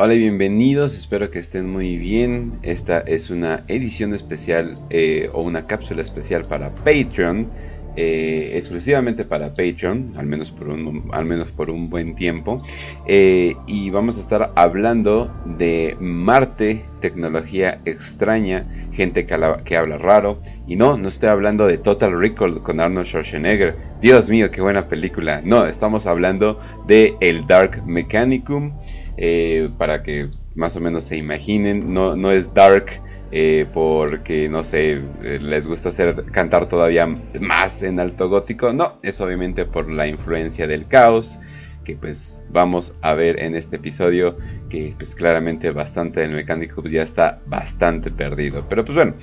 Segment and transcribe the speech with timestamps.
[0.00, 2.60] Hola y bienvenidos, espero que estén muy bien.
[2.62, 7.48] Esta es una edición especial eh, o una cápsula especial para Patreon,
[7.96, 12.62] eh, exclusivamente para Patreon, al menos por un, al menos por un buen tiempo.
[13.08, 19.98] Eh, y vamos a estar hablando de Marte, tecnología extraña, gente que habla, que habla
[19.98, 20.40] raro.
[20.68, 23.74] Y no, no estoy hablando de Total Recall con Arnold Schwarzenegger.
[24.00, 25.42] Dios mío, qué buena película.
[25.44, 28.74] No, estamos hablando de El Dark Mechanicum.
[29.20, 31.92] Eh, para que más o menos se imaginen.
[31.92, 32.86] No, no es dark
[33.32, 37.06] eh, porque, no sé, eh, les gusta hacer, cantar todavía
[37.40, 38.72] más en alto gótico.
[38.72, 41.40] No, es obviamente por la influencia del caos
[41.84, 44.36] que pues vamos a ver en este episodio
[44.68, 48.66] que pues claramente bastante del mecánico pues ya está bastante perdido.
[48.68, 49.14] Pero pues bueno,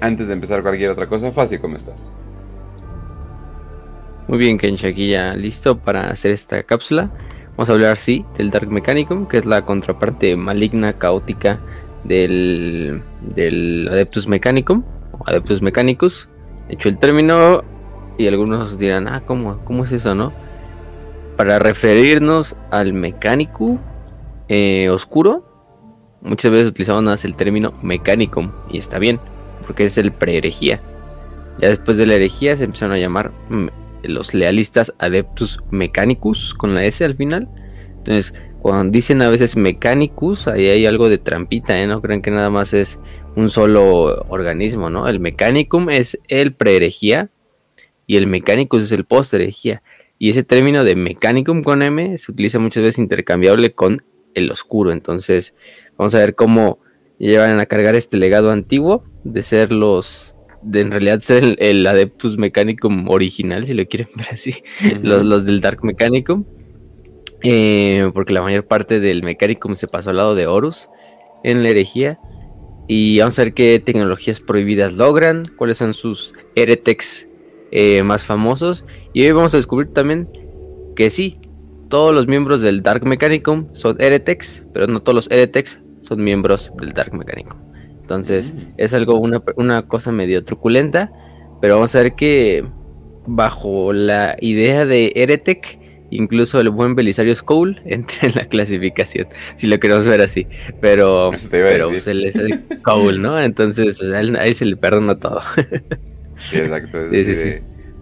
[0.00, 2.12] antes de empezar cualquier otra cosa, Fácil, ¿cómo estás?
[4.28, 7.10] Muy bien, Kenshi, ya listo para hacer esta cápsula.
[7.60, 11.60] Vamos a hablar, sí, del Dark Mechanicum, que es la contraparte maligna, caótica
[12.04, 16.30] del, del Adeptus Mechanicum, o Adeptus Mechanicus.
[16.68, 17.62] De hecho, el término,
[18.16, 20.32] y algunos dirán, ah, ¿cómo, cómo es eso, no?
[21.36, 23.78] Para referirnos al mecánico
[24.48, 25.44] eh, oscuro,
[26.22, 29.20] muchas veces utilizamos el término Mechanicum, y está bien,
[29.66, 30.80] porque es el pre-herejía.
[31.58, 33.32] Ya después de la herejía se empezaron a llamar
[34.04, 37.48] los lealistas Adeptus Mechanicus con la S al final.
[37.98, 41.86] Entonces, cuando dicen a veces Mechanicus, ahí hay algo de trampita, ¿eh?
[41.86, 42.98] No creen que nada más es
[43.36, 45.08] un solo organismo, ¿no?
[45.08, 47.30] El Mechanicum es el pre-herejía
[48.06, 49.82] y el Mechanicus es el post-herejía.
[50.18, 54.02] Y ese término de Mechanicum con M se utiliza muchas veces intercambiable con
[54.34, 54.92] el oscuro.
[54.92, 55.54] Entonces,
[55.96, 56.78] vamos a ver cómo
[57.18, 62.36] llevan a cargar este legado antiguo de ser los de en realidad ser el, Adeptus
[62.36, 64.62] Mechanicum original, si lo quieren ver así,
[65.02, 66.44] los, del Dark Mechanicum.
[67.42, 70.88] Eh, porque la mayor parte del Mechanicum se pasó al lado de Horus
[71.42, 72.18] en la herejía.
[72.86, 77.28] Y vamos a ver qué tecnologías prohibidas logran, cuáles son sus heretics
[77.70, 78.84] eh, más famosos.
[79.12, 80.28] Y hoy vamos a descubrir también
[80.96, 81.38] que sí,
[81.88, 86.72] todos los miembros del Dark Mechanicum son heretics, pero no todos los heretics son miembros
[86.78, 87.69] del Dark Mechanicum.
[88.10, 88.58] Entonces mm.
[88.76, 91.12] es algo, una, cosa medio truculenta,
[91.60, 92.64] pero vamos a ver que
[93.24, 95.78] bajo la idea de Heretic,
[96.10, 100.48] incluso el buen Belisario Skull entra en la clasificación, si lo queremos ver así.
[100.80, 103.40] Pero, pero pues, él es el Cole, ¿no?
[103.40, 105.40] Entonces ahí se le perdona todo.
[106.50, 106.98] sí, exacto.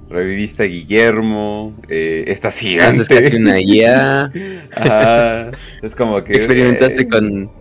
[0.09, 3.03] reviviste a Guillermo, eh, estás gigante.
[3.03, 4.33] Es casi una guía.
[5.83, 6.35] es como que...
[6.35, 7.58] Experimentaste eh, con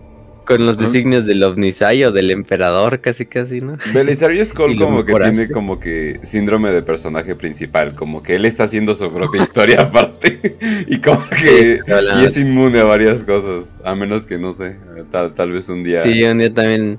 [0.48, 3.76] con los designios del Ovnisai o del emperador, casi casi, ¿no?
[3.92, 8.64] Belisario Skull como que tiene como que síndrome de personaje principal, como que él está
[8.64, 10.56] haciendo su propia historia aparte
[10.88, 11.80] y como que
[12.18, 14.78] y es inmune a varias cosas, a menos que no sé,
[15.10, 16.02] tal, vez un día.
[16.02, 16.98] Sí, un día también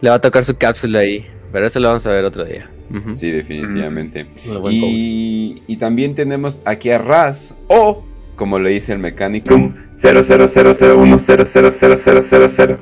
[0.00, 2.70] le va a tocar su cápsula ahí, pero eso lo vamos a ver otro día.
[3.12, 4.26] Sí, definitivamente.
[4.70, 8.02] Y, y, también tenemos aquí a Raz o
[8.36, 9.54] como le dice el mecánico,
[9.96, 12.78] 00010000000.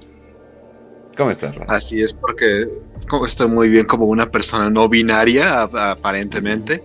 [1.17, 1.71] ¿Cómo estás, Raz?
[1.71, 2.67] Así es, porque
[3.27, 6.83] estoy muy bien como una persona no binaria, aparentemente.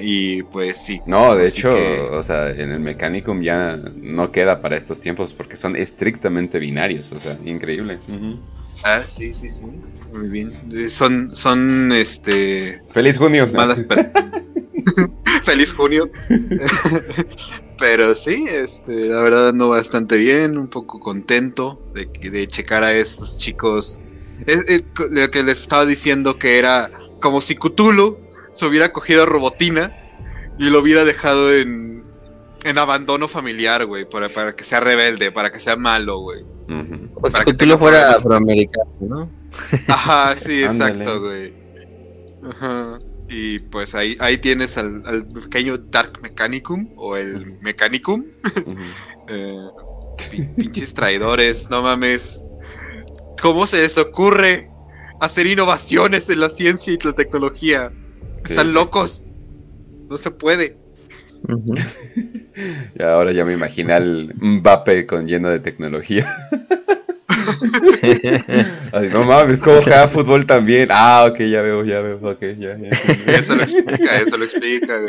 [0.00, 1.00] Y pues sí.
[1.06, 1.70] No, de hecho,
[2.12, 7.12] o sea, en el Mechanicum ya no queda para estos tiempos porque son estrictamente binarios,
[7.12, 7.98] o sea, increíble.
[8.82, 9.66] Ah, sí, sí, sí.
[10.12, 10.52] Muy bien.
[10.90, 12.80] Son, son, este.
[12.90, 13.48] Feliz junio.
[13.52, 13.86] Malas
[15.44, 16.10] Feliz junio.
[17.78, 22.92] Pero sí, este, la verdad no bastante bien, un poco contento de, de checar a
[22.92, 24.00] estos chicos.
[25.10, 26.90] lo que les estaba diciendo que era
[27.20, 28.18] como si Cthulhu
[28.52, 29.94] se hubiera cogido a Robotina
[30.58, 32.04] y lo hubiera dejado en,
[32.64, 36.44] en abandono familiar, güey, para, para, que sea rebelde, para que sea malo, güey.
[37.16, 39.30] O sea, Cthulhu fuera afroamericano, ¿no?
[39.88, 41.52] Ajá, sí, exacto, güey.
[42.48, 42.98] Ajá.
[43.36, 48.24] Y pues ahí, ahí tienes al, pequeño Dark Mechanicum o el Mechanicum.
[49.26, 49.56] Eh,
[50.54, 52.44] pinches traidores, no mames.
[53.40, 54.68] ¿Cómo se les ocurre
[55.18, 57.90] hacer innovaciones en la ciencia y la tecnología?
[58.44, 59.24] Están locos.
[60.10, 60.76] No se puede.
[62.94, 66.30] y ahora ya me imaginé al Mbappe con lleno de tecnología.
[69.12, 70.88] no mames, ¿cómo juega fútbol también?
[70.90, 72.90] Ah, ok, ya veo, ya veo, ok, ya, ya.
[73.32, 75.00] Eso lo explica, eso lo explica,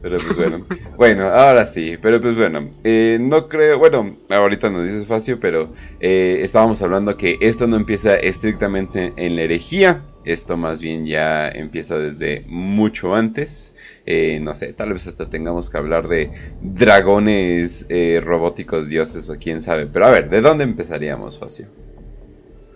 [0.00, 0.58] Pero pues bueno,
[0.96, 5.72] bueno, ahora sí, pero pues bueno, eh, no creo, bueno, ahorita nos dices fácil, pero
[5.98, 11.48] eh, estábamos hablando que esto no empieza estrictamente en la herejía, esto más bien ya
[11.48, 13.74] empieza desde mucho antes.
[14.10, 16.30] Eh, no sé, tal vez hasta tengamos que hablar de
[16.62, 19.86] dragones eh, robóticos dioses o quién sabe.
[19.86, 21.66] Pero a ver, ¿de dónde empezaríamos, Facio?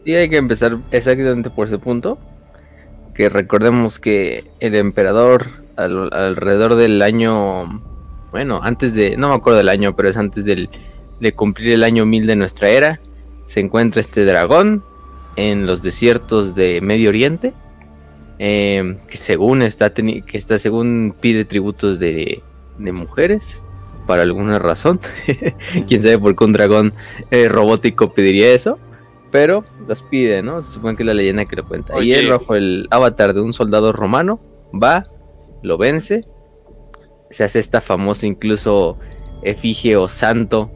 [0.05, 2.19] Sí, hay que empezar exactamente por ese punto.
[3.15, 7.83] Que recordemos que el emperador alrededor del año,
[8.31, 10.69] bueno, antes de, no me acuerdo del año, pero es antes del,
[11.19, 13.01] de cumplir el año 1000 de nuestra era,
[13.47, 14.85] se encuentra este dragón
[15.37, 17.55] en los desiertos de Medio Oriente,
[18.45, 22.43] eh, que según está, que está según pide tributos de,
[22.77, 23.63] de mujeres
[24.05, 24.99] para alguna razón.
[25.87, 26.93] Quién sabe por qué un dragón
[27.31, 28.81] eh, robótico pediría eso.
[29.31, 30.61] Pero los pide, ¿no?
[30.61, 32.03] Se supone que es la leyenda que lo cuenta.
[32.03, 34.41] Y él, bajo el avatar de un soldado romano,
[34.75, 35.07] va,
[35.63, 36.27] lo vence.
[37.31, 38.99] Se hace esta famosa incluso
[39.45, 40.73] efigie o santo,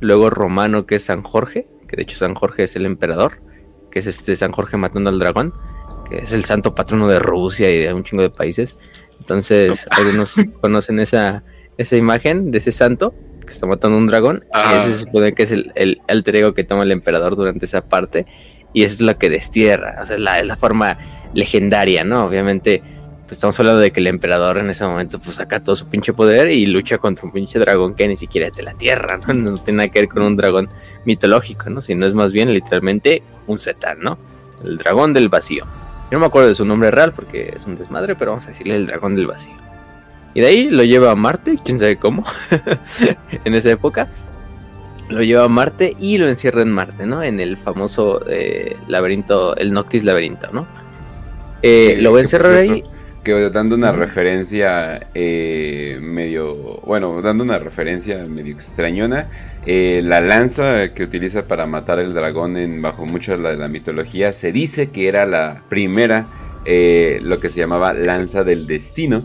[0.00, 1.66] luego romano, que es San Jorge.
[1.88, 3.40] Que de hecho San Jorge es el emperador
[3.90, 5.52] que es este San Jorge matando al dragón,
[6.08, 8.76] que es el santo patrono de Rusia y de un chingo de países.
[9.20, 11.42] Entonces, algunos conocen esa,
[11.76, 13.14] esa imagen de ese santo
[13.44, 14.44] que está matando un dragón.
[14.46, 14.82] Y ah.
[14.84, 17.82] ese se supone que es el, el alter ego que toma el emperador durante esa
[17.82, 18.26] parte.
[18.72, 19.98] Y esa es la que destierra.
[20.02, 20.98] O sea, es la, la forma
[21.34, 22.24] legendaria, ¿no?
[22.24, 22.82] Obviamente,
[23.28, 26.14] pues estamos hablando de que el emperador en ese momento pues saca todo su pinche
[26.14, 29.34] poder y lucha contra un pinche dragón que ni siquiera es de la tierra, ¿no?
[29.34, 30.68] No tiene nada que ver con un dragón
[31.04, 31.82] mitológico, ¿no?
[31.82, 34.18] Sino es más bien literalmente un Zetan, ¿no?
[34.64, 35.66] El dragón del vacío.
[36.10, 38.48] Yo no me acuerdo de su nombre real porque es un desmadre, pero vamos a
[38.48, 39.54] decirle el dragón del vacío.
[40.34, 42.24] Y de ahí lo lleva a Marte, quién sabe cómo,
[43.44, 44.08] en esa época.
[45.08, 47.22] Lo lleva a Marte y lo encierra en Marte, ¿no?
[47.22, 50.66] En el famoso eh, laberinto, el Noctis laberinto, ¿no?
[51.62, 52.84] Eh, lo va a encerrar ahí.
[53.28, 59.28] Que dando una referencia eh, medio, bueno, dando una referencia medio extrañona,
[59.66, 64.32] eh, la lanza que utiliza para matar el dragón en bajo mucha de la, mitología
[64.32, 66.26] se dice que era la primera,
[66.64, 69.22] eh, lo que se llamaba lanza del destino,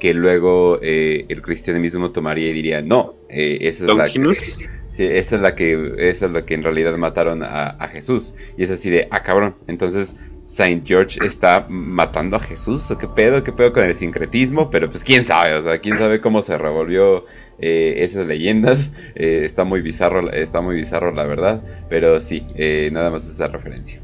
[0.00, 5.54] que luego el cristianismo tomaría y diría, no, esa es la que, esa es la
[5.54, 8.34] que esa es la que en realidad mataron a, a Jesús.
[8.58, 10.14] Y es así de, ah cabrón, entonces
[10.46, 14.88] Saint George está matando a Jesús o qué pedo, qué pedo con el sincretismo, pero
[14.88, 17.26] pues quién sabe, o sea, quién sabe cómo se revolvió
[17.58, 22.90] eh, esas leyendas, eh, está muy bizarro, está muy bizarro la verdad, pero sí, eh,
[22.92, 24.00] nada más esa referencia.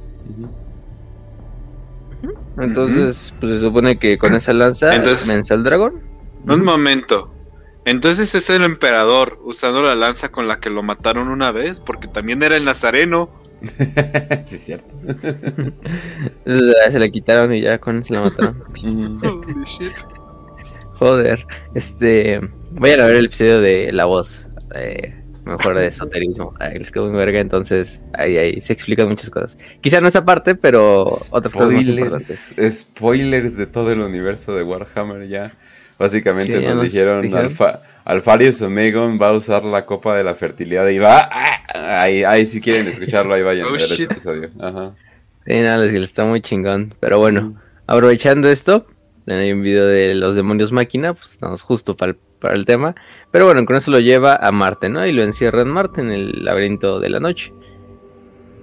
[2.58, 6.00] Entonces, pues se supone que con esa lanza Entonces, el dragón.
[6.44, 7.32] Un momento.
[7.84, 12.08] Entonces es el emperador usando la lanza con la que lo mataron una vez, porque
[12.08, 13.30] también era el nazareno.
[14.44, 14.94] sí, es cierto.
[16.44, 18.60] se la quitaron y ya con se la mataron.
[20.94, 22.40] Joder, este.
[22.70, 24.46] Vayan a ver el episodio de La Voz.
[24.74, 25.14] Eh,
[25.44, 26.54] mejor de esoterismo.
[26.76, 29.58] les quedó muy verga, entonces ahí, ahí se explican muchas cosas.
[29.80, 32.54] Quizá no esa parte, pero otras cosas más importantes.
[32.70, 35.54] Spoilers de todo el universo de Warhammer ya.
[35.98, 40.98] Básicamente nos, dijeron Alfa, Alfarius Omegon va a usar la copa de la fertilidad y
[40.98, 41.28] va.
[41.30, 44.50] Ah, ahí, ahí si quieren escucharlo, ahí vayan a oh, ver ese episodio.
[44.60, 44.94] Ajá.
[45.46, 46.94] Sí, nada, les está muy chingón.
[47.00, 48.86] Pero bueno, aprovechando esto,
[49.26, 52.14] hay un video de los demonios máquina, pues estamos justo para
[52.54, 52.94] el, tema.
[53.30, 55.06] Pero bueno, con eso lo lleva a Marte, ¿no?
[55.06, 57.52] Y lo encierra en Marte, en el laberinto de la noche.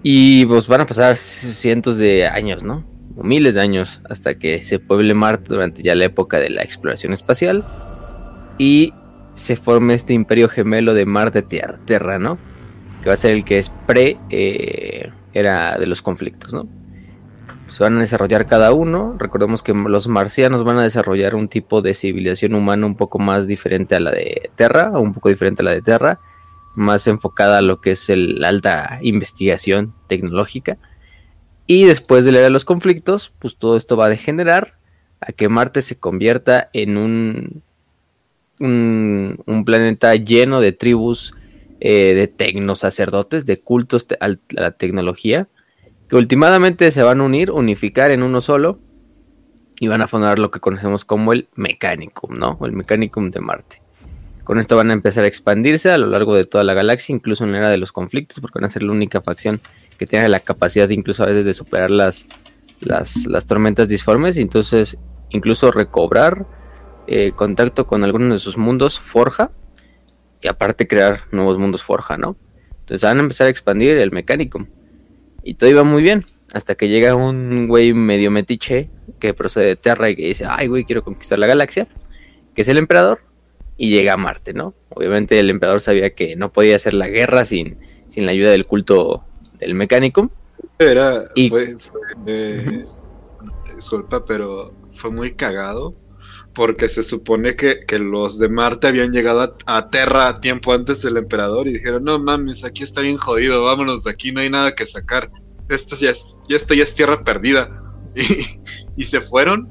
[0.03, 2.85] Y pues van a pasar cientos de años, ¿no?
[3.17, 6.61] O miles de años hasta que se pueble Marte durante ya la época de la
[6.61, 7.63] exploración espacial.
[8.57, 8.93] Y
[9.39, 12.37] se forme este imperio gemelo de Marte Tierra, Terra, ¿no?
[13.01, 16.67] Que va a ser el que es pre eh, era de los conflictos, ¿no?
[17.73, 19.15] Se van a desarrollar cada uno.
[19.17, 23.47] Recordemos que los marcianos van a desarrollar un tipo de civilización humana un poco más
[23.47, 26.19] diferente a la de Terra, un poco diferente a la de Terra,
[26.75, 30.77] más enfocada a lo que es la alta investigación tecnológica.
[31.65, 34.73] Y después de la era de los conflictos, pues todo esto va a degenerar
[35.21, 37.63] a que Marte se convierta en un
[38.59, 41.33] un, planeta lleno de tribus
[41.79, 45.47] eh, de tecnosacerdotes, de cultos a la tecnología,
[46.09, 48.79] que últimamente se van a unir, unificar en uno solo
[49.79, 52.59] y van a fundar lo que conocemos como el Mechanicum, ¿no?
[52.63, 53.81] El Mechanicum de Marte.
[54.43, 57.43] Con esto van a empezar a expandirse a lo largo de toda la galaxia, incluso
[57.43, 59.61] en la era de los conflictos, porque van a ser la única facción
[59.97, 62.25] que tenga la capacidad incluso a veces de superar las,
[62.79, 64.97] las, las tormentas disformes y entonces
[65.29, 66.47] incluso recobrar
[67.11, 69.49] eh, contacto con algunos de sus mundos Forja
[70.43, 72.37] y aparte crear nuevos mundos Forja, ¿no?
[72.81, 74.67] Entonces van a empezar a expandir el mecánico
[75.41, 76.23] y todo iba muy bien
[76.53, 80.67] hasta que llega un güey medio metiche que procede de Terra y que dice, ay
[80.67, 81.87] güey, quiero conquistar la galaxia,
[82.53, 83.21] que es el emperador
[83.75, 84.75] y llega a Marte, ¿no?
[84.89, 88.67] Obviamente el emperador sabía que no podía hacer la guerra sin, sin la ayuda del
[88.67, 89.23] culto
[89.57, 90.29] del mecánico.
[90.77, 91.75] Era, fue,
[93.73, 95.95] disculpa, pero fue muy cagado.
[96.53, 101.67] Porque se supone que, los de Marte habían llegado a, Terra tiempo antes del emperador
[101.67, 104.85] y dijeron, no mames, aquí está bien jodido, vámonos de aquí, no hay nada que
[104.85, 105.31] sacar.
[105.69, 107.69] Esto ya es, esto ya es tierra perdida.
[108.97, 109.69] Y, se fueron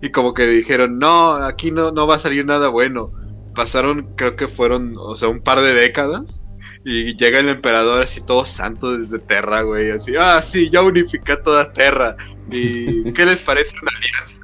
[0.00, 3.12] y como que dijeron, no, aquí no, no va a salir nada bueno.
[3.54, 6.42] Pasaron, creo que fueron, o sea, un par de décadas
[6.84, 9.90] y llega el emperador así todo santo desde Terra, güey.
[9.90, 12.16] Así, ah, sí, ya unifica toda Terra.
[12.50, 14.42] ¿Y qué les parece una alianza?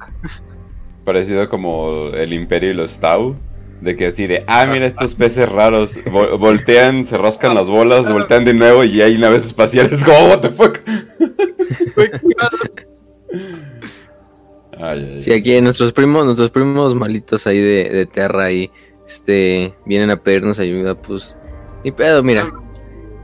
[1.07, 3.33] Parecido como el imperio y los Tau.
[3.79, 5.97] De que así de, ah, mira estos peces raros.
[6.11, 10.03] voltean, se rascan las bolas, voltean de nuevo y hay naves espaciales.
[10.05, 10.79] Como, what the fuck.
[15.19, 18.69] Sí, aquí nuestros primos, nuestros primos malitos ahí de, de Terra y
[19.07, 21.37] este vienen a pedirnos ayuda, pues
[21.85, 22.51] ni pedo, mira.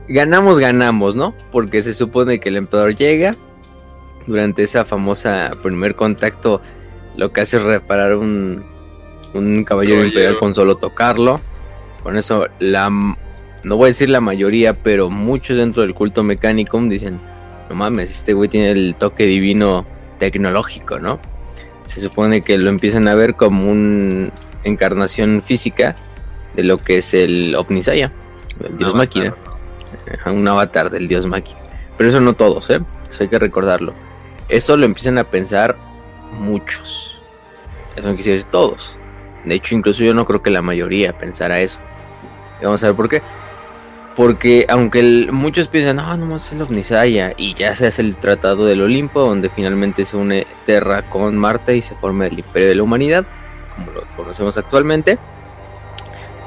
[0.08, 1.34] Ganamos, ganamos, ¿no?
[1.52, 3.36] Porque se supone que el emperador llega.
[4.26, 6.62] Durante esa famosa primer contacto,
[7.16, 8.64] lo que hace es reparar un,
[9.34, 11.40] un caballero imperial con solo tocarlo.
[12.02, 12.90] Con eso, la
[13.64, 17.18] no voy a decir la mayoría, pero muchos dentro del culto mecánico dicen:
[17.68, 19.86] No mames, este güey tiene el toque divino
[20.18, 21.18] tecnológico, ¿no?
[21.86, 24.30] Se supone que lo empiezan a ver como una
[24.64, 25.96] encarnación física
[26.54, 28.12] de lo que es el Omnisaya
[28.62, 29.34] el dios máquina.
[30.26, 31.58] Un avatar del dios máquina.
[31.96, 32.80] Pero eso no todos, ¿eh?
[33.08, 33.94] Eso hay que recordarlo.
[34.48, 35.76] Eso lo empiezan a pensar
[36.38, 37.22] muchos.
[37.96, 38.96] Eso no quisiera decir todos.
[39.44, 41.78] De hecho, incluso yo no creo que la mayoría pensara eso.
[42.60, 43.22] Y vamos a ver por qué.
[44.16, 48.64] Porque aunque muchos piensan, no, no es el Omnisaya, y ya se hace el Tratado
[48.64, 52.76] del Olimpo, donde finalmente se une Terra con Marte y se forma el Imperio de
[52.76, 53.26] la Humanidad,
[53.74, 55.18] como lo conocemos actualmente.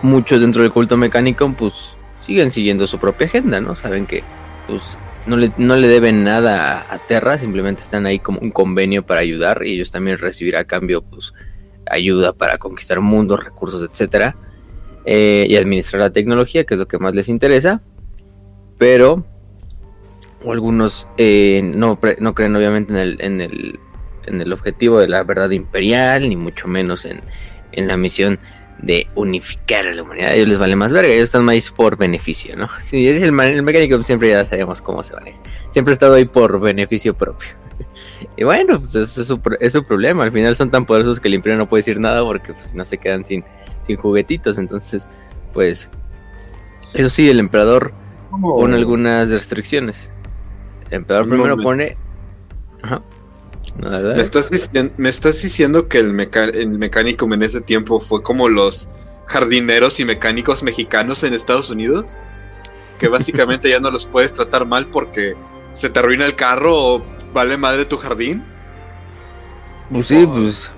[0.01, 3.75] Muchos dentro del culto mecánico, pues siguen siguiendo su propia agenda, ¿no?
[3.75, 4.23] Saben que
[4.67, 4.97] pues
[5.27, 9.19] no le, no le deben nada a, Terra, simplemente están ahí como un convenio para
[9.19, 11.33] ayudar y ellos también recibirán a cambio pues
[11.89, 14.35] ayuda para conquistar mundos, recursos, etcétera,
[15.05, 17.81] eh, y administrar la tecnología, que es lo que más les interesa,
[18.77, 19.25] pero
[20.45, 23.79] algunos eh, no, no, creen obviamente en el, en, el,
[24.25, 27.21] en el objetivo de la verdad imperial, ni mucho menos en,
[27.73, 28.39] en la misión
[28.81, 30.29] de unificar a la humanidad.
[30.29, 32.69] A ellos les vale más verga, ellos están más por beneficio, ¿no?
[32.81, 35.35] Si es el, mecánico, siempre ya sabemos cómo se vale.
[35.71, 37.49] Siempre ha estado ahí por beneficio propio.
[38.37, 40.23] y bueno, pues eso es su, es su, problema.
[40.23, 42.85] Al final son tan poderosos que el imperio no puede decir nada porque pues, no
[42.85, 43.43] se quedan sin,
[43.83, 44.57] sin juguetitos.
[44.57, 45.09] Entonces,
[45.53, 45.89] pues,
[46.93, 47.93] eso sí, el emperador
[48.29, 50.11] pone algunas restricciones.
[50.89, 51.97] El emperador primero pone...
[52.81, 53.01] Ajá.
[53.75, 54.21] ¿Me,
[55.09, 58.89] estás diciendo, que el, mecánico en ese tiempo fue como los
[59.27, 62.17] jardineros y mecánicos mexicanos en Estados Unidos?
[62.99, 65.35] Que básicamente ya no los puedes tratar mal porque
[65.73, 68.43] se te arruina el carro o vale madre tu jardín.
[69.89, 70.71] Pues sí, pues.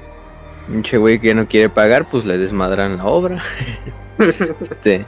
[0.68, 3.42] Un che güey que no quiere pagar, pues le desmadran la obra.
[4.62, 5.06] este,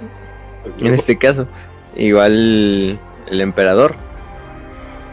[0.79, 1.47] en este caso,
[1.95, 3.95] igual el emperador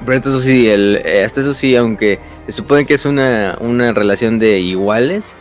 [0.05, 4.39] pero eso sí, el, hasta eso sí, aunque se supone que es una, una relación
[4.39, 5.37] de iguales,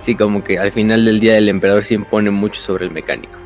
[0.00, 3.38] sí, como que al final del día el emperador sí impone mucho sobre el mecánico.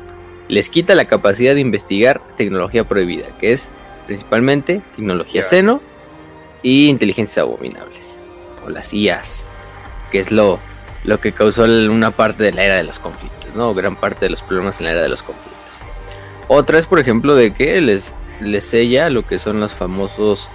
[0.47, 3.69] Les quita la capacidad de investigar tecnología prohibida, que es
[4.05, 5.81] principalmente tecnología seno
[6.61, 8.21] y inteligencias abominables,
[8.65, 9.45] o las IAs,
[10.11, 10.59] que es lo,
[11.03, 13.73] lo que causó una parte de la era de los conflictos, ¿no?
[13.73, 15.54] Gran parte de los problemas en la era de los conflictos.
[16.47, 20.49] Otra es, por ejemplo, de que les, les sella lo que son los famosos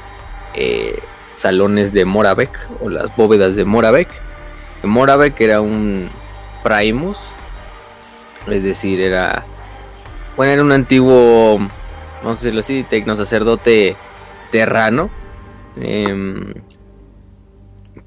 [0.55, 1.01] eh,
[1.33, 4.09] salones de Moravec o las bóvedas de Moravec.
[4.83, 6.09] Moravec era un
[6.63, 7.19] Primus,
[8.47, 9.45] es decir, era,
[10.37, 11.59] bueno, era un antiguo,
[12.23, 13.97] vamos a decirlo así, tecno sacerdote
[14.51, 15.11] terrano,
[15.77, 16.55] em,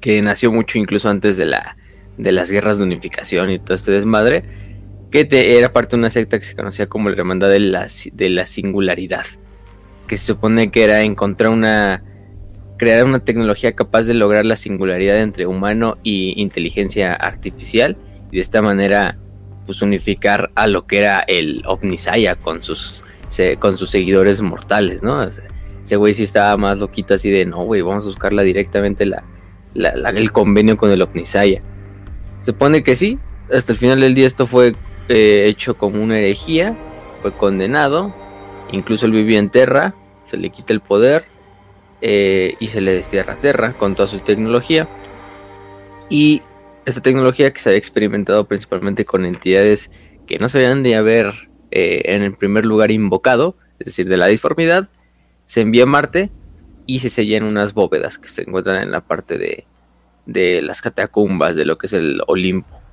[0.00, 1.76] que nació mucho incluso antes de, la,
[2.16, 4.63] de las guerras de unificación y todo este desmadre
[5.22, 8.30] que era parte de una secta que se conocía como la Hermandad de la, de
[8.30, 9.24] la Singularidad,
[10.08, 12.02] que se supone que era encontrar una,
[12.78, 17.96] crear una tecnología capaz de lograr la singularidad entre humano y inteligencia artificial,
[18.32, 19.16] y de esta manera
[19.66, 23.04] pues unificar a lo que era el Omnisaya con sus,
[23.60, 25.22] con sus seguidores mortales, ¿no?
[25.22, 29.22] Ese güey sí estaba más loquito así de, no, güey, vamos a buscarla directamente la,
[29.74, 31.62] el convenio con el Omnisaya.
[32.40, 33.20] Se supone que sí,
[33.52, 34.74] hasta el final del día esto fue
[35.08, 36.76] eh, hecho como una herejía,
[37.22, 38.14] fue condenado,
[38.70, 41.24] incluso él vivía en Terra, se le quita el poder
[42.00, 44.88] eh, y se le destierra a Terra con toda su tecnología.
[46.10, 46.42] Y
[46.84, 49.90] esta tecnología que se había experimentado principalmente con entidades
[50.26, 51.32] que no se habían de haber
[51.70, 54.88] eh, en el primer lugar invocado, es decir, de la disformidad,
[55.46, 56.30] se envía a Marte
[56.86, 59.66] y se sella en unas bóvedas que se encuentran en la parte de,
[60.26, 62.83] de las catacumbas, de lo que es el Olimpo.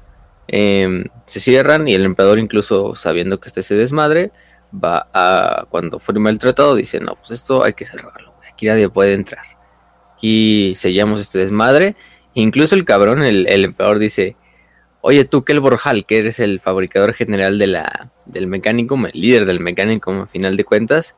[0.47, 4.31] Em, se cierran y el emperador incluso sabiendo que este se desmadre,
[4.73, 8.89] va a, cuando firma el tratado, dice, no, pues esto hay que cerrarlo, aquí nadie
[8.89, 9.45] puede entrar.
[10.15, 11.95] Aquí sellamos este desmadre.
[12.33, 14.35] Incluso el cabrón, el, emperador dice,
[15.01, 19.45] oye tú, Kel Borjal, que eres el fabricador general de la, del mecánico, el líder
[19.45, 21.15] del mecánico a final de cuentas,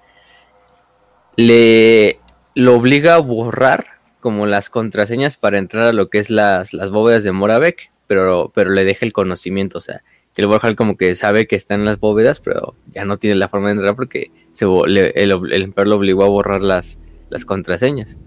[1.36, 2.20] le
[2.56, 3.86] lo obliga a borrar
[4.20, 8.52] como las contraseñas para entrar a lo que es las, las bóvedas de Moravec, pero,
[8.54, 11.86] pero le deja el conocimiento, o sea, que el como que sabe que está en
[11.86, 15.88] las bóvedas, pero ya no tiene la forma de entrar porque se, el, el, emperador
[15.88, 16.98] lo obligó a borrar las,
[17.30, 18.18] las contraseñas.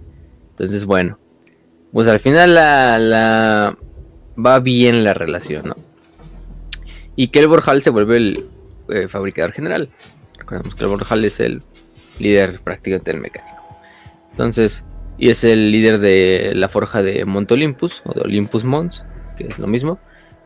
[0.51, 1.19] Entonces, bueno,
[1.93, 3.77] pues al final la, la
[4.39, 5.77] va bien la relación, ¿no?
[7.17, 8.45] Y que el Borjal se vuelve el
[8.89, 9.91] eh, fabricador general.
[10.39, 11.63] Recordemos que el Borjal es el
[12.19, 13.65] líder prácticamente del mecánico.
[14.31, 14.85] Entonces,
[15.19, 19.05] y es el líder de la forja de Mont Olympus, o de Olympus Mons,
[19.37, 19.99] que es lo mismo,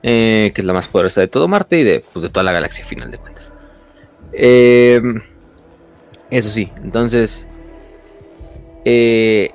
[0.02, 2.52] eh, que es la más poderosa de todo Marte y de, pues, de toda la
[2.52, 3.54] galaxia, final de cuentas.
[4.32, 5.00] Eh,
[6.30, 7.46] eso sí, entonces,
[8.84, 9.50] eh,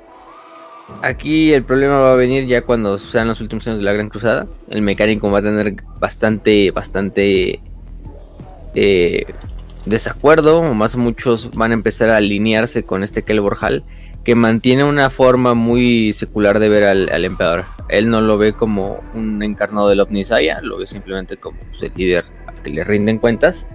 [1.02, 4.08] aquí el problema va a venir ya cuando sean los últimos años de la Gran
[4.08, 4.46] Cruzada.
[4.68, 7.60] El mecánico va a tener bastante, bastante
[9.86, 13.84] desacuerdo, o más muchos van a empezar a alinearse con este Kelborhal
[14.26, 17.64] que mantiene una forma muy secular de ver al, emperador.
[17.88, 21.92] Él no lo ve como un encarnado del Omnisaya, lo ve simplemente como pues, el
[21.94, 23.68] líder al que le rinden cuentas.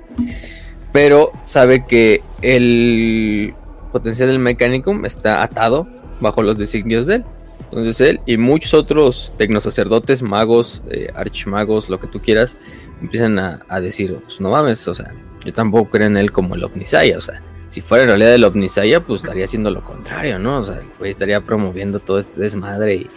[0.91, 3.53] Pero sabe que el
[3.93, 5.87] potencial del Mechanicum está atado
[6.19, 7.25] bajo los designios de él.
[7.69, 12.57] Entonces él y muchos otros tecnosacerdotes, magos, eh, archmagos, lo que tú quieras,
[13.01, 15.13] empiezan a, a decir, pues no mames, o sea,
[15.45, 17.41] yo tampoco creo en él como el Omnisaya, o sea,
[17.71, 20.59] si fuera en realidad el Omnisaya, pues estaría haciendo lo contrario, ¿no?
[20.59, 23.07] O sea, pues estaría promoviendo todo este desmadre y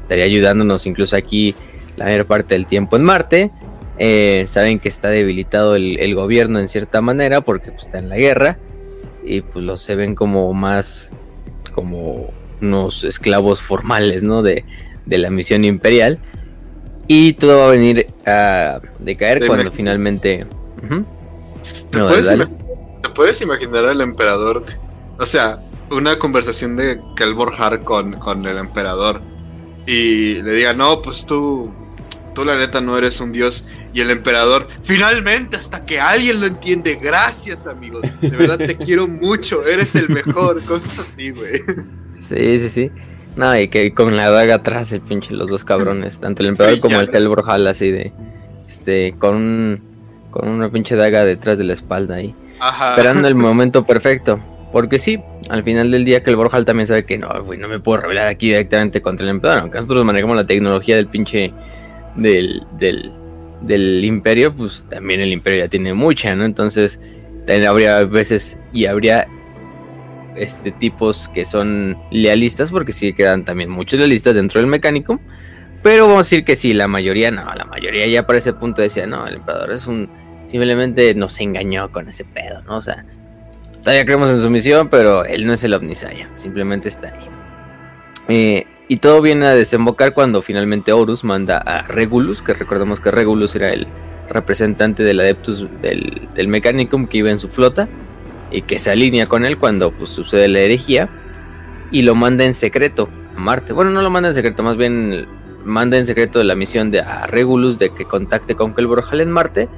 [0.00, 1.54] estaría ayudándonos incluso aquí
[1.96, 3.52] la mayor parte del tiempo en Marte.
[3.98, 8.16] Eh, saben que está debilitado el, gobierno en cierta manera porque pues, está en la
[8.16, 8.58] guerra
[9.22, 11.12] y pues los se ven como más
[11.72, 14.42] como unos esclavos formales, ¿no?
[14.42, 14.64] De,
[15.06, 16.18] la misión imperial.
[17.06, 20.46] Y todo va a venir a decaer cuando finalmente...
[21.90, 22.30] ¿Te puedes
[23.40, 24.64] imaginar al emperador?
[25.18, 25.60] O sea,
[25.90, 27.52] una conversación de Kelbor
[27.84, 29.20] con, con el emperador
[29.86, 31.70] y le diga, no, pues tú,
[32.34, 33.66] tú la neta no eres un dios.
[33.92, 39.08] Y el emperador, finalmente, hasta que alguien lo entiende, gracias amigo, de verdad te quiero
[39.08, 41.58] mucho, eres el mejor, cosas así, güey.
[42.12, 42.90] Sí, sí, sí.
[43.36, 46.80] No, y que con la daga atrás, el pinche, los dos cabrones, tanto el emperador
[46.80, 48.12] como el Kelbor así de,
[48.68, 49.82] este, con,
[50.30, 54.40] con una pinche daga detrás de la espalda ahí esperando el momento perfecto.
[54.72, 57.80] Porque sí, al final del día que el Borjal también sabe que no, no me
[57.80, 59.62] puedo revelar aquí directamente contra el emperador.
[59.62, 61.52] Aunque nosotros manejamos la tecnología del pinche
[62.14, 62.62] del,
[63.62, 66.44] del, imperio, pues también el imperio ya tiene mucha, ¿no?
[66.44, 67.00] Entonces,
[67.46, 69.26] también habría veces y habría
[70.36, 75.20] este tipos que son lealistas, porque sí quedan también muchos lealistas dentro del mecánico.
[75.82, 78.82] Pero vamos a decir que sí, la mayoría no, la mayoría ya para ese punto
[78.82, 80.10] decía, no, el emperador es un
[80.50, 82.78] Simplemente nos engañó con ese pedo, ¿no?
[82.78, 83.04] O sea,
[83.84, 87.26] todavía creemos en su misión, pero él no es el Omnisaya, simplemente está ahí.
[88.26, 93.12] Eh, y todo viene a desembocar cuando finalmente Horus manda a Regulus, que recordemos que
[93.12, 93.86] Regulus era el
[94.28, 97.88] representante del Adeptus del, del Mechanicum que iba en su flota
[98.50, 101.10] y que se alinea con él cuando pues, sucede la herejía
[101.92, 103.72] y lo manda en secreto a Marte.
[103.72, 105.28] Bueno, no lo manda en secreto, más bien
[105.64, 109.68] manda en secreto la misión de a Regulus de que contacte con Kelborjal en Marte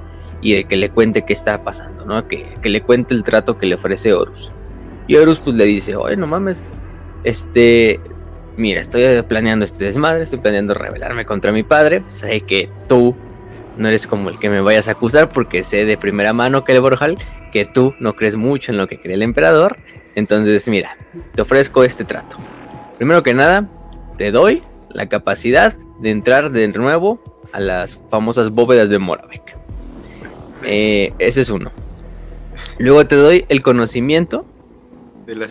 [0.43, 2.29] y que le cuente qué está pasando, ¿no?
[2.29, 4.51] Que, le cuente el trato que le ofrece Horus.
[5.07, 6.63] Y Horus pues le dice, oye, no mames,
[7.25, 8.01] este,
[8.57, 13.17] mira, estoy planeando este desmadre, estoy planeando rebelarme contra mi padre, sé que tú
[13.77, 16.73] no eres como el que me vayas a acusar porque sé de primera mano que
[16.73, 17.17] el Borjal
[17.53, 19.79] que tú no crees mucho en lo que cree el emperador,
[20.15, 20.97] entonces mira,
[21.35, 22.37] te ofrezco este trato.
[22.97, 23.69] Primero que nada,
[24.17, 29.62] te doy la capacidad de entrar de nuevo a las famosas bóvedas de Moravec.
[30.65, 31.71] Eh, ese es uno.
[32.79, 34.47] Luego te doy el conocimiento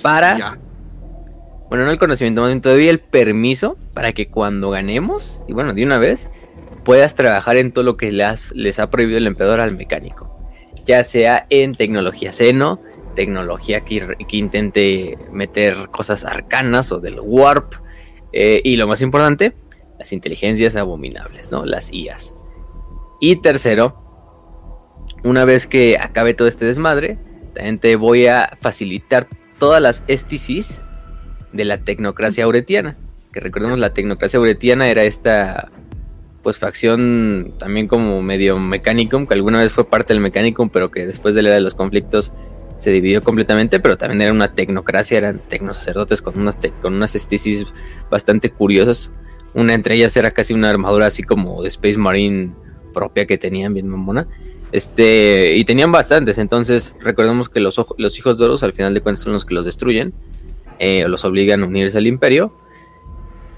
[0.03, 0.57] para...
[1.69, 5.53] Bueno, no el conocimiento, más bien te doy el permiso para que cuando ganemos, y
[5.53, 6.29] bueno, de una vez,
[6.83, 10.37] puedas trabajar en todo lo que les, les ha prohibido el emperador al mecánico.
[10.85, 12.81] Ya sea en tecnología seno,
[13.15, 17.75] tecnología que, intente meter cosas arcanas o del warp,
[18.33, 19.53] eh, y lo más importante,
[19.97, 21.65] las inteligencias abominables, ¿no?
[21.65, 22.35] Las IAs.
[23.19, 24.10] Y tercero,
[25.23, 27.17] una vez que acabe todo este desmadre,
[27.53, 29.27] también te voy a facilitar
[29.59, 30.83] todas las STCs
[31.51, 32.97] de la tecnocracia auretiana.
[33.31, 35.71] que recordemos la tecnocracia uretiana era esta
[36.43, 41.05] pues facción también como medio Mechanicum, que alguna vez fue parte del Mechanicum, pero que
[41.05, 42.33] después de la era de los conflictos
[42.77, 47.67] se dividió completamente, pero también era una tecnocracia, eran tecnosacerdotes con unas, con unas estisis
[48.09, 49.11] bastante curiosas.
[49.53, 52.51] Una entre ellas era casi una armadura así como de Space Marine
[52.91, 54.27] propia que tenían, bien mamona.
[54.71, 59.01] Este, y tenían bastantes, entonces recordemos que los, los hijos de Horus al final de
[59.01, 60.13] cuentas son los que los destruyen,
[60.79, 62.53] eh, los obligan a unirse al imperio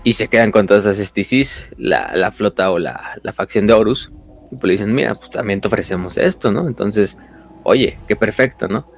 [0.04, 4.12] y se quedan con todas esas estisis, la, flota o la, facción de Horus.
[4.52, 6.67] Y pues le dicen, mira, pues también te ofrecemos esto, ¿no?
[6.67, 7.17] Entonces,
[7.63, 8.91] oye, qué perfecto, ¿no?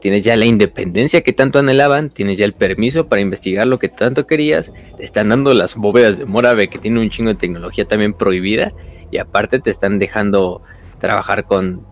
[0.00, 3.88] Tienes ya la independencia que tanto anhelaban, tienes ya el permiso para investigar lo que
[3.88, 7.84] tanto querías, te están dando las bóvedas de Morave que tiene un chingo de tecnología
[7.86, 8.72] también prohibida
[9.10, 10.62] y aparte te están dejando
[11.02, 11.84] trabajar con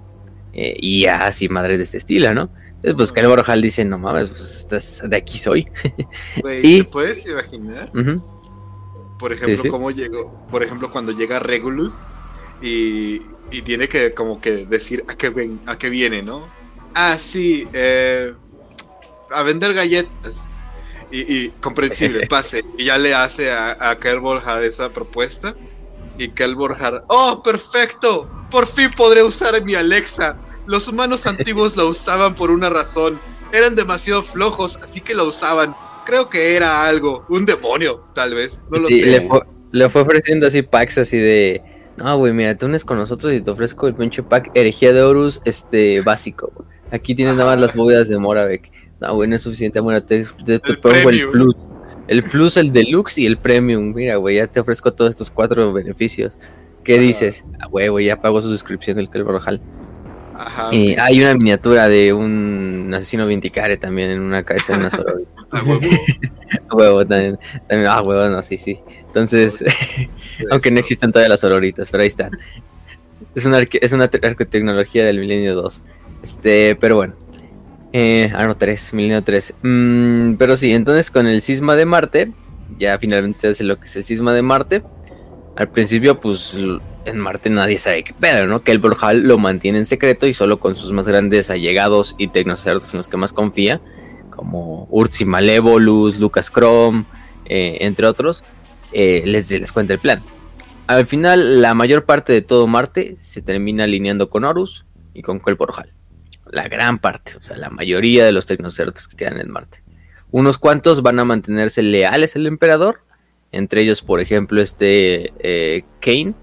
[0.52, 2.48] eh, IAs y madres de este estilo, ¿no?
[2.82, 4.30] Entonces, pues Caleb dice, no mames,
[4.68, 5.68] pues de aquí soy.
[6.62, 7.90] y, ¿te puedes imaginar?
[9.18, 12.08] Por ejemplo, cómo llegó, por ejemplo, cuando llega Regulus
[12.62, 13.20] y,
[13.50, 16.48] y, tiene que como que decir a qué, ven, a qué viene, ¿no?
[16.94, 18.32] Ah, sí, eh,
[19.30, 20.50] a vender galletas.
[21.12, 22.64] Y, comprensible, pase.
[22.78, 25.56] Y ya le hace a, a esa propuesta.
[26.20, 28.28] Y Kelborjar, ¡oh, perfecto!
[28.50, 30.36] Por fin podré usar mi Alexa.
[30.66, 33.18] Los humanos antiguos la usaban por una razón.
[33.52, 38.62] Eran demasiado flojos, así que la usaban creo que era algo, un demonio, tal vez,
[38.70, 39.28] no lo sé.
[39.72, 41.62] Le fue, ofreciendo así packs así de,
[41.96, 45.02] no, güey, mira, te unes con nosotros y te ofrezco el pinche pack Herejía de
[45.02, 46.52] Horus, este, básico.
[46.90, 48.70] Aquí tienes nada más las bóvedas de Moravec.
[49.00, 50.24] No, güey, no es suficiente, bueno, te,
[50.82, 51.54] pongo el plus.
[52.10, 53.94] El plus, el deluxe y el premium.
[53.94, 56.36] Mira, güey, ya te ofrezco todos estos cuatro beneficios.
[56.84, 57.44] ¿Qué dices?
[57.58, 59.60] Ah, güey, güey, ya pago su suscripción del Calvo Rojal
[60.72, 65.30] y hay una miniatura de un asesino vinticare también en una cabeza de una sororita.
[65.52, 65.80] A huevo.
[66.68, 67.38] a huevo también,
[67.88, 68.78] Ah, huevo, no, sí, sí.
[69.06, 69.64] Entonces,
[70.52, 72.30] aunque no existen todas las sororitas, pero ahí está.
[73.34, 75.82] Es una, es una arquitecnología del milenio 2.
[76.22, 77.14] Este, pero bueno.
[77.92, 79.54] Eh, ah, no, 3, milenio 3.
[79.62, 82.32] Mm, pero sí, entonces con el cisma de Marte,
[82.78, 84.82] ya finalmente hace lo que es el cisma de Marte.
[85.56, 86.56] Al principio, pues
[87.04, 88.60] en Marte nadie sabe qué pedo, ¿no?
[88.60, 92.28] Que el Borjal lo mantiene en secreto y solo con sus más grandes allegados y
[92.28, 93.80] tecnocerdos en los que más confía,
[94.30, 97.04] como Urzi Malevolus, Lucas Chrome,
[97.46, 98.44] eh, entre otros,
[98.92, 100.22] eh, les, les cuenta el plan.
[100.86, 105.40] Al final, la mayor parte de todo Marte se termina alineando con Horus y con
[105.40, 105.92] Kelborjal.
[106.50, 109.82] La gran parte, o sea, la mayoría de los tecnocertos que quedan en Marte.
[110.30, 113.00] Unos cuantos van a mantenerse leales al emperador,
[113.52, 116.34] entre ellos, por ejemplo, este eh, Kane,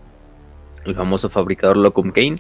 [0.86, 2.38] el famoso fabricador Locum Kane,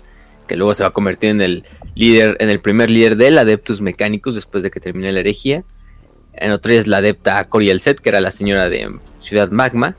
[0.47, 1.63] que luego se va a convertir en el
[1.95, 5.63] líder, en el primer líder del Adeptus Mechanicus después de que termine la herejía.
[6.34, 9.95] En otro es la adepta Coriel Set, que era la señora de Ciudad Magma,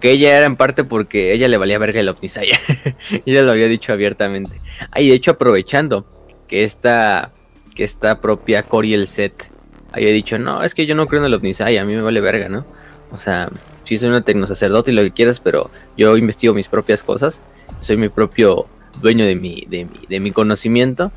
[0.00, 2.58] que ella era en parte porque ella le valía verga el Omnisaya.
[3.26, 4.60] ella lo había dicho abiertamente.
[4.90, 6.15] Ah, y de hecho aprovechando
[6.46, 7.32] que esta,
[7.74, 9.50] que esta propia Coriel Set
[9.92, 12.20] había dicho, no, es que yo no creo en el Omnisaya, a mí me vale
[12.20, 12.66] verga, ¿no?
[13.12, 13.50] O sea,
[13.84, 17.40] sí soy una tecnosacerdote y lo que quieras, pero yo investigo mis propias cosas
[17.80, 18.66] soy mi propio
[19.00, 21.12] dueño de mi, de mi, de mi conocimiento.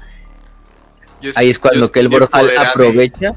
[1.35, 3.35] Ahí es cuando que el Borjal aprovecha,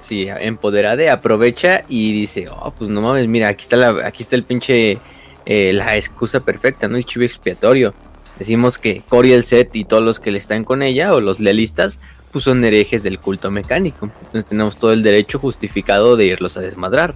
[0.00, 4.36] sí, empoderade, aprovecha y dice, oh, pues no mames, mira, aquí está la, aquí está
[4.36, 4.98] el pinche,
[5.44, 6.96] eh, la excusa perfecta, ¿no?
[6.96, 7.94] El chivo expiatorio.
[8.40, 11.40] Decimos que Cory el Set y todos los que le están con ella, o los
[11.40, 11.98] lealistas,
[12.32, 14.06] pues son herejes del culto mecánico.
[14.06, 17.14] Entonces tenemos todo el derecho justificado de irlos a desmadrar.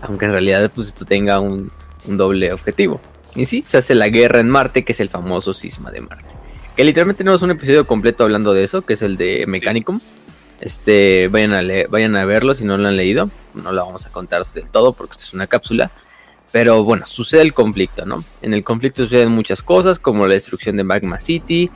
[0.00, 1.70] Aunque en realidad, pues esto tenga un,
[2.06, 3.02] un doble objetivo.
[3.34, 6.34] Y sí, se hace la guerra en Marte, que es el famoso cisma de Marte.
[6.74, 10.00] Que literalmente tenemos un episodio completo hablando de eso, que es el de Mechanicum.
[10.58, 13.28] Este, vayan a, vayan a verlo si no lo han leído.
[13.52, 15.90] No lo vamos a contar del todo porque esto es una cápsula.
[16.56, 18.24] Pero bueno, sucede el conflicto, ¿no?
[18.40, 21.68] En el conflicto suceden muchas cosas, como la destrucción de Magma City.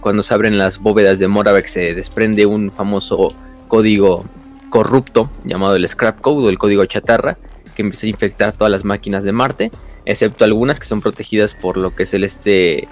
[0.00, 3.34] cuando se abren las bóvedas de Moravec se desprende un famoso
[3.68, 4.24] código
[4.70, 7.36] corrupto llamado el Scrap Code o el código chatarra,
[7.76, 9.70] que empieza a infectar todas las máquinas de Marte
[10.06, 12.88] excepto algunas que son protegidas por lo que es el este...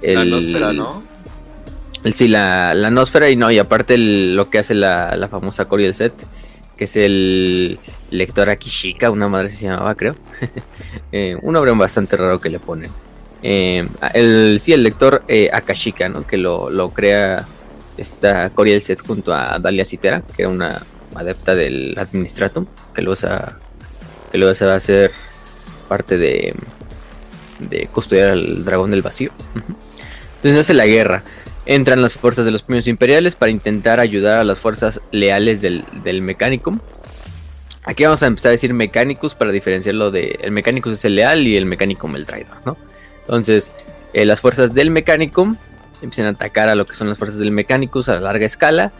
[0.00, 1.02] El, la nosfera, ¿no?
[2.04, 5.66] El, sí, la, la nosfera y no, y aparte lo que hace la, la famosa
[5.66, 6.14] Coriel Set,
[6.76, 7.78] que es el
[8.10, 10.14] lector Akishika, una madre se llamaba, creo.
[11.12, 12.90] eh, un nombre bastante raro que le ponen.
[13.42, 16.26] Eh, el, sí, el lector eh, Akashika, ¿no?
[16.26, 17.46] Que lo, lo crea
[17.96, 20.82] esta Coriel Set junto a Dalia Citera, que era una
[21.14, 23.28] adepta del Administratum, que luego se,
[24.32, 25.12] que luego se a hacer
[25.88, 26.54] parte de,
[27.60, 29.30] de custodiar al dragón del vacío.
[30.36, 31.22] Entonces hace la guerra.
[31.66, 35.84] Entran las fuerzas de los premios imperiales para intentar ayudar a las fuerzas leales del,
[36.02, 36.78] del Mechanicum.
[37.84, 40.38] Aquí vamos a empezar a decir Mechanicus para diferenciarlo de.
[40.42, 42.76] El Mechanicus es el leal y el Mechanicum el traidor, ¿no?
[43.20, 43.72] Entonces,
[44.12, 45.56] eh, las fuerzas del Mechanicum
[46.02, 48.92] empiezan a atacar a lo que son las fuerzas del Mechanicus a larga escala.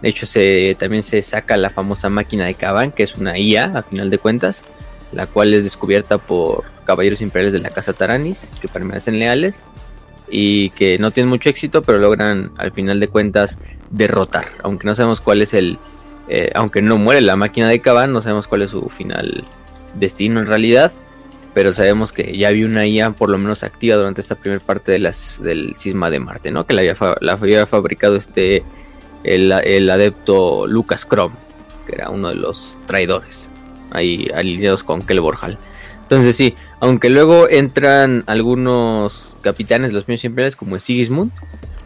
[0.00, 3.66] De hecho, se, también se saca la famosa máquina de Kaban, que es una IA
[3.76, 4.64] a final de cuentas,
[5.12, 9.62] la cual es descubierta por caballeros imperiales de la casa Taranis, que permanecen leales
[10.32, 13.58] y que no tienen mucho éxito, pero logran al final de cuentas
[13.90, 15.78] derrotar, aunque no sabemos cuál es el,
[16.28, 19.44] eh, aunque no muere la máquina de Kaban, no sabemos cuál es su final
[19.94, 20.90] destino en realidad,
[21.52, 24.92] pero sabemos que ya había una IA por lo menos activa durante esta primera parte
[24.92, 26.66] del cisma de Marte, ¿no?
[26.66, 28.64] Que la había, la había fabricado este
[29.24, 31.34] el, adepto Lucas Crom,
[31.86, 33.50] que era uno de los traidores,
[33.90, 35.58] ahí alineados con Kelborhal.
[36.12, 41.32] Entonces sí, aunque luego entran algunos capitanes los primeros imperiales como Sigismund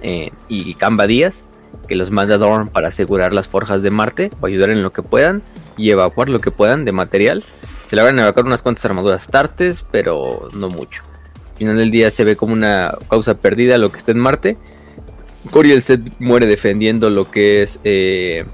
[0.03, 1.45] eh, y Camba Díaz,
[1.87, 5.03] que los manda Dorn para asegurar las forjas de Marte o ayudar en lo que
[5.03, 5.45] puedan
[5.77, 7.45] y evacuar lo que puedan de material.
[7.87, 11.05] Se logran evacuar unas cuantas armaduras tartes, pero no mucho.
[11.53, 14.59] Al final del día se ve como una causa perdida lo que está en Marte
[15.53, 18.45] Coriel Set muere defendiendo lo que es eh,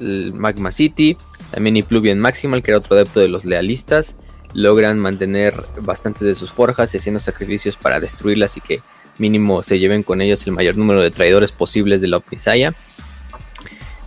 [0.00, 1.18] el Magma City.
[1.50, 4.16] También Impluvian Maximal, que era otro adepto de los lealistas.
[4.52, 8.82] Logran mantener bastantes de sus forjas y haciendo sacrificios para destruirlas y que
[9.18, 12.74] mínimo se lleven con ellos el mayor número de traidores posibles de la Omnisaya.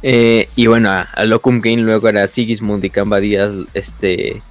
[0.01, 4.41] Eh, y bueno, a, Locum Gain luego era Sigismund y Camba Díaz este,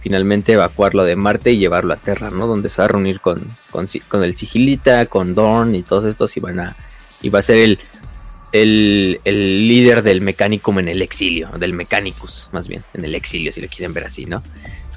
[0.00, 2.46] finalmente evacuarlo de Marte y llevarlo a Terra, ¿no?
[2.46, 6.40] Donde se va a reunir con, con, el Sigilita, con Dorn y todos estos y
[6.40, 6.76] van a
[7.20, 12.68] y va a ser el, el, líder del Mechanicum en el exilio, del Mechanicus, más
[12.68, 14.42] bien, en el exilio, si lo quieren ver así, ¿no?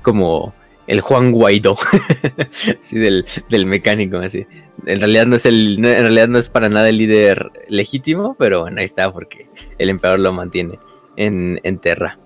[0.01, 0.53] Como
[0.87, 1.77] el Juan Guaidó,
[2.79, 4.45] sí, del, del Mechanicum, así.
[4.85, 8.61] En realidad no es el, en realidad no es para nada el líder legítimo, pero
[8.61, 9.45] bueno, ahí está, porque
[9.77, 10.79] el emperador lo mantiene
[11.15, 12.17] en, en Terra.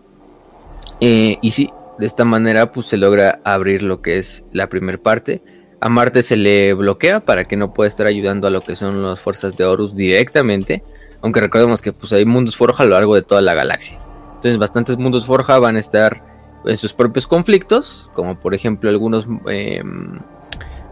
[1.02, 4.98] Eh, y sí, de esta manera, pues se logra abrir lo que es la primera
[4.98, 5.42] parte
[5.86, 9.04] a Marte se le bloquea para que no pueda estar ayudando a lo que son
[9.04, 10.84] las fuerzas de Horus directamente.
[11.22, 14.00] Aunque recordemos que pues, hay mundos Forja a lo largo de toda la galaxia.
[14.30, 16.24] Entonces bastantes mundos Forja van a estar
[16.66, 18.10] en sus propios conflictos.
[18.14, 20.20] Como por ejemplo algunos, em,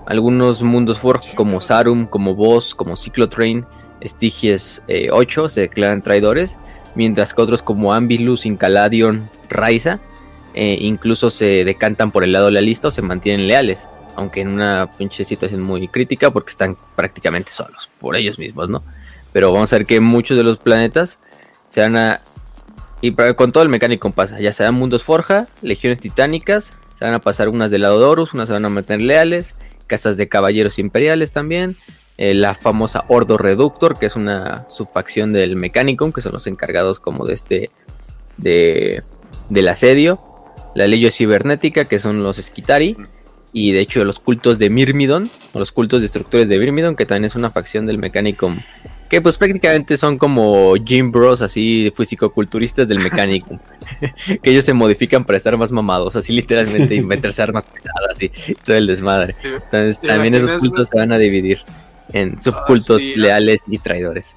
[0.06, 3.66] algunos mundos Forja como Sarum, como Boss, como Cyclotrain,
[4.04, 6.58] Stygies 8 eh, se declaran traidores.
[6.96, 10.00] Mientras que otros como Ambilus, Incaladion, Raiza
[10.54, 14.90] eh, incluso se decantan por el lado lealista o se mantienen leales aunque en una
[14.98, 18.84] pinche situación muy crítica porque están prácticamente solos por ellos mismos, ¿no?
[19.32, 21.20] Pero vamos a ver que muchos de los planetas
[21.70, 22.22] se van a...
[23.04, 27.20] Y con todo el mecánico pasa, ya sean mundos forja, legiones titánicas, se van a
[27.20, 30.80] pasar unas del lado de Horus, unas se van a meter leales, casas de caballeros
[30.80, 31.76] imperiales también,
[32.18, 37.02] eh, la famosa Ordo Reductor, que es una subfacción del Mechanicum, que son los encargados
[37.02, 37.72] como de este,
[38.38, 39.04] de,
[39.50, 40.22] del asedio,
[40.74, 42.96] la ley cibernética, que son los Skitari,
[43.52, 47.26] y de hecho los cultos de Mirmidon, o los cultos destructores de Mirmidon, que también
[47.26, 48.62] es una facción del Mechanicum,
[49.10, 53.60] que pues prácticamente son como Jim Bros, así físico-culturistas del Mechanicum,
[54.42, 58.76] que ellos se modifican para estar más mamados, así literalmente, inventarse armas pesadas y todo
[58.76, 59.36] el desmadre.
[59.44, 61.60] Entonces también esos cultos se van a dividir
[62.12, 64.36] en subcultos ah, leales y traidores.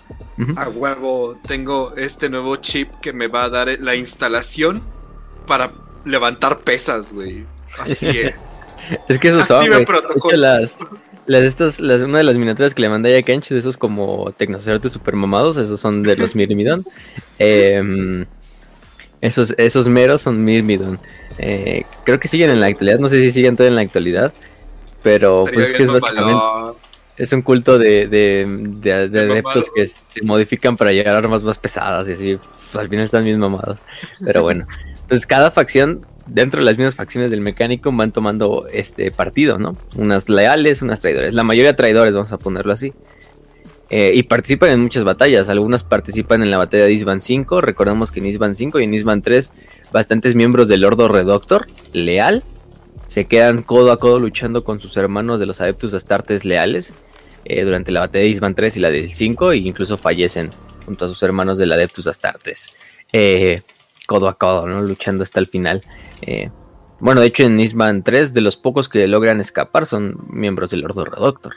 [0.56, 4.82] A huevo, tengo este nuevo chip que me va a dar la instalación
[5.46, 5.72] para
[6.04, 7.44] levantar pesas, güey.
[7.78, 8.50] Así es.
[9.08, 9.64] Es que esos son,
[10.34, 10.76] las,
[11.26, 14.32] las, estas, las, una de las miniaturas que le mandé a Kench, de esos como
[14.36, 16.84] tecnocertes super mamados, esos son de los Mirmidon.
[17.38, 18.24] Em,
[19.20, 20.98] esos, esos meros son Mirmidon.
[21.38, 24.32] Eh, creo que siguen en la actualidad, no sé si siguen todavía en la actualidad,
[25.02, 26.42] pero pues es que es básicamente...
[27.18, 28.46] Es un culto de, de,
[28.78, 32.90] de, adeptos que se modifican para llegar a armas más pesadas y así, pues, al
[32.90, 33.78] final están bien mamados.
[34.22, 34.66] Pero bueno,
[35.00, 39.76] entonces cada facción dentro de las mismas facciones del mecánico van tomando este partido, ¿no?
[39.96, 41.34] Unas leales, unas traidores.
[41.34, 42.92] La mayoría traidores, vamos a ponerlo así.
[43.88, 45.48] Eh, y participan en muchas batallas.
[45.48, 47.60] Algunas participan en la batalla de Isban 5.
[47.60, 49.52] Recordamos que en Isban 5 y en Isban 3,
[49.92, 52.42] bastantes miembros del Ordo Redoctor, leal,
[53.06, 56.92] se quedan codo a codo luchando con sus hermanos de los Adeptus Astartes leales
[57.44, 60.50] eh, durante la batalla de Isban 3 y la del 5, e incluso fallecen
[60.84, 62.70] junto a sus hermanos del Adeptus Astartes.
[63.12, 63.62] Eh,
[64.06, 64.80] codo a codo, ¿no?
[64.82, 65.82] Luchando hasta el final.
[66.22, 66.50] Eh,
[66.98, 70.84] bueno, de hecho en Nisman 3 de los pocos que logran escapar son miembros del
[70.84, 71.56] Ordo Redoctor.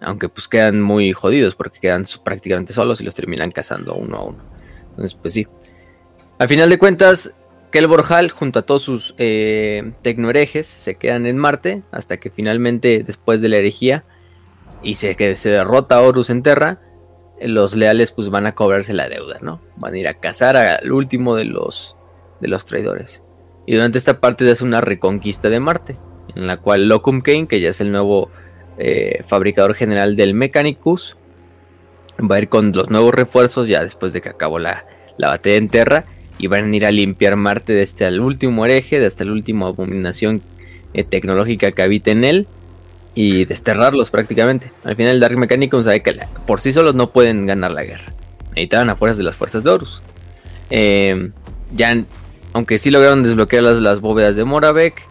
[0.00, 4.24] Aunque pues quedan muy jodidos porque quedan prácticamente solos y los terminan cazando uno a
[4.24, 4.38] uno.
[4.90, 5.46] Entonces pues sí.
[6.38, 7.32] Al final de cuentas,
[7.70, 13.40] Kelborhal junto a todos sus eh, tecnoherejes se quedan en Marte hasta que finalmente después
[13.40, 14.04] de la herejía
[14.82, 16.80] y se, que se derrota Horus en Terra,
[17.40, 19.60] los leales pues van a cobrarse la deuda, ¿no?
[19.76, 21.96] Van a ir a cazar al último de los,
[22.40, 23.22] de los traidores.
[23.66, 25.96] Y durante esta parte hace una reconquista de Marte,
[26.34, 28.30] en la cual Locum Kane, que ya es el nuevo
[28.78, 31.16] eh, fabricador general del Mechanicus,
[32.18, 34.86] va a ir con los nuevos refuerzos ya después de que acabó la,
[35.18, 36.04] la batalla en Terra
[36.38, 39.66] y van a ir a limpiar Marte desde este el último hereje, desde la última
[39.66, 40.42] abominación
[40.94, 42.46] eh, tecnológica que habita en él
[43.16, 44.70] y desterrarlos prácticamente.
[44.84, 46.14] Al final Dark Mechanicum sabe que
[46.46, 48.12] por sí solos no pueden ganar la guerra.
[48.50, 50.02] Necesitaban a fuerzas de las fuerzas de Horus.
[50.70, 51.30] Eh,
[51.74, 52.04] ya,
[52.52, 55.02] aunque sí lograron desbloquear las, las bóvedas de Moravec,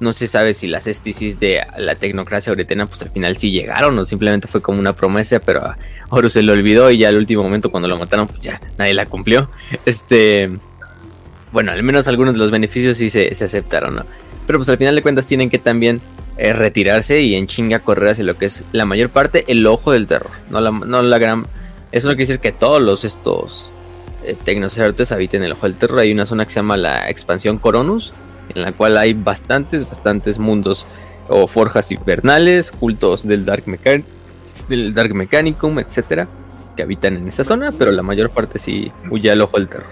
[0.00, 3.98] no se sabe si las estisis de la tecnocracia oretena pues al final sí llegaron
[3.98, 5.76] o simplemente fue como una promesa, pero a
[6.08, 8.94] Horus se lo olvidó y ya al último momento cuando lo mataron pues ya nadie
[8.94, 9.50] la cumplió.
[9.84, 10.50] Este,
[11.52, 14.06] bueno, al menos algunos de los beneficios sí se, aceptaron, ¿no?
[14.46, 16.00] Pero pues al final de cuentas tienen que también
[16.52, 20.06] retirarse y en chinga correr hacia lo que es la mayor parte el ojo del
[20.06, 21.46] terror, no la, no la gran...
[21.92, 23.70] Eso no quiere decir que todos los estos
[24.24, 27.58] eh, tecnocertes habiten el ojo del terror, hay una zona que se llama la expansión
[27.58, 28.12] Coronus,
[28.54, 30.86] en la cual hay bastantes, bastantes mundos
[31.28, 33.64] o forjas infernales, cultos del Dark,
[34.68, 36.28] del Dark Mechanicum, etcétera,
[36.76, 39.88] que habitan en esa zona, pero la mayor parte sí huye al ojo del terror.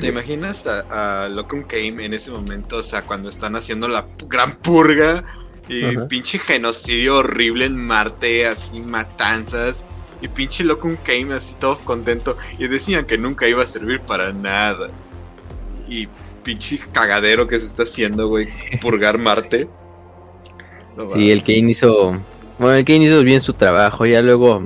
[0.00, 2.78] ¿Te imaginas a, Locum Came en ese momento?
[2.78, 5.24] O sea, cuando están haciendo la gran purga
[5.68, 9.84] y pinche genocidio horrible en Marte, así matanzas.
[10.22, 12.36] Y pinche Locum Came así todo contento.
[12.58, 14.90] Y decían que nunca iba a servir para nada.
[15.88, 16.08] Y
[16.42, 18.48] pinche cagadero que se está haciendo, güey.
[18.80, 19.68] Purgar Marte.
[21.14, 22.18] sí, el Kane hizo.
[22.58, 24.06] Bueno, el Kane hizo bien su trabajo.
[24.06, 24.62] Ya luego.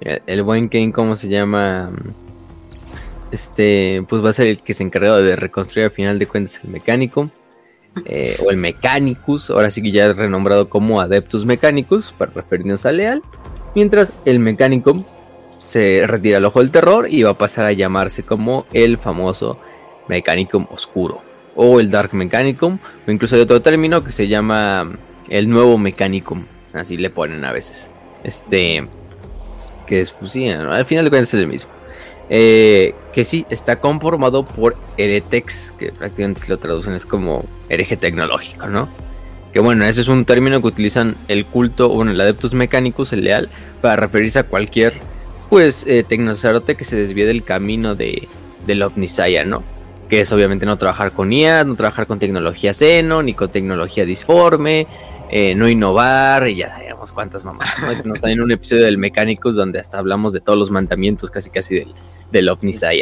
[0.00, 1.90] El, buen Kane, ¿cómo se llama?
[3.30, 6.60] Este, pues va a ser el que se encargado de reconstruir al final de cuentas
[6.62, 7.30] el mecánico.
[8.04, 12.86] Eh, o el Mechanicus, ahora sí que ya es renombrado como Adeptus Mechanicus, para referirnos
[12.86, 13.22] a Leal.
[13.74, 15.04] Mientras el Mechanicum
[15.58, 19.58] se retira al ojo del terror y va a pasar a llamarse como el famoso
[20.08, 21.22] Mechanicum Oscuro
[21.56, 24.96] o el Dark Mechanicum o incluso hay otro término que se llama
[25.28, 27.90] el nuevo Mechanicum, así le ponen a veces.
[28.24, 28.86] Este
[29.86, 31.77] que es pues sí, al final de cuentas es el mismo.
[32.30, 37.96] Eh, que sí, está conformado por Heretex, que prácticamente si lo traducen es como hereje
[37.96, 38.88] tecnológico, ¿no?
[39.52, 43.24] Que bueno, ese es un término que utilizan el culto, bueno, el Adeptus Mechanicus, el
[43.24, 43.48] leal,
[43.80, 44.94] para referirse a cualquier,
[45.48, 48.28] pues, eh, que se desvíe del camino de,
[48.66, 49.62] del Omnisaya, ¿no?
[50.08, 54.04] que es obviamente no trabajar con IA, no trabajar con tecnología seno, ni con tecnología
[54.04, 54.86] disforme,
[55.30, 56.70] eh, no innovar, y ya
[57.08, 58.04] sabemos cuántas mamás.
[58.04, 58.14] ¿no?
[58.14, 61.74] Nos en un episodio del Mecánicos donde hasta hablamos de todos los mandamientos casi casi
[61.76, 61.94] del,
[62.30, 62.46] del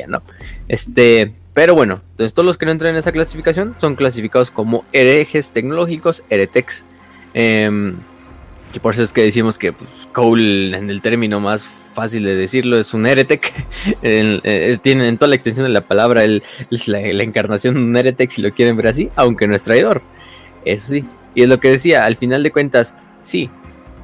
[0.08, 0.22] ¿no?
[0.68, 4.84] Este, pero bueno, entonces todos los que no entran en esa clasificación son clasificados como
[4.92, 6.86] herejes tecnológicos, heretex.
[7.34, 7.94] Eh,
[8.82, 12.78] por eso es que decimos que pues, Cole en el término más fácil de decirlo,
[12.78, 13.52] es un heretic.
[14.02, 18.30] Eh, tiene en toda la extensión de la palabra, es la, encarnación de un heretic,
[18.30, 20.02] si lo quieren ver así, aunque no es traidor.
[20.64, 21.04] Eso sí.
[21.34, 23.50] Y es lo que decía, al final de cuentas, sí,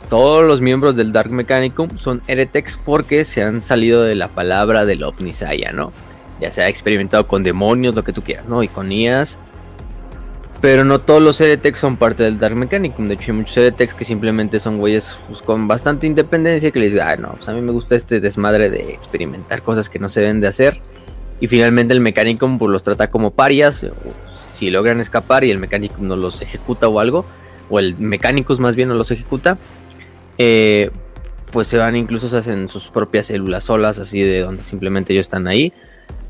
[0.09, 4.85] todos los miembros del Dark Mechanicum son heretics porque se han salido de la palabra
[4.85, 5.93] del Omnisaya, ¿no?
[6.41, 8.62] Ya se ha experimentado con demonios, lo que tú quieras, ¿no?
[8.62, 9.38] Y con IAS
[10.62, 13.09] pero no todos los EDTEX son parte del Dark Mechanicum.
[13.09, 16.93] De hecho, hay muchos EDTEX que simplemente son güeyes pues, con bastante independencia que les
[16.93, 20.09] digan, ah, no, pues a mí me gusta este desmadre de experimentar cosas que no
[20.09, 20.81] se deben de hacer.
[21.41, 23.85] Y finalmente el Mechanicum pues, los trata como parias.
[24.55, 27.27] si logran escapar y el Mechanicum no los ejecuta o algo,
[27.69, 29.59] o el Mechanicus más bien no los ejecuta,
[30.38, 30.90] eh,
[31.53, 35.27] pues se van incluso se hacen sus propias células solas, así de donde simplemente ellos
[35.27, 35.73] están ahí.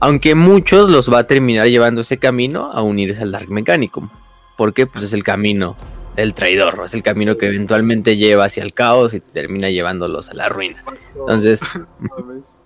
[0.01, 4.11] Aunque muchos los va a terminar llevando ese camino a unirse al Dark Mechanicum.
[4.57, 5.77] Porque pues es el camino
[6.17, 10.35] del traidor, es el camino que eventualmente lleva hacia el caos y termina llevándolos a
[10.35, 10.85] la ruina.
[11.15, 11.63] Entonces,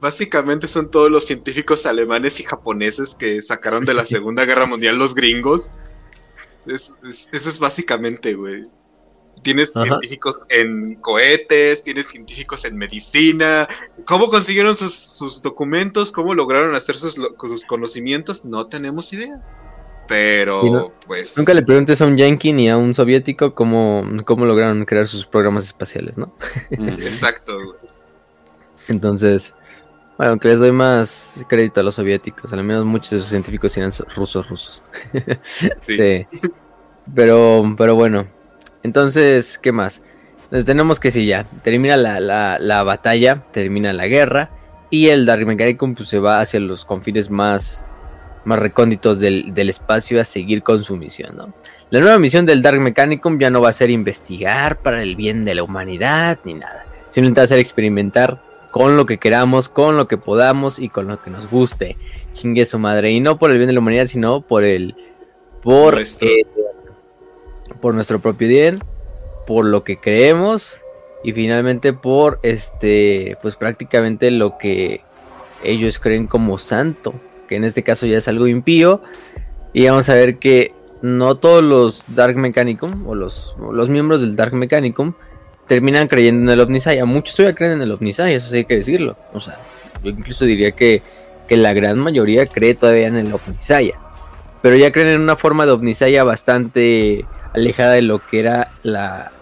[0.00, 4.98] básicamente son todos los científicos alemanes y japoneses que sacaron de la Segunda Guerra Mundial
[4.98, 5.70] los gringos.
[6.66, 6.98] eso
[7.32, 8.66] es básicamente, güey.
[9.42, 13.68] Tienes científicos en cohetes, tienes científicos en medicina.
[14.04, 16.12] ¿Cómo consiguieron sus, documentos?
[16.12, 18.44] ¿Cómo lograron hacer sus, sus conocimientos?
[18.44, 19.40] No tenemos idea.
[20.10, 21.38] Pero, pues.
[21.38, 25.24] Nunca le preguntes a un yankee ni a un soviético cómo, cómo lograron crear sus
[25.24, 26.34] programas espaciales, ¿no?
[26.70, 27.56] Exacto.
[28.88, 29.54] Entonces,
[30.18, 33.76] bueno, aunque les doy más crédito a los soviéticos, al menos muchos de sus científicos
[33.76, 34.82] eran rusos, rusos.
[35.80, 35.92] sí.
[35.92, 36.28] Este,
[37.14, 38.26] pero, pero bueno.
[38.82, 40.02] Entonces, ¿qué más?
[40.44, 41.48] Entonces tenemos que sí, ya.
[41.62, 44.50] Termina la, la, la batalla, termina la guerra.
[44.90, 47.84] Y el Dark Mechanicum pues, se va hacia los confines más
[48.44, 51.36] más recónditos del, espacio a seguir con su misión.
[51.36, 51.54] ¿no?
[51.90, 55.44] La nueva misión del Dark Mechanicum ya no va a ser investigar para el bien
[55.44, 56.86] de la humanidad ni nada.
[57.10, 61.08] Simplemente va a ser experimentar con lo que queramos, con lo que podamos y con
[61.08, 61.96] lo que nos guste.
[62.32, 63.10] Chingue su madre.
[63.10, 64.94] Y no por el bien de la humanidad, sino por el.
[65.62, 66.46] Por, eh,
[67.80, 68.78] por nuestro propio bien,
[69.46, 70.80] por lo que creemos
[71.22, 75.02] y finalmente por este, pues prácticamente lo que
[75.62, 77.14] ellos creen como santo,
[77.48, 79.02] que en este caso ya es algo impío.
[79.72, 80.72] Y vamos a ver que
[81.02, 85.14] no todos los Dark Mechanicum o los, los miembros del Dark Mechanicum
[85.66, 87.04] terminan creyendo en el Omnisaya.
[87.04, 89.16] Muchos todavía creen en el Omnisaya, eso sí hay que decirlo.
[89.32, 89.58] O sea,
[90.02, 91.02] yo incluso diría que,
[91.46, 93.98] que la gran mayoría cree todavía en el Omnisaya.
[94.62, 99.32] Pero ya creen en una forma de Omnisaya bastante alejada de lo que era la,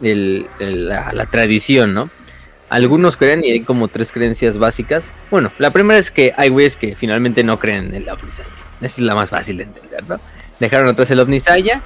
[0.00, 2.10] la, tradición, ¿no?
[2.68, 5.10] Algunos creen y hay como tres creencias básicas.
[5.30, 8.48] Bueno, la primera es que hay güeyes que finalmente no creen en el Omnisaya.
[8.80, 10.20] Esa es la más fácil de entender, ¿no?
[10.58, 11.82] Dejaron atrás el Omnisaya,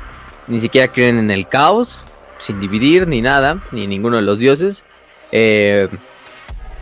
[0.47, 2.03] ni siquiera creen en el caos,
[2.39, 4.85] sin dividir ni nada, ni ninguno de los dioses.
[5.33, 5.89] Eh,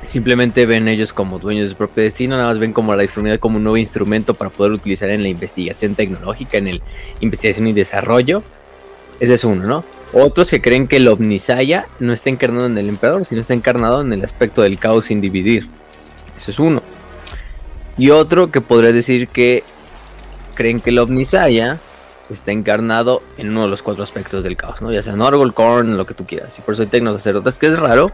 [0.06, 3.40] simplemente ven ellos como dueños de su propio destino, nada más ven como la disponibilidad
[3.40, 6.82] como un nuevo instrumento para poder utilizar en la investigación tecnológica, en el
[7.20, 8.42] investigación y desarrollo.
[9.20, 9.84] Ese es uno, ¿no?
[10.12, 14.00] Otros que creen que el Omnisaya no está encarnado en el emperador, sino está encarnado
[14.00, 15.68] en el aspecto del caos sin dividir.
[16.36, 16.82] Eso es uno.
[17.96, 19.64] Y otro que podría decir que
[20.54, 21.78] creen que el Omnisaya
[22.30, 24.92] está encarnado en uno de los cuatro aspectos del caos, ¿no?
[24.92, 26.58] Ya sea Norgol, Korn, lo que tú quieras.
[26.58, 28.10] Y por eso hay tecnosacerdotes, que es raro.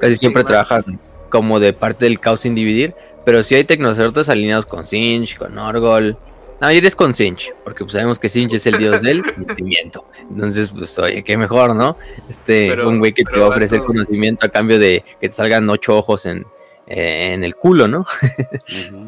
[0.00, 2.94] Casi siempre trabajan como de parte del caos sin dividir.
[3.24, 6.16] Pero sí hay tecnosacerdotes alineados con Sinch, con Norgol.
[6.62, 10.06] No, eres con Sinch, porque pues sabemos que Sinch es el dios del conocimiento.
[10.30, 11.98] Entonces, pues, oye, qué mejor, ¿no?
[12.28, 15.68] Este, un güey que te va a ofrecer conocimiento a cambio de que te salgan
[15.68, 16.46] ocho ojos en,
[16.86, 18.06] en el culo, ¿no?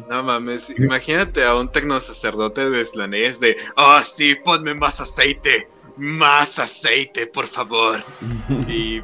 [0.09, 4.99] no mames, imagínate a un tecno sacerdote de Slanees de, ah, oh, sí, ponme más
[4.99, 8.03] aceite, más aceite, por favor.
[8.67, 9.01] y,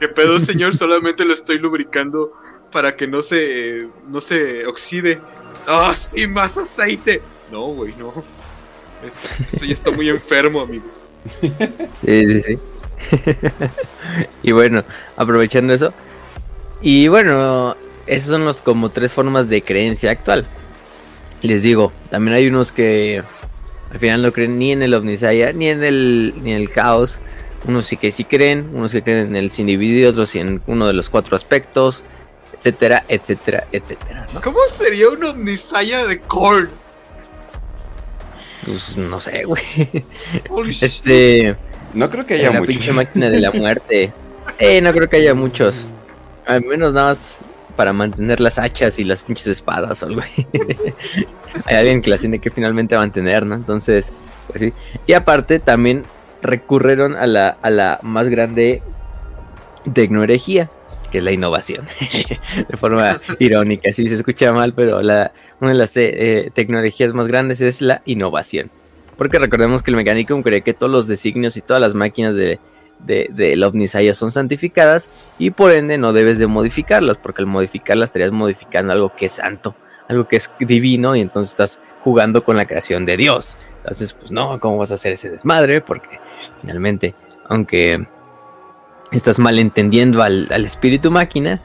[0.00, 0.76] ¿qué pedo, señor?
[0.76, 2.30] Solamente lo estoy lubricando
[2.70, 5.18] para que no se, no se oxide.
[5.66, 7.22] Ah, oh, sí, más aceite.
[7.50, 8.12] No, güey, no.
[9.04, 9.28] Eso,
[9.64, 10.84] ya está muy enfermo, amigo.
[12.04, 12.58] Sí, sí, sí.
[14.42, 14.84] y bueno,
[15.16, 15.92] aprovechando eso.
[16.80, 17.76] Y bueno,
[18.06, 20.46] esas son los como tres formas de creencia actual.
[21.42, 23.22] Les digo, también hay unos que
[23.90, 27.18] al final no creen ni en el Omnisaya ni en el ni en el caos.
[27.66, 30.86] Unos sí que sí creen, unos que creen en el sin dividir, otros en uno
[30.86, 32.04] de los cuatro aspectos,
[32.58, 34.28] etcétera, etcétera, etcétera.
[34.42, 36.70] ¿Cómo sería un Omnisaya de Korn?
[38.66, 39.62] Pues no sé, güey.
[40.82, 41.56] este.
[41.94, 42.66] No creo que haya muchos.
[42.66, 44.12] pinche máquina de la muerte.
[44.58, 45.86] eh, no creo que haya muchos.
[46.46, 47.38] Al menos nada más
[47.76, 50.20] para mantener las hachas y las pinches espadas o algo.
[51.64, 53.54] Hay alguien que las tiene que finalmente mantener, ¿no?
[53.54, 54.12] Entonces,
[54.48, 54.72] pues sí.
[55.06, 56.04] Y aparte también
[56.42, 58.82] recurrieron a la, a la más grande
[59.92, 60.70] tecnoherejía,
[61.06, 61.86] que es la innovación.
[62.68, 67.28] de forma irónica, sí se escucha mal, pero la, una de las eh, tecnologías más
[67.28, 68.70] grandes es la innovación.
[69.16, 72.58] Porque recordemos que el Mechanicum cree que todos los designios y todas las máquinas de,
[72.98, 77.46] de, de la Omnisaya son santificadas y por ende no debes de modificarlas, porque al
[77.46, 79.74] modificarlas estarías modificando algo que es santo,
[80.08, 83.56] algo que es divino y entonces estás jugando con la creación de Dios.
[83.78, 85.80] Entonces, pues no, ¿cómo vas a hacer ese desmadre?
[85.80, 86.20] Porque
[86.60, 87.14] finalmente,
[87.48, 88.06] aunque
[89.12, 91.60] estás malentendiendo al, al espíritu máquina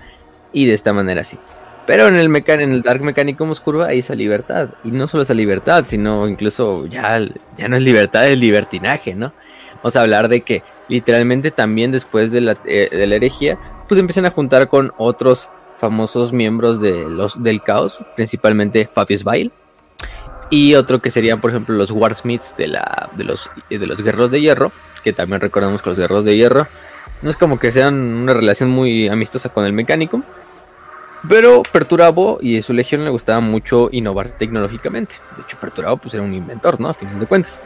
[0.54, 1.38] y de esta manera sí.
[1.86, 4.70] Pero en el, en el Dark Mecánico Oscuro hay esa libertad.
[4.84, 7.20] Y no solo esa libertad, sino incluso ya,
[7.58, 9.34] ya no es libertad, es libertinaje, ¿no?
[9.78, 14.00] Vamos a hablar de que literalmente también después de la, eh, de la herejía, pues
[14.00, 19.52] empiezan a juntar con otros famosos miembros de los, del caos, principalmente Fabius Bail.
[20.52, 24.30] Y otro que serían, por ejemplo, los Warsmiths de, la, de, los, de los Guerreros
[24.30, 24.72] de Hierro,
[25.04, 26.68] que también recordamos que los Guerreros de Hierro
[27.22, 30.24] no es como que sean una relación muy amistosa con el mecánico,
[31.28, 35.16] pero Perturabo y su legión le gustaba mucho innovar tecnológicamente.
[35.38, 36.90] De hecho, Perturabo pues era un inventor, ¿no?
[36.90, 37.62] A final de cuentas.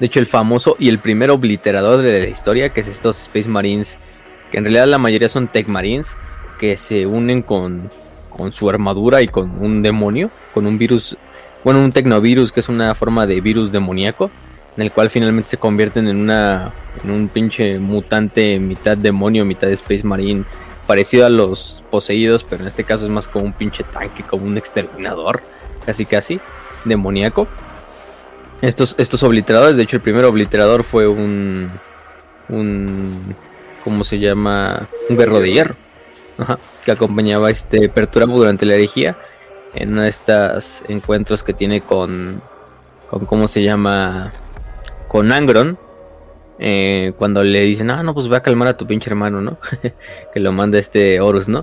[0.00, 3.48] De hecho, el famoso y el primer obliterador de la historia, que es estos Space
[3.48, 3.98] Marines,
[4.50, 6.16] que en realidad la mayoría son Tech Marines,
[6.58, 7.90] que se unen con,
[8.30, 11.16] con su armadura y con un demonio, con un virus,
[11.62, 14.30] bueno, un tecnovirus, que es una forma de virus demoníaco,
[14.76, 16.72] en el cual finalmente se convierten en una
[17.02, 20.44] en un pinche mutante mitad demonio, mitad Space Marine,
[20.86, 24.44] parecido a los poseídos, pero en este caso es más como un pinche tanque, como
[24.44, 25.42] un exterminador,
[25.84, 26.40] casi casi
[26.84, 27.48] demoníaco.
[28.60, 31.70] Estos, estos obliteradores, de hecho el primer obliterador fue un,
[32.48, 33.34] un,
[33.82, 34.88] ¿cómo se llama?
[35.08, 35.76] Un guerrero de hierro,
[36.84, 39.16] que acompañaba este Perturabo durante la herejía
[39.74, 42.40] en estos encuentros que tiene con,
[43.10, 44.32] con ¿cómo se llama?
[45.14, 45.78] Con Angron,
[46.58, 49.58] eh, cuando le dicen, ah, no, pues voy a calmar a tu pinche hermano, ¿no?
[50.34, 51.60] que lo manda este Horus, ¿no?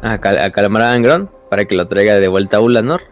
[0.00, 3.02] a, Cal para que lo traiga de vuelta a Ulanor.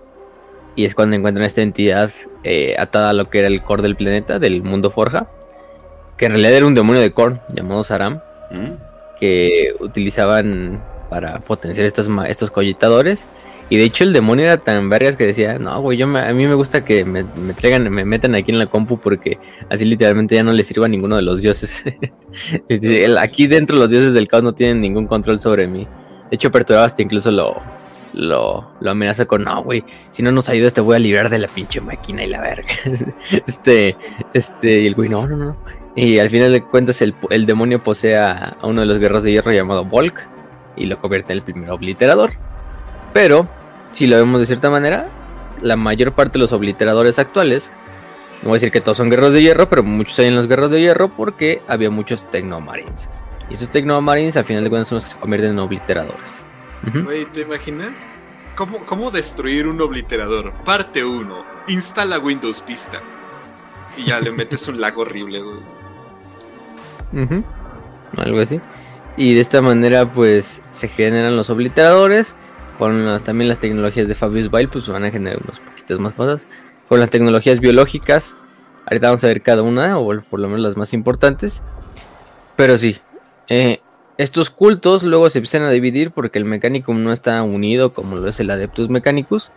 [0.76, 2.10] Y es cuando encuentran esta entidad
[2.42, 5.28] eh, atada a lo que era el core del planeta, del mundo Forja.
[6.16, 8.22] Que en realidad era un demonio de Korn llamado Saram.
[8.50, 9.18] Mm.
[9.20, 13.26] Que utilizaban para potenciar estos, estos collitadores.
[13.70, 16.46] Y de hecho el demonio era tan vergas que decía, no, güey, yo a mí
[16.46, 19.38] me gusta que me, traigan, me metan aquí en la compu porque
[19.70, 21.82] así literalmente ya no le sirva a ninguno de los dioses.
[23.18, 25.86] aquí dentro los dioses del caos no tienen ningún control sobre mí.
[26.30, 27.62] De hecho, Perturbaba hasta incluso lo,
[28.14, 31.48] lo, amenaza con, no, güey, si no nos ayudas te voy a librar de la
[31.48, 32.68] pinche máquina y la verga.
[33.46, 33.96] este,
[34.34, 35.56] este, y el güey, no, no, no.
[35.94, 39.32] Y al final de cuentas el, el demonio posee a, uno de los guerreros de
[39.32, 40.26] hierro llamado Volk
[40.76, 42.32] y lo convierte en el primer obliterador.
[43.12, 43.48] Pero
[43.92, 45.08] si lo vemos de cierta manera,
[45.60, 47.72] la mayor parte de los obliteradores actuales,
[48.42, 50.48] no voy a decir que todos son guerreros de hierro, pero muchos hay en los
[50.48, 53.08] guerreros de hierro porque había muchos Tecnomarines.
[53.48, 56.32] Y esos Tecnomarines al final de cuentas son los que se convierten en obliteradores.
[57.32, 58.12] ¿te imaginas?
[58.56, 60.52] ¿Cómo, ¿Cómo destruir un obliterador?
[60.64, 61.44] Parte 1.
[61.68, 63.00] Instala Windows Vista.
[63.96, 65.60] Y ya le metes un lag horrible, güey.
[68.16, 68.56] Algo así.
[69.16, 72.34] Y de esta manera, pues, se generan los obliteradores
[72.78, 76.46] con también las tecnologías de Fabius Bile, pues van a generar unas poquitas más cosas.
[76.88, 78.34] Con las tecnologías biológicas,
[78.86, 81.62] ahorita vamos a ver cada una, o por lo menos las más importantes.
[82.56, 82.98] Pero sí,
[83.48, 83.80] eh,
[84.18, 88.28] estos cultos luego se empiezan a dividir porque el Mechanicum no está unido como lo
[88.28, 89.50] es el Adeptus Mechanicus,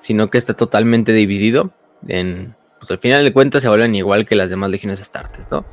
[0.00, 1.70] sino que está totalmente dividido
[2.08, 5.64] en, pues al final de cuentas se vuelven igual que las demás legiones astartes, ¿no?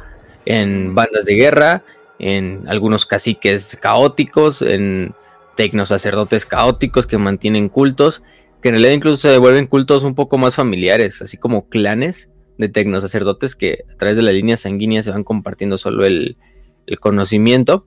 [0.46, 1.84] En bandas de guerra,
[2.20, 5.14] en algunos caciques caóticos, en
[5.58, 8.24] tecnos sacerdotes caóticos que mantienen cultos,
[8.62, 12.70] que en realidad incluso se vuelven cultos un poco más familiares, así como clanes de
[12.70, 16.38] tecnos sacerdotes que a través de la línea sanguínea se van compartiendo solo el,
[17.02, 17.86] conocimiento.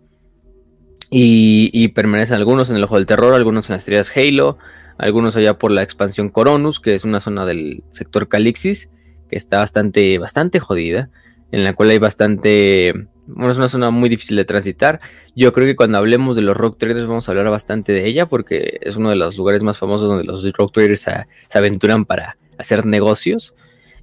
[1.12, 4.58] Y, permanecen algunos en el ojo del terror, algunos en las estrellas Halo,
[4.98, 8.90] algunos allá por la expansión Coronus, que es una zona del sector Calixis,
[9.28, 11.10] que está bastante, bastante jodida,
[11.50, 13.08] en la cual hay bastante
[13.38, 15.00] es una zona muy difícil de transitar.
[15.34, 18.26] Yo creo que cuando hablemos de los rock traders vamos a hablar bastante de ella
[18.26, 21.02] porque es uno de los lugares más famosos donde los rock traders
[21.48, 23.54] se, aventuran para hacer negocios.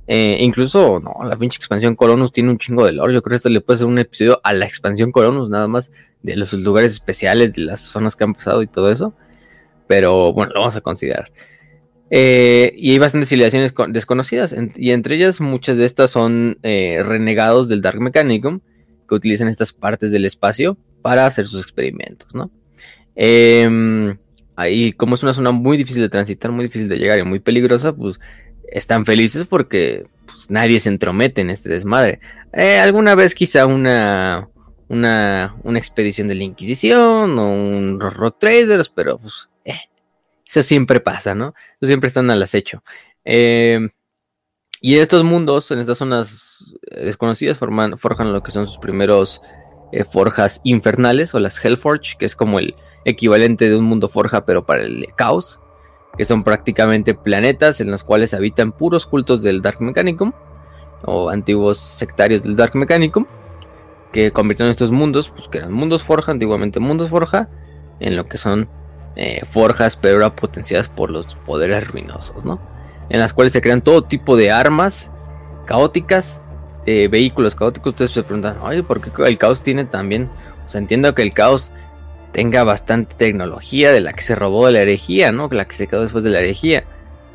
[0.07, 3.13] Eh, incluso, no, la pinche expansión Coronus tiene un chingo de lore.
[3.13, 5.91] Yo creo que esto le puede hacer un episodio a la expansión Coronus, nada más
[6.23, 9.13] de los lugares especiales, de las zonas que han pasado y todo eso.
[9.87, 11.31] Pero bueno, lo vamos a considerar.
[12.09, 17.67] Eh, y hay bastantes civilizaciones desconocidas, y entre ellas muchas de estas son eh, renegados
[17.67, 18.61] del Dark Mechanicum
[19.07, 22.51] que utilizan estas partes del espacio para hacer sus experimentos, ¿no?
[23.15, 24.17] Em,
[24.55, 27.39] ahí, como es una zona muy difícil de transitar, muy difícil de llegar y muy
[27.39, 28.19] peligrosa, pues
[28.67, 32.19] están felices porque pues, nadie se entromete en este desmadre.
[32.53, 34.49] Eh, alguna vez quizá una,
[34.87, 39.89] una, una, expedición de la Inquisición o un Rock Traders, pero pues eh,
[40.45, 41.53] eso siempre pasa, ¿no?
[41.81, 42.83] Eso siempre están al acecho.
[43.25, 43.89] Eh,
[44.81, 49.41] y estos mundos, en estas zonas eh, desconocidas, forman, forjan lo que son sus primeros
[49.91, 52.75] eh, forjas infernales o las Hellforge, que es como el
[53.05, 55.59] equivalente de un mundo forja, pero para el caos,
[56.17, 60.33] que son prácticamente planetas en los cuales habitan puros cultos del Dark Mechanicum
[61.05, 63.25] o antiguos sectarios del Dark Mechanicum,
[64.11, 67.49] que convirtieron estos mundos, pues que eran mundos forja, antiguamente mundos forja,
[67.99, 68.69] en lo que son
[69.15, 72.59] eh, forjas, pero ahora potenciadas por los poderes ruinosos, ¿no?
[73.09, 75.09] En las cuales se crean todo tipo de armas
[75.65, 76.41] caóticas,
[76.85, 77.91] eh, vehículos caóticos.
[77.91, 80.29] Ustedes se preguntan, oye, ¿por qué el caos tiene también?
[80.65, 81.71] O sea, entiendo que el caos
[82.31, 85.47] tenga bastante tecnología de la que se robó de la herejía, ¿no?
[85.51, 86.83] La que se quedó después de la herejía.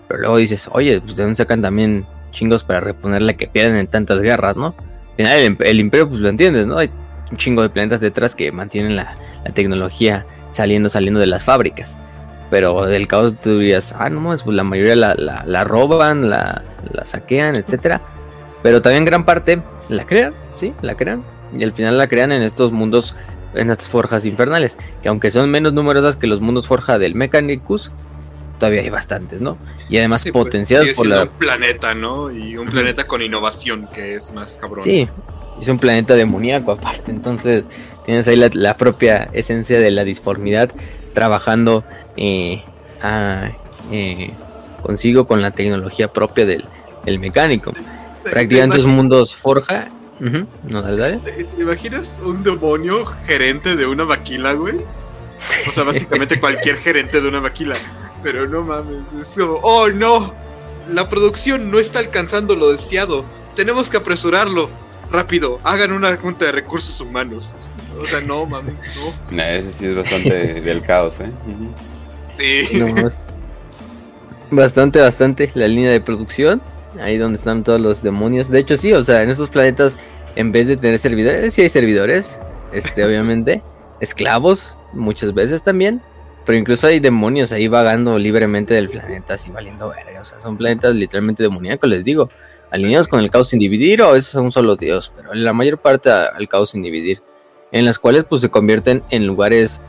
[0.09, 3.77] Pero luego dices, oye, pues de dónde sacan también chingos para reponer la que pierden
[3.77, 4.75] en tantas guerras, ¿no?
[5.11, 6.79] Al final el, imperio, pues lo entiendes, ¿no?
[6.79, 6.91] Hay
[7.31, 9.15] un chingo de planetas detrás que mantienen la,
[9.45, 11.97] la tecnología saliendo, saliendo de las fábricas.
[12.53, 17.03] Pero del caos tú dirías, ah, no, pues la mayoría la, la, roban, la, la,
[17.07, 18.03] saquean, etcétera.
[18.63, 21.25] Pero también gran parte la crean, sí, la crean.
[21.57, 23.17] Y al final la crean en estos mundos,
[23.55, 24.77] en estas forjas infernales.
[25.03, 27.91] Que aunque son menos numerosas que los mundos forja del Mechanicus,
[28.59, 29.57] todavía hay bastantes, ¿no?
[29.89, 31.23] Y además pues, potenciadas por la...
[31.23, 32.31] un planeta, ¿no?
[32.31, 34.85] Y un planeta con innovación, que es más cabrón.
[34.85, 35.09] Sí,
[35.59, 37.65] es un planeta demoníaco aparte, entonces
[38.05, 40.71] tienes ahí la, la propia esencia de la disformidad
[41.13, 41.85] trabajando
[42.17, 42.63] eh,
[44.83, 46.65] consigo con la tecnología propia del,
[47.19, 47.73] mecánico.
[48.25, 49.89] Prácticamente es mundos forja.
[50.21, 54.77] no, dale, ¿Te, imaginas un demonio gerente de una maquila, güey?
[55.67, 57.75] O sea, básicamente cualquier gerente de una maquila.
[58.23, 60.33] Pero no mames, es como, oh no,
[60.89, 63.25] la producción no está alcanzando lo deseado.
[63.55, 64.71] Tenemos que apresurarlo.
[65.11, 67.55] Rápido, hagan una junta de recursos humanos.
[68.01, 68.75] O sea, no, mames,
[69.31, 69.43] no.
[69.43, 71.31] ese sí es bastante del caos, ¿eh?
[72.33, 72.83] Sí.
[74.51, 76.63] bastante, bastante la línea de producción.
[77.01, 78.51] Ahí donde están todos los demonios.
[78.51, 79.99] De hecho, sí, o sea, en estos planetas,
[80.37, 82.39] en vez de tener servidores, sí hay servidores.
[82.73, 83.63] Este, obviamente.
[84.01, 86.03] Esclavos, muchas veces también.
[86.45, 90.21] Pero incluso hay demonios ahí vagando libremente del planeta, así valiendo verga.
[90.21, 92.29] O sea, son planetas literalmente demoníacos, les digo.
[92.71, 95.13] Alineados con el caos sin dividir o es un solo dios.
[95.15, 97.23] Pero en la mayor parte al caos sin dividir.
[97.73, 99.83] En las cuales pues se convierten en lugares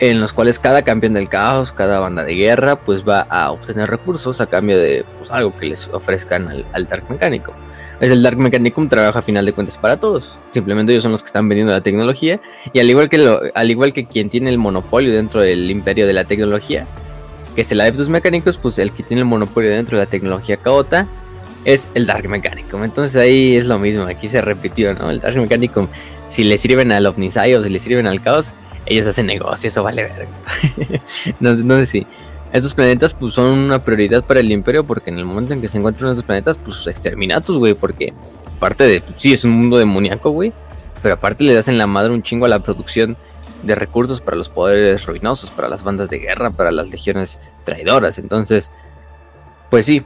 [0.00, 3.88] en los cuales cada campeón del caos, cada banda de guerra, pues va a obtener
[3.88, 7.52] recursos a cambio de pues, algo que les ofrezcan al, Dark Mecánico.
[8.00, 10.34] Es el Dark Mechanicum trabaja a final de cuentas para todos.
[10.50, 12.40] Simplemente ellos son los que están vendiendo la tecnología
[12.72, 16.14] y al igual que al igual que quien tiene el monopolio dentro del imperio de
[16.14, 16.86] la tecnología,
[17.54, 20.56] que es el Adeptus Mechanicus, pues el que tiene el monopolio dentro de la tecnología
[20.56, 21.06] caota
[21.64, 22.84] es el Dark Mechanicum.
[22.84, 25.10] Entonces ahí es lo mismo, aquí se repitió, ¿no?
[25.10, 25.88] El Dark Mechanicum,
[26.28, 28.54] si le sirven al Omnisai o si le sirven al caos,
[28.86, 31.02] ellos hacen negocio, eso vale verga.
[31.40, 32.06] no, sé si.
[32.52, 35.68] Estos planetas pues son una prioridad para el imperio porque en el momento en que
[35.68, 38.12] se encuentran estos planetas pues exterminatos, güey, porque
[38.56, 40.52] aparte de, pues, sí, es un mundo demoníaco, güey,
[41.00, 43.16] pero aparte le hacen la madre un chingo a la producción
[43.62, 48.18] de recursos para los poderes ruinosos, para las bandas de guerra, para las legiones traidoras.
[48.18, 48.70] Entonces,
[49.70, 50.02] pues sí,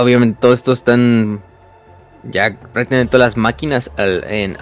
[0.00, 1.40] obviamente todo esto están
[2.30, 4.56] ya prácticamente todas las máquinas en,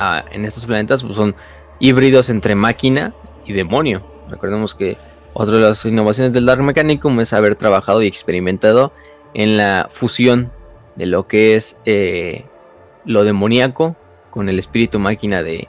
[0.45, 1.35] estos planetas pues, son
[1.79, 3.15] híbridos entre máquina
[3.47, 4.03] y demonio.
[4.31, 4.97] Recordemos que
[5.33, 8.93] otra de las innovaciones del Dark Mechanicum es haber trabajado y experimentado
[9.35, 10.53] en la fusión
[10.97, 12.45] de lo que es eh,
[13.05, 13.97] lo demoníaco
[14.31, 15.69] con el espíritu máquina de,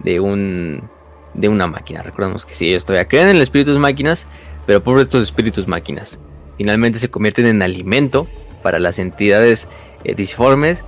[0.00, 0.88] de, un,
[1.34, 2.02] de una máquina.
[2.02, 4.26] Recordemos que si ellos todavía creen en el espíritus máquinas,
[4.66, 6.18] pero por estos espíritus máquinas
[6.56, 8.26] finalmente se convierten en alimento
[8.66, 9.68] para las entidades
[10.02, 10.82] eh, disformes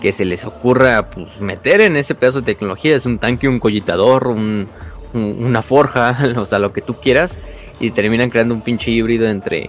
[0.00, 2.94] que se les ocurra pues, meter en ese pedazo de tecnología.
[2.94, 7.40] Es un tanque, un collitador, una forja, o sea, lo que tú quieras.
[7.80, 9.68] Y terminan creando un pinche híbrido entre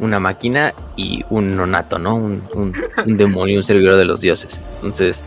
[0.00, 2.16] una máquina y un nonato, ¿no?
[2.16, 2.72] Un, un,
[3.06, 4.60] un demonio, un servidor de los dioses.
[4.74, 5.22] Entonces,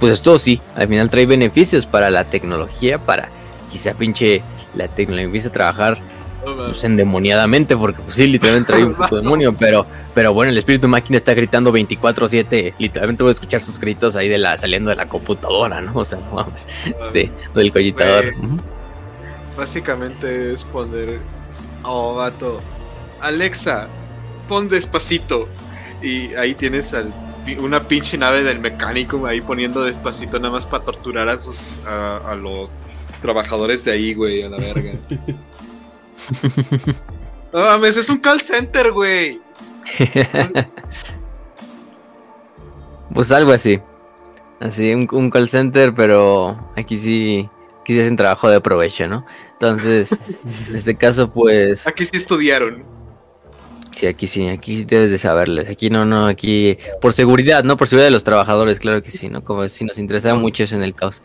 [0.00, 3.28] pues esto sí, al final trae beneficios para la tecnología, para
[3.70, 4.40] quizá pinche
[4.74, 5.98] la tecnología empiece a trabajar
[6.44, 10.88] pues, endemoniadamente, porque pues sí, literalmente trae un puto demonio, pero, pero bueno, el espíritu
[10.88, 14.96] máquina está gritando 24-7, literalmente voy a escuchar sus gritos ahí de la, saliendo de
[14.96, 15.92] la computadora, ¿no?
[15.94, 18.34] O sea, no vamos, este, del collitador.
[19.56, 21.20] Básicamente es poner,
[21.84, 22.60] oh gato,
[23.20, 23.88] Alexa,
[24.48, 25.48] pon despacito,
[26.02, 27.12] y ahí tienes al
[27.58, 32.18] una pinche nave del mecánico ahí poniendo despacito nada más para torturar a sus a,
[32.18, 32.70] a los
[33.20, 34.92] trabajadores de ahí, güey, a la verga.
[37.52, 39.40] no mames, es un call center, güey.
[43.14, 43.80] pues algo así.
[44.60, 47.48] Así, un, call center, pero aquí sí,
[47.80, 49.26] aquí sí hacen trabajo de provecho, ¿no?
[49.54, 50.12] Entonces,
[50.68, 51.86] en este caso, pues.
[51.86, 52.84] Aquí sí estudiaron.
[53.96, 55.68] Sí, aquí sí, aquí debes de saberles.
[55.68, 57.76] Aquí no, no, aquí por seguridad, ¿no?
[57.76, 59.44] Por seguridad de los trabajadores, claro que sí, ¿no?
[59.44, 61.22] Como si nos interesaba mucho eso en el caos.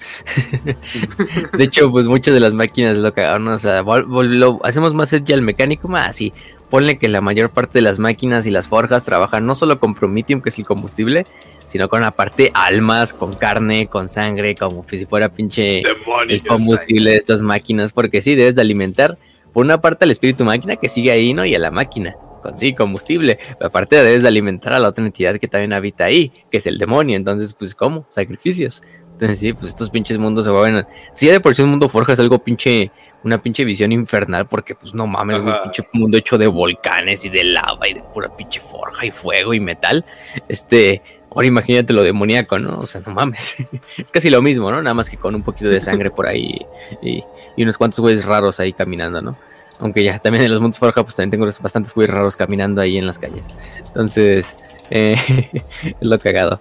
[1.58, 5.34] de hecho, pues muchas de las máquinas lo cagaron, o sea, lo, hacemos más edgy
[5.34, 6.34] al mecánico, más así.
[6.70, 9.96] Ponle que la mayor parte de las máquinas y las forjas trabajan no solo con
[9.96, 11.26] promitium, que es el combustible,
[11.68, 15.82] sino con aparte almas, con carne, con sangre, como si fuera pinche
[16.28, 19.18] el combustible de estas máquinas, porque sí, debes de alimentar
[19.54, 21.46] por una parte al espíritu máquina que sigue ahí, ¿no?
[21.46, 22.16] Y a la máquina
[22.56, 23.40] sí, combustible.
[23.58, 26.68] Pero aparte debes de alimentar a la otra entidad que también habita ahí, que es
[26.68, 27.16] el demonio.
[27.16, 28.06] Entonces, pues, ¿cómo?
[28.10, 28.82] Sacrificios.
[29.14, 30.86] Entonces, sí, pues estos pinches mundos se vuelven.
[31.14, 32.92] Si de por sí un mundo forja es algo pinche.
[33.24, 37.30] Una pinche visión infernal, porque, pues, no mames, un pinche mundo hecho de volcanes y
[37.30, 40.06] de lava y de pura pinche forja y fuego y metal.
[40.48, 41.02] Este.
[41.32, 42.80] Ahora imagínate lo demoníaco, ¿no?
[42.80, 43.56] O sea, no mames.
[43.98, 44.82] es casi lo mismo, ¿no?
[44.82, 46.66] Nada más que con un poquito de sangre por ahí
[47.02, 47.24] y,
[47.56, 49.36] y unos cuantos güeyes raros ahí caminando, ¿no?
[49.80, 52.98] Aunque ya también en los mundos Forja, pues también tengo bastantes muy raros caminando ahí
[52.98, 53.48] en las calles.
[53.86, 54.56] Entonces,
[54.90, 55.16] eh,
[55.84, 56.60] es lo cagado.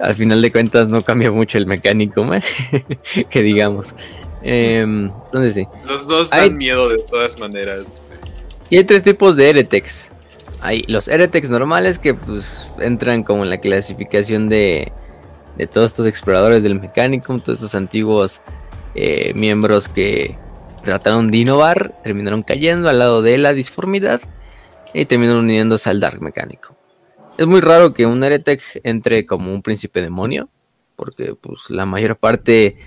[0.00, 2.26] Al final de cuentas no cambia mucho el mecánico,
[3.30, 3.94] que digamos.
[4.42, 5.66] Em, entonces sí.
[5.86, 8.04] Los dos dan miedo de todas maneras.
[8.68, 10.10] Y hay tres tipos de Eretex.
[10.60, 14.92] Hay los Eretex normales que pues entran como en la clasificación de,
[15.56, 18.40] de todos estos exploradores del mecánico, todos estos antiguos
[18.94, 20.36] eh, miembros que
[20.86, 24.22] trataron de innovar, terminaron cayendo al lado de la disformidad
[24.94, 26.74] y terminaron uniéndose al Dark Mecánico.
[27.36, 30.48] Es muy raro que un Heretic entre como un príncipe demonio,
[30.96, 32.78] porque pues la mayor parte,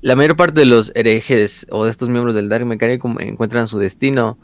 [0.00, 3.80] la mayor parte de los herejes o de estos miembros del Dark Mecánico encuentran su
[3.80, 4.38] destino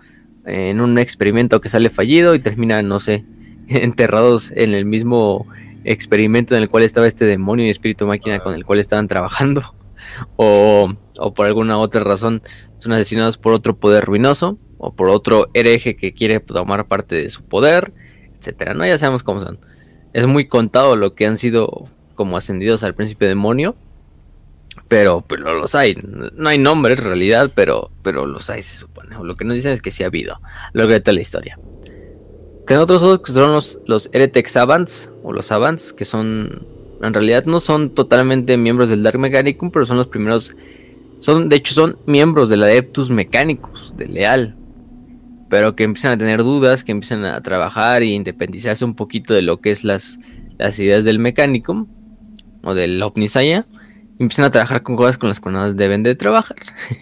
[0.45, 3.25] en un experimento que sale fallido y terminan, no sé,
[3.69, 5.47] enterrados en el mismo
[5.85, 9.63] experimento en el cual estaba este demonio y espíritu máquina con el cual estaban trabajando.
[10.37, 12.43] O, o por alguna otra razón
[12.77, 17.29] son asesinados por otro poder ruinoso o por otro hereje que quiere tomar parte de
[17.29, 17.93] su poder,
[18.39, 18.87] etcétera, ¿no?
[18.87, 19.59] Ya sabemos cómo son.
[20.13, 23.77] Es muy contado lo que han sido como ascendidos al príncipe demonio,
[24.89, 25.97] pero, pero los hay.
[26.35, 29.17] No hay nombres en realidad, pero, pero los hay, se supone.
[29.23, 30.41] lo que nos dicen es que sí ha habido,
[30.73, 31.59] lo que está la historia.
[32.67, 36.67] Ten otros son los, los Eretex Savants, o los Savants, que son,
[37.01, 40.55] en realidad no son totalmente miembros del Dark Mechanicum, pero son los primeros,
[41.21, 44.57] son, de hecho son miembros del Adeptus Mechanicus, de Leal,
[45.49, 49.43] pero que empiezan a tener dudas, que empiezan a trabajar e independizarse un poquito de
[49.43, 50.19] lo que es las,
[50.59, 51.87] las ideas del Mechanicum,
[52.63, 53.67] o del Omnisaya,
[54.19, 56.59] y empiezan a trabajar con cosas con las que no deben de trabajar.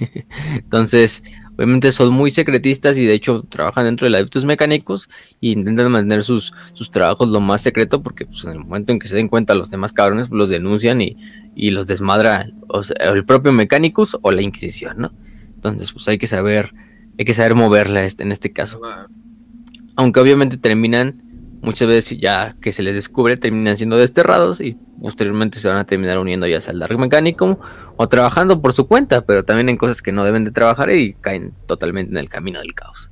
[0.54, 1.24] Entonces,
[1.56, 5.08] obviamente son muy secretistas y de hecho trabajan dentro de adeptos mecánicos
[5.40, 8.98] e intentan mantener sus, sus trabajos lo más secreto porque pues, en el momento en
[8.98, 11.16] que se den cuenta los demás cabrones pues, los denuncian y,
[11.56, 12.50] los desmadra
[13.00, 15.12] el propio Mechanicus o la Inquisición, ¿no?
[15.54, 16.74] Entonces pues hay que saber,
[17.18, 18.78] hay que saber moverla este, en este caso.
[19.96, 21.22] Aunque obviamente terminan
[21.62, 25.84] muchas veces ya que se les descubre terminan siendo desterrados y posteriormente se van a
[25.84, 27.56] terminar uniendo ya sea al Dark Mechanicum
[27.96, 31.14] o trabajando por su cuenta, pero también en cosas que no deben de trabajar y
[31.14, 33.10] caen totalmente en el camino del caos.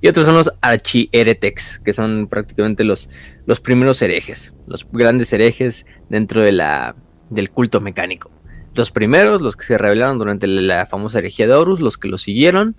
[0.00, 3.08] Y otros son los archi-heretex, que son prácticamente los,
[3.46, 6.94] los primeros herejes, los grandes herejes dentro de la,
[7.30, 8.30] del culto mecánico.
[8.74, 12.18] Los primeros, los que se revelaron durante la famosa herejía de Horus, los que lo
[12.18, 12.76] siguieron,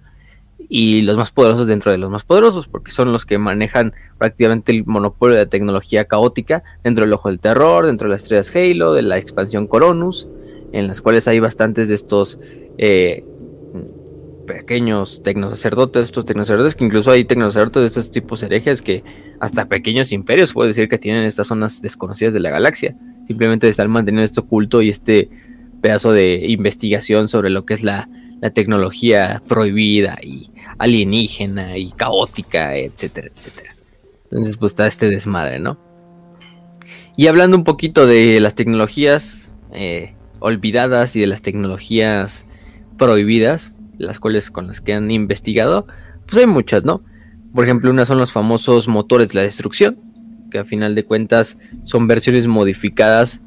[0.69, 4.71] y los más poderosos dentro de los más poderosos, porque son los que manejan prácticamente
[4.71, 8.93] el monopolio de tecnología caótica dentro del ojo del terror, dentro de las estrellas Halo,
[8.93, 10.28] de la expansión Coronus,
[10.78, 12.39] en las cuales hay bastantes de estos
[12.78, 13.23] eh,
[14.45, 19.03] pequeños tecnosacerdotes, estos tecnosacerdotes, que incluso hay tecnosacerdotes de estos tipos herejes que
[19.39, 22.95] hasta pequeños imperios puedo decir que tienen estas zonas desconocidas de la galaxia,
[23.28, 25.30] simplemente estar manteniendo esto oculto y este
[25.82, 28.09] pedazo de investigación sobre lo que es la
[28.41, 33.75] la tecnología prohibida y alienígena y caótica, etcétera, etcétera.
[34.25, 35.80] Entonces, pues está este desmadre, ¿no?
[37.15, 42.46] Y hablando un poquito de las tecnologías eh, olvidadas y de las tecnologías
[42.98, 45.88] prohibidas, las cuales con las que han investigado,
[46.26, 47.04] pues hay muchas, ¿no?
[47.54, 49.98] Por ejemplo, unas son los famosos motores de la destrucción,
[50.52, 53.42] que a final de cuentas son versiones modificadas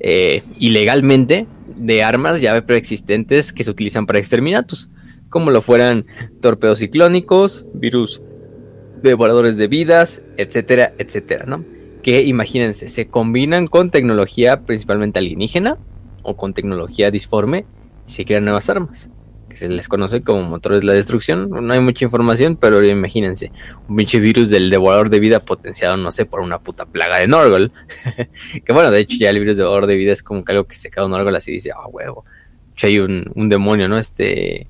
[0.00, 4.90] eh, ilegalmente de armas ya preexistentes que se utilizan para exterminatos,
[5.28, 6.06] como lo fueran
[6.40, 8.20] torpedos ciclónicos, virus
[9.02, 11.64] devoradores de vidas, etcétera, etcétera, ¿no?
[12.02, 15.78] Que imagínense, se combinan con tecnología principalmente alienígena
[16.22, 17.64] o con tecnología disforme
[18.06, 19.08] y se crean nuevas armas
[19.52, 21.50] que se les conoce como motores de la destrucción.
[21.50, 23.52] No hay mucha información, pero imagínense,
[23.86, 27.28] un pinche virus del devorador de vida potenciado, no sé, por una puta plaga de
[27.28, 27.70] Norgol.
[28.64, 30.64] que bueno, de hecho ya el virus de devorador de vida es como que algo
[30.64, 32.24] que se cae un Norgol así dice, ah, huevo.
[32.80, 33.98] De hay un, demonio, ¿no?
[33.98, 34.66] Este...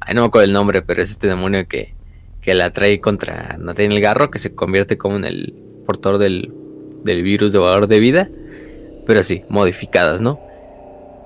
[0.00, 1.94] Ay, no me acuerdo el nombre, pero es este demonio que,
[2.40, 5.54] que la trae contra tiene el Garro, que se convierte como en el
[5.86, 6.52] portador del,
[7.04, 8.30] del virus devorador de vida.
[9.06, 10.40] Pero sí, modificadas, ¿no?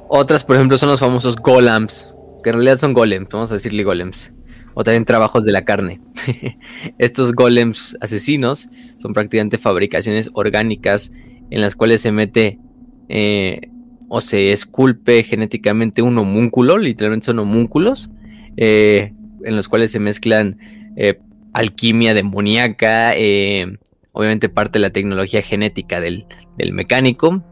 [0.09, 3.83] Otras, por ejemplo, son los famosos Golams, que en realidad son golems, vamos a decirle
[3.83, 4.33] golems,
[4.75, 6.01] o también trabajos de la carne.
[6.99, 11.11] Estos golems asesinos son prácticamente fabricaciones orgánicas
[11.51, 12.61] en las cuales se mete
[13.09, 13.63] eh,
[14.09, 18.11] o se esculpe genéticamente un homúnculo, literalmente son homúnculos,
[18.57, 20.59] eh, en los cuales se mezclan
[20.97, 21.19] eh,
[21.53, 23.13] alquimia demoníaca,
[24.13, 26.27] obviamente parte de la tecnología genética del,
[26.59, 27.43] del mecánico,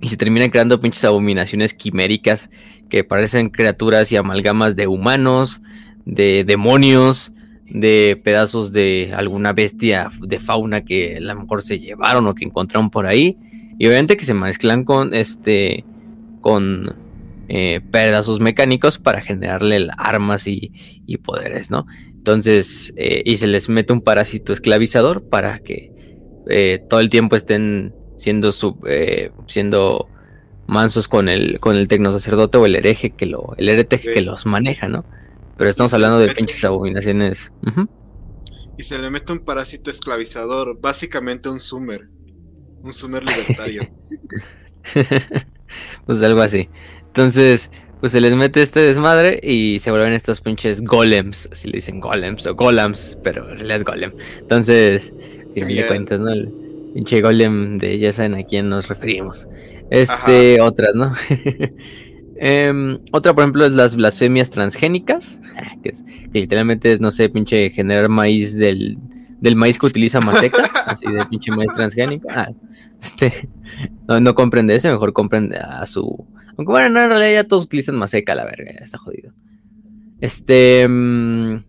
[0.00, 2.50] y se terminan creando pinches abominaciones quiméricas
[2.88, 5.60] que parecen criaturas y amalgamas de humanos,
[6.04, 7.32] de demonios,
[7.68, 12.44] de pedazos de alguna bestia de fauna que a lo mejor se llevaron o que
[12.44, 13.36] encontraron por ahí.
[13.78, 15.84] Y obviamente que se mezclan con este
[16.40, 16.96] con
[17.48, 20.72] eh, pedazos mecánicos para generarle armas y,
[21.22, 21.86] poderes, ¿no?
[22.14, 25.92] Entonces, eh, y se les mete un parásito esclavizador para que
[26.48, 28.86] eh, todo el tiempo estén siendo, sub,
[29.46, 30.08] siendo
[30.68, 34.46] mansos con el, con el tecnosacerdote o el hereje que lo, el hereje que los
[34.46, 35.04] maneja, ¿no?
[35.56, 37.50] Pero estamos hablando de pinches abominaciones.
[38.76, 42.08] Y se le mete un parásito esclavizador, básicamente un sumer,
[42.82, 43.90] un sumer libertario.
[46.06, 46.68] pues algo así.
[47.06, 51.78] Entonces, pues se les mete este desmadre y se vuelven estos pinches golems, si le
[51.78, 54.12] dicen golems o golams, pero en realidad es golem.
[54.38, 55.12] Entonces,
[55.54, 56.67] fin de cuentas, ¿no?
[56.94, 59.48] Pinche golem de ya saben a quién nos referimos.
[59.90, 61.12] Este, otras, ¿no?
[62.40, 65.40] Em, otra, por ejemplo, es las blasfemias transgénicas,
[65.82, 65.92] que,
[66.32, 68.96] literalmente es, no sé, pinche generar maíz del,
[69.40, 72.28] del maíz que utiliza Maseca, así de pinche maíz transgénico.
[72.30, 72.50] Ah,
[73.02, 73.48] este,
[74.06, 76.26] no, comprende eso, mejor comprende a su,
[76.56, 79.32] Aunque bueno, en realidad ya todos utilizan Maseca, la verga, ya está jodido.
[80.20, 80.86] Este.
[80.88, 81.64] Mm,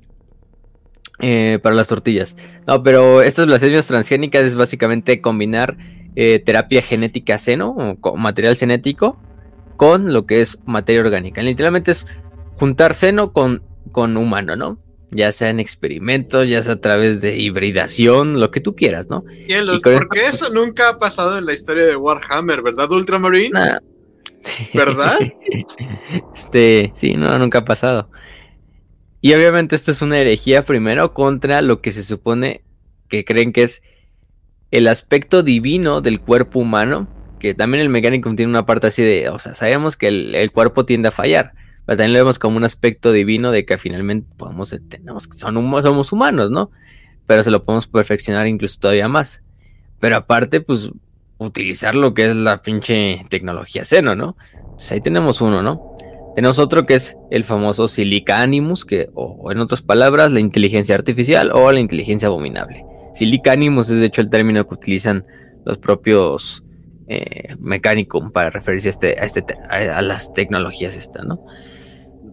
[1.20, 2.36] eh, para las tortillas.
[2.66, 5.78] No, pero estas blasfemias transgénicas es básicamente combinar
[6.16, 9.18] eh, terapia genética seno, o material genético,
[9.78, 11.42] con lo que es materia orgánica.
[11.42, 12.08] Literalmente es
[12.56, 14.80] juntar seno con, con humano, ¿no?
[15.12, 19.24] Ya sea en experimentos, ya sea a través de hibridación, lo que tú quieras, ¿no?
[19.48, 23.72] Y porque eso nunca ha pasado en la historia de Warhammer, ¿verdad, Ultramarines?
[24.74, 25.18] ¿Verdad?
[26.36, 28.10] este, sí, no, nunca ha pasado.
[29.22, 32.62] Y obviamente esto es una herejía primero contra lo que se supone
[33.10, 33.82] que creen que es
[34.72, 37.08] el aspecto divino del cuerpo humano,
[37.40, 40.86] que también el mecánico tiene una parte así de, o sea, sabemos que el, cuerpo
[40.86, 41.54] tiende a fallar,
[41.86, 46.12] pero también lo vemos como un aspecto divino de que finalmente podemos, tenemos, son, somos
[46.12, 46.72] humanos, ¿no?
[47.26, 49.42] Pero se lo podemos perfeccionar incluso todavía más.
[50.00, 50.92] Pero aparte, pues,
[51.38, 54.36] utilizar lo que es la pinche tecnología seno, ¿no?
[54.72, 55.98] Pues ahí tenemos uno, ¿no?
[56.40, 60.96] Tenemos otro que es el famoso Silica Animus, que, o, en otras palabras, la inteligencia
[60.96, 62.86] artificial o la inteligencia abominable.
[63.14, 65.26] Silica Animus es de hecho el término que utilizan
[65.66, 66.64] los propios
[67.10, 69.44] eh, Mechanicum para referirse a, este, a, este,
[70.02, 71.46] las tecnologías esta, ¿no?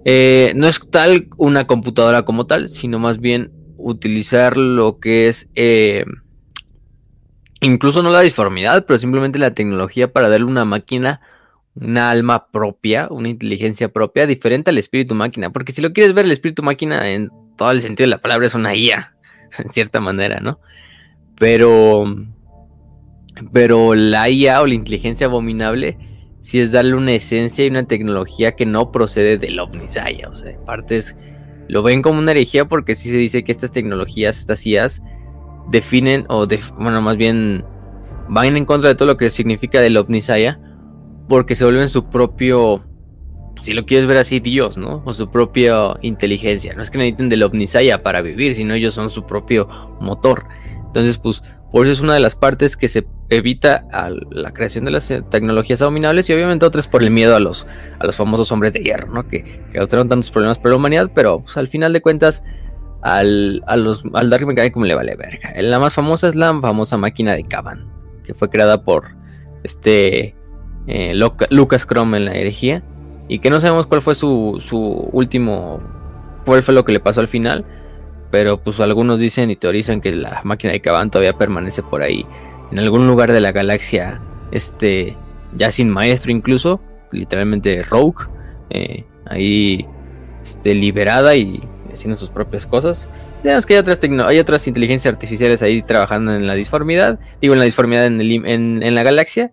[0.05, 5.49] Eh, no es tal una computadora como tal, sino más bien utilizar lo que es
[5.57, 6.05] eh,
[7.61, 11.21] incluso no la disformidad, pero simplemente la tecnología para darle una máquina
[11.81, 15.51] una alma propia, una inteligencia propia, diferente al espíritu máquina.
[15.51, 18.47] Porque si lo quieres ver, el espíritu máquina en todo el sentido de la palabra
[18.47, 19.15] es una IA,
[19.59, 20.59] en cierta manera, ¿no?
[21.39, 22.05] Pero,
[23.53, 25.99] pero la IA o la inteligencia abominable,
[26.41, 30.29] sí es darle una esencia y una tecnología que no procede del Omnisaya.
[30.31, 31.17] O sea, en partes
[31.69, 35.03] lo ven como una herejía porque sí se dice que estas tecnologías, estas IAs,
[35.69, 36.47] definen o,
[36.79, 37.65] bueno, más bien
[38.29, 40.59] van en contra de todo lo que significa del Omnisaya
[41.29, 42.83] porque se vuelven su propio,
[43.63, 45.03] si lo quieres ver así, Dios, ¿no?
[45.05, 46.75] O su propia inteligencia.
[46.75, 49.69] No es que necesiten del Omnisaya para vivir, sino ellos son su propio
[50.01, 50.45] motor.
[50.87, 54.85] Entonces, pues, por eso es una de las partes que se evita a la creación
[54.85, 57.67] de las tecnologías abominables y obviamente otras por el miedo a los,
[57.99, 59.27] a los famosos hombres de hierro, ¿no?
[59.27, 62.45] Que, que causaron tantos problemas para la humanidad, pero pues, al final de cuentas
[63.03, 65.53] al, a los, al Dark Mechanicum le vale verga.
[65.61, 67.87] La más famosa es la famosa máquina de Caban,
[68.25, 69.17] que fue creada por
[69.63, 70.35] este
[70.87, 71.15] eh,
[71.51, 72.83] Lucas Chrome en la herejía.
[73.29, 75.81] Y que no sabemos cuál fue su, su último.
[76.45, 77.65] cuál fue lo que le pasó al final.
[78.31, 82.27] Pero pues algunos dicen y teorizan que la máquina de Caban todavía permanece por ahí.
[82.71, 84.21] En algún lugar de la galaxia.
[84.53, 85.17] Este.
[85.57, 86.81] Ya sin maestro incluso.
[87.11, 88.27] Literalmente Rogue.
[88.71, 89.87] Eh, ahí.
[90.43, 91.61] Este, liberada y
[91.93, 93.09] haciendo sus propias cosas.
[93.43, 97.19] Tenemos que hay otras, hay otras inteligencias artificiales ahí trabajando en la disformidad.
[97.41, 99.53] Digo, en la disformidad en, en la galaxia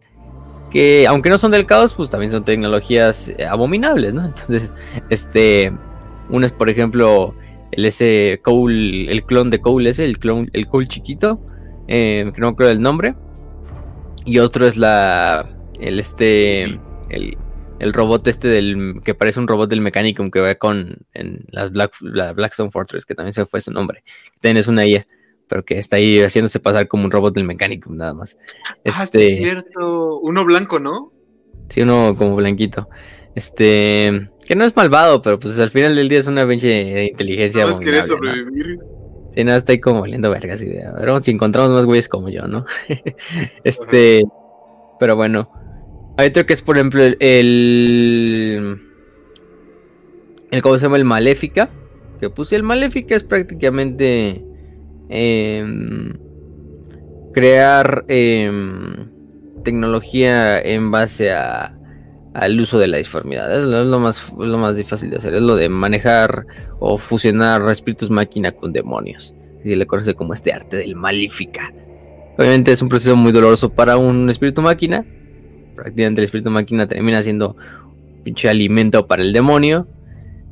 [0.74, 4.26] que aunque no son del caos, pues también son tecnologías eh, abominables, ¿no?
[4.26, 4.74] Entonces,
[5.10, 5.72] este,
[6.30, 7.36] uno es por ejemplo
[7.72, 11.40] el ese Cole, el clon de Cole ese, el clon, el Cole chiquito,
[11.88, 13.16] eh, que no creo el nombre,
[14.26, 15.48] y otro es la,
[15.80, 17.38] el este, el,
[17.80, 21.72] el robot este del, que parece un robot del Mechanicum que va con, en las
[21.72, 24.04] Black, la Blackstone Fortress, que también se fue su nombre,
[24.40, 25.06] también es una IA
[25.54, 28.38] pero que está ahí haciéndose pasar como un robot del mecánico, nada más.
[28.66, 30.18] ah, sí, es este, cierto.
[30.18, 31.14] Uno blanco, ¿no?
[31.70, 32.90] Sí, uno como blanquito.
[33.36, 37.06] Este, que no es malvado, pero pues al final del día es una pinche de
[37.06, 37.68] inteligencia.
[37.68, 38.80] No querer sobrevivir.
[39.36, 40.90] Sí, nada, está ahí como valiendo vergas idea.
[40.90, 42.66] A ver si encontramos más güeyes como yo, ¿no?
[43.64, 44.24] este,
[45.00, 45.52] pero bueno.
[46.18, 48.82] Hay otro que es, por ejemplo, el.
[50.50, 50.98] El, ¿Cómo se llama?
[50.98, 51.70] El Maléfica.
[52.20, 54.44] Que puse el Maléfica es prácticamente
[55.16, 56.12] Em,
[57.34, 59.12] crear em,
[59.64, 63.60] tecnología en base al uso de la disformidad.
[63.60, 66.48] Es lo, más, lo más difícil de hacer, es lo de manejar
[66.80, 69.36] o fusionar espíritus máquina con demonios.
[69.62, 71.72] Se le conoce como este arte del malífica.
[72.36, 75.06] Obviamente es un proceso muy doloroso para un espíritu máquina.
[75.76, 77.56] Prácticamente el espíritu máquina termina siendo
[78.24, 79.88] pinche alimento para el demonio.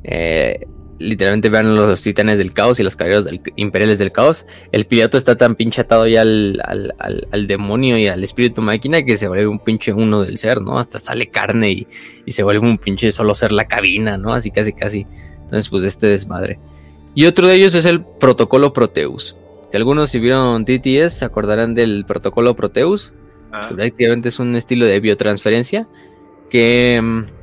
[0.04, 0.68] Eh,
[1.02, 4.46] literalmente vean los titanes del caos y los caballeros imperiales del caos.
[4.70, 9.16] El pirata está tan pinche atado ya al, al, demonio y al espíritu máquina que
[9.16, 10.78] se vuelve un pinche uno del ser, ¿no?
[10.78, 11.86] Hasta sale carne y,
[12.24, 14.32] y, se vuelve un pinche solo ser la cabina, ¿no?
[14.32, 15.06] Así casi casi.
[15.42, 16.58] Entonces, pues este desmadre.
[17.14, 19.36] Y otro de ellos es el protocolo Proteus.
[19.70, 23.12] Si algunos si vieron TTS se acordarán del protocolo Proteus.
[23.52, 23.68] Ah.
[23.74, 25.86] Prácticamente es un estilo de biotransferencia
[26.48, 27.41] que mm,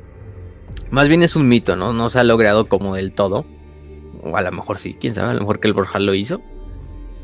[0.90, 1.92] más bien es un mito, ¿no?
[1.92, 3.44] No se ha logrado como del todo.
[4.22, 6.40] O a lo mejor sí, quién sabe, a lo mejor que el Borja lo hizo.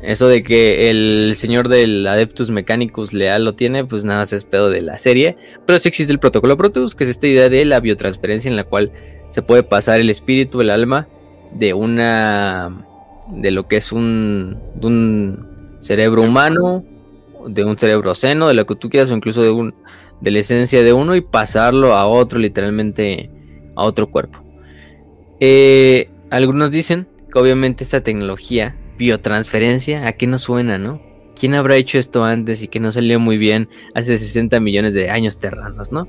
[0.01, 4.69] Eso de que el señor del Adeptus Mechanicus leal lo tiene, pues nada es pedo
[4.69, 5.37] de la serie.
[5.65, 8.63] Pero sí existe el protocolo Proteus, que es esta idea de la biotransferencia en la
[8.63, 8.91] cual
[9.31, 11.07] se puede pasar el espíritu, el alma,
[11.51, 12.85] de una.
[13.29, 14.57] de lo que es un.
[14.75, 16.83] de un cerebro humano,
[17.47, 19.73] de un cerebro seno, de lo que tú quieras, o incluso de un.
[20.21, 23.31] de la esencia de uno y pasarlo a otro, literalmente
[23.77, 24.43] a otro cuerpo.
[25.39, 31.01] Eh, algunos dicen que obviamente esta tecnología biotransferencia, ¿a qué nos suena, no?
[31.39, 35.11] ¿Quién habrá hecho esto antes y que no salió muy bien hace 60 millones de
[35.11, 36.07] años terranos, no?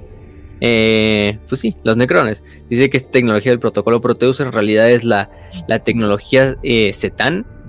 [0.61, 2.43] Eh, pues sí, los necrones.
[2.69, 5.31] Dice que esta tecnología del protocolo Proteus en realidad es la,
[5.69, 6.93] la tecnología eh,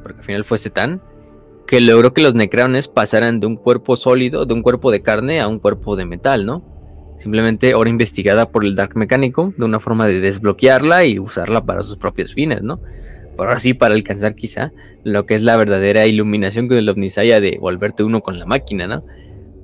[0.02, 1.02] porque al final fue Cetan,
[1.68, 5.42] que logró que los necrones pasaran de un cuerpo sólido, de un cuerpo de carne,
[5.42, 6.64] a un cuerpo de metal, ¿no?
[7.20, 11.84] Simplemente ahora investigada por el Dark Mechanicum, de una forma de desbloquearla y usarla para
[11.84, 12.80] sus propios fines, ¿no?
[13.36, 14.72] Por así, para alcanzar quizá
[15.04, 18.88] lo que es la verdadera iluminación con el Omnisaya de volverte uno con la máquina,
[18.88, 19.04] ¿no?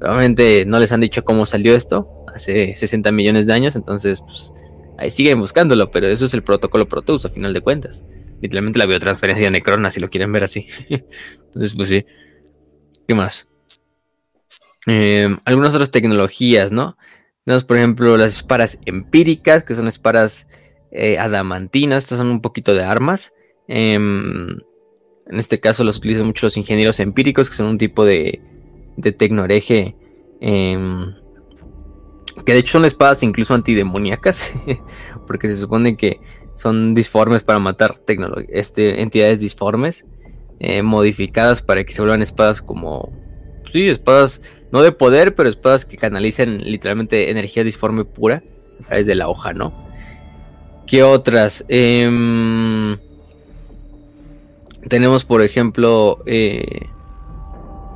[0.02, 4.54] Obviamente no les han dicho cómo salió esto hace 60 millones de años, entonces pues
[4.98, 8.06] ahí siguen buscándolo, pero eso es el protocolo Proteus a final de cuentas.
[8.42, 10.68] Literalmente la biotransferencia de Necrona, si lo quieren ver así.
[10.90, 12.06] entonces, pues sí.
[13.08, 13.48] ¿Qué más?
[14.86, 16.98] Em, algunas otras tecnologías, ¿no?
[17.46, 20.48] Tenemos, por ejemplo, las espadas empíricas, que son espadas
[20.92, 23.34] eh, adamantinas, estas son un poquito de armas.
[23.68, 24.50] Em,
[25.28, 28.42] en este caso los utilizan mucho los ingenieros empíricos, que son un tipo de,
[28.98, 29.96] de tecnoreje.
[30.42, 31.14] Em,
[32.46, 34.52] que de hecho son espadas incluso antidemoníacas,
[35.28, 36.20] porque se supone que
[36.56, 37.94] son disformes para matar
[38.50, 40.06] este, entidades disformes,
[40.60, 43.12] eh, modificadas para que se vuelvan espadas como,
[43.72, 44.42] sí, espadas
[44.72, 48.44] no de poder, pero espadas que canalicen literalmente energía disforme pura
[48.82, 49.74] a través de la hoja, ¿no?
[50.86, 51.66] ¿Qué otras?
[51.68, 52.98] Eh,
[54.88, 56.88] tenemos, por ejemplo, eh,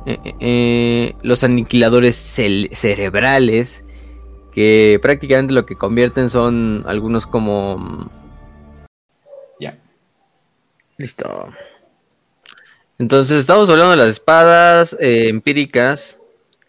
[0.06, 3.84] eh, eh, los aniquiladores cerebrales,
[4.52, 8.10] que prácticamente lo que convierten son algunos como...
[9.60, 9.78] Ya.
[10.96, 11.50] Listo.
[12.98, 16.18] Entonces estamos hablando de las espadas empíricas,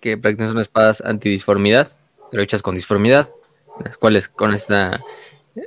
[0.01, 1.95] que prácticamente son espadas antidisformidad,
[2.31, 3.29] pero hechas con disformidad,
[3.83, 5.01] las cuales con esta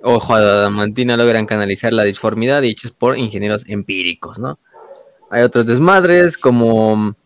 [0.02, 4.58] ojo adamantina logran canalizar la disformidad y hechas por ingenieros empíricos, ¿no?
[5.30, 7.16] Hay otros desmadres como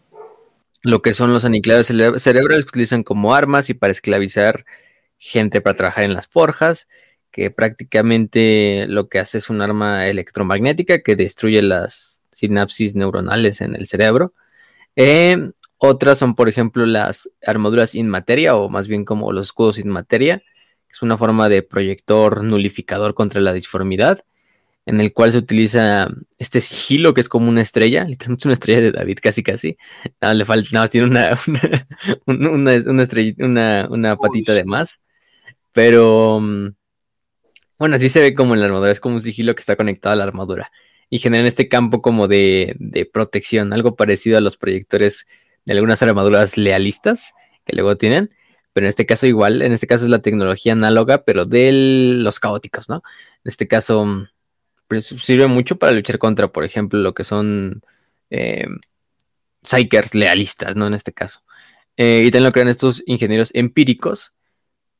[0.82, 1.88] lo que son los aniquiladores
[2.22, 4.64] cerebrales que utilizan como armas y para esclavizar
[5.18, 6.88] gente para trabajar en las forjas,
[7.30, 13.74] que prácticamente lo que hace es un arma electromagnética que destruye las sinapsis neuronales en
[13.74, 14.32] el cerebro.
[14.96, 19.78] Eh, otras son, por ejemplo, las armaduras in materia, o más bien como los escudos
[19.78, 20.42] in materia,
[20.90, 24.24] es una forma de proyector nulificador contra la disformidad,
[24.86, 26.08] en el cual se utiliza
[26.38, 29.76] este sigilo que es como una estrella, literalmente una estrella de David, casi casi.
[30.20, 31.38] Nada, le falta, nada más tiene una,
[33.36, 34.98] una, una, patita de más.
[35.72, 36.68] Pero mm,
[37.78, 40.14] bueno, así se ve como en la armadura, es como un sigilo que está conectado
[40.14, 40.72] a la armadura.
[41.10, 45.26] Y generan este campo como de, de protección, algo parecido a los proyectores
[45.68, 47.32] de algunas armaduras lealistas
[47.64, 48.30] que luego tienen
[48.78, 52.38] pero en este caso igual, en este caso es la tecnología análoga, pero de los
[52.38, 53.02] caóticos, ¿no?
[53.42, 54.28] En este caso
[54.86, 57.82] pues, sirve mucho para luchar contra, por ejemplo, lo que son
[58.30, 58.68] eh,
[59.64, 60.86] psychers lealistas, ¿no?
[60.86, 61.42] En este caso.
[61.96, 64.32] Eh, y también lo crean estos ingenieros empíricos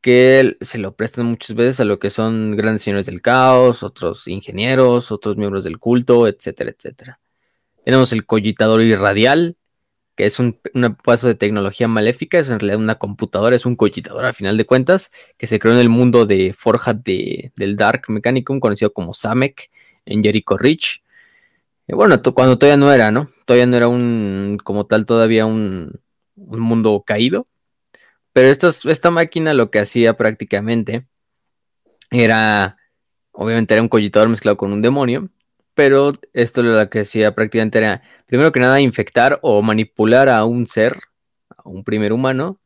[0.01, 4.27] que se lo prestan muchas veces a lo que son grandes señores del caos, otros
[4.27, 7.21] ingenieros, otros miembros del culto, etcétera, etcétera.
[7.85, 9.57] Tenemos el cogitador irradial,
[10.19, 10.59] que es un,
[11.05, 14.65] paso de tecnología maléfica, es en realidad una computadora, es un cogitador a final de
[14.65, 19.15] cuentas, que se creó en el mundo de Forja de, del Dark Mechanicum, conocido como
[19.15, 19.71] Samek,
[20.07, 21.05] en Jericho Ridge.
[21.87, 23.29] bueno, cuando todavía no era, ¿no?
[23.45, 26.01] Todavía no era un, como tal, todavía un,
[26.35, 27.47] mundo caído.
[28.33, 31.07] Pero esta, esta máquina lo que hacía prácticamente
[32.11, 32.77] era,
[33.31, 35.31] obviamente era un cogitador mezclado con un demonio,
[35.79, 40.67] pero esto lo que hacía prácticamente era, primero que nada, infectar o manipular a un
[40.67, 40.99] ser,
[41.57, 42.59] a un primer humano,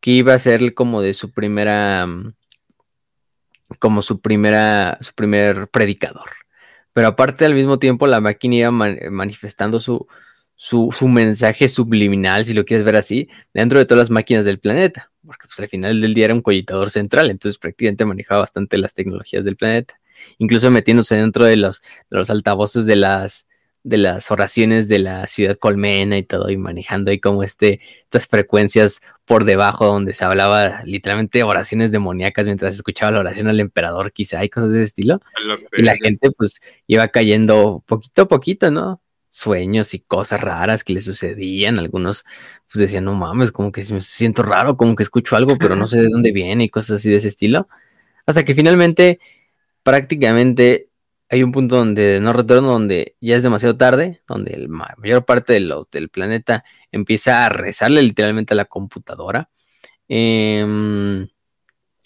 [0.00, 2.32] que iba a ser como de su primera, mm,
[3.78, 6.30] como su primera, su primer predicador.
[6.94, 10.06] Pero aparte, al mismo tiempo, la máquina iba manifestando su,
[10.54, 14.58] su, su, mensaje subliminal, si lo quieres ver así, dentro de todas las máquinas del
[14.58, 15.10] planeta.
[15.26, 18.94] Porque pues, al final del día era un collitador central, entonces prácticamente manejaba bastante las
[18.94, 20.00] tecnologías del planeta
[20.38, 23.48] incluso metiéndose dentro de los, de los altavoces de las,
[23.82, 28.26] de las oraciones de la ciudad colmena y todo, y manejando ahí como este, estas
[28.26, 34.12] frecuencias por debajo donde se hablaba literalmente oraciones demoníacas mientras escuchaba la oración al emperador,
[34.12, 35.20] quizá, hay cosas de ese estilo.
[35.76, 39.00] Y la gente pues iba cayendo poquito a poquito, ¿no?
[39.28, 41.78] sueños y cosas raras que le sucedían.
[41.78, 42.24] Algunos
[42.70, 45.86] pues decían, no mames, como que me siento raro, como que escucho algo, pero no
[45.86, 47.68] sé de dónde viene y cosas así de ese estilo.
[48.26, 49.20] Hasta que finalmente,
[49.88, 50.90] prácticamente
[51.30, 54.68] hay un punto donde no retorno, donde ya es demasiado tarde, donde la
[54.98, 56.62] mayor parte del, planeta
[56.92, 59.48] empieza a rezarle literalmente a la computadora.
[60.06, 61.26] Em,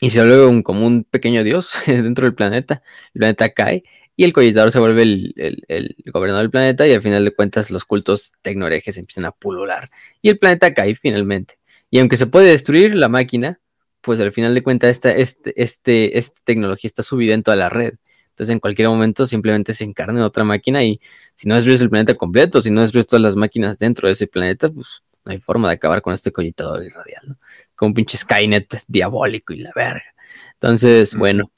[0.00, 2.84] y se vuelve un, como un pequeño dios dentro del planeta.
[3.14, 3.82] El planeta cae
[4.14, 7.84] y el collitador se vuelve el, gobernador del planeta y al final de cuentas los
[7.84, 9.88] cultos tecnorejes empiezan a pulular.
[10.20, 11.58] Y el planeta cae finalmente.
[11.90, 13.60] Y aunque se puede destruir la máquina,
[14.02, 17.68] pues al final de cuentas esta, este, este, esta tecnología está subida en toda la
[17.68, 17.94] red.
[18.30, 21.00] Entonces en cualquier momento simplemente se encarna en otra máquina y
[21.34, 24.26] si no destruyes el planeta completo, si no destruyes todas las máquinas dentro de ese
[24.26, 27.36] planeta, pues no hay forma de acabar con este collitador irradial, ¿no?
[27.76, 30.14] Como un pinche Skynet diabólico y la verga.
[30.54, 31.50] Entonces, bueno,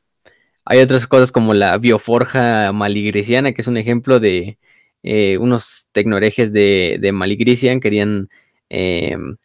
[0.65, 4.59] hay otras cosas como la bioforja maligrisiana, que es un ejemplo de
[5.03, 8.31] eh, unos tecnorejes de, de Maligrisian, querían,
[8.71, 9.37] em,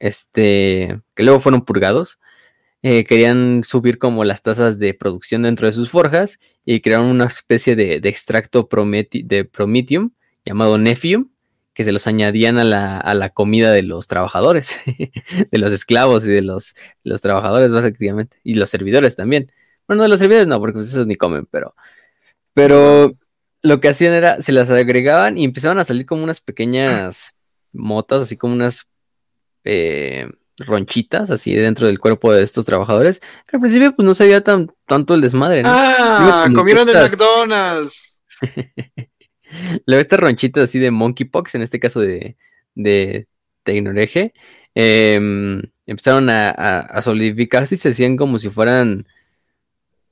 [0.00, 2.18] este, que luego fueron purgados,
[2.86, 7.24] eh, querían subir como las tasas de producción dentro de sus forjas y crearon una
[7.24, 10.10] especie de, extracto de prometium
[10.44, 11.30] llamado Nephium,
[11.72, 12.64] que se los añadían a
[13.14, 14.78] la, comida de los trabajadores,
[15.50, 16.74] de los esclavos y de los,
[17.04, 19.50] los trabajadores, básicamente, y los servidores también.
[19.88, 21.74] Bueno, de los servidores no, porque pues esos ni comen, pero,
[22.52, 23.14] pero
[23.62, 27.34] lo que hacían era, se las agregaban y empezaban a salir como unas pequeñas
[27.72, 28.90] motas, así como unas
[29.64, 30.28] eh,
[30.58, 33.20] ronchitas así dentro del cuerpo de estos trabajadores.
[33.52, 35.68] al principio pues no se veía tan, tanto el desmadre, ¿no?
[35.70, 38.20] Ah, comieron de McDonald's.
[39.86, 42.36] Luego estas ronchitas así de monkeypox, en este caso de,
[42.74, 43.28] de
[43.62, 44.34] Tecnoreje,
[44.74, 49.06] em, empezaron a, solidificarse y se hacían como si fueran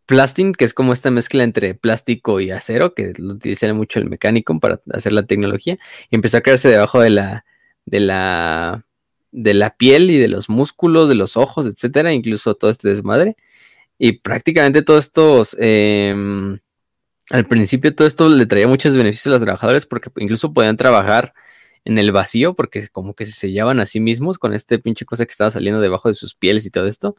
[0.06, 4.08] plastin, que es como esta mezcla entre plástico y acero, que lo utilizan mucho el
[4.08, 5.78] mecánico para hacer la tecnología,
[6.10, 7.44] y empezó a crearse debajo de la,
[7.86, 8.84] de la
[9.32, 13.36] de la piel y de los músculos, de los ojos, etcétera, incluso todo este desmadre.
[13.98, 16.58] Y prácticamente todos estos, em,
[17.30, 21.34] al principio todo esto le traía muchos beneficios a los trabajadores porque incluso podían trabajar
[21.84, 25.26] en el vacío porque como que se sellaban a sí mismos con este pinche cosa
[25.26, 27.16] que estaba saliendo debajo de sus pieles y todo esto.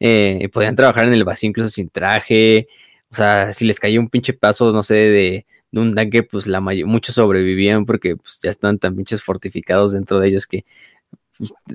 [0.00, 2.68] Eh, podían trabajar en el vacío incluso sin traje.
[3.10, 6.60] O sea, si les caía un pinche paso, no sé, de, un tanque, pues la
[6.60, 10.64] muchos sobrevivían porque pues, ya están tan pinches fortificados dentro de ellos que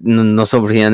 [0.02, 0.44] no, no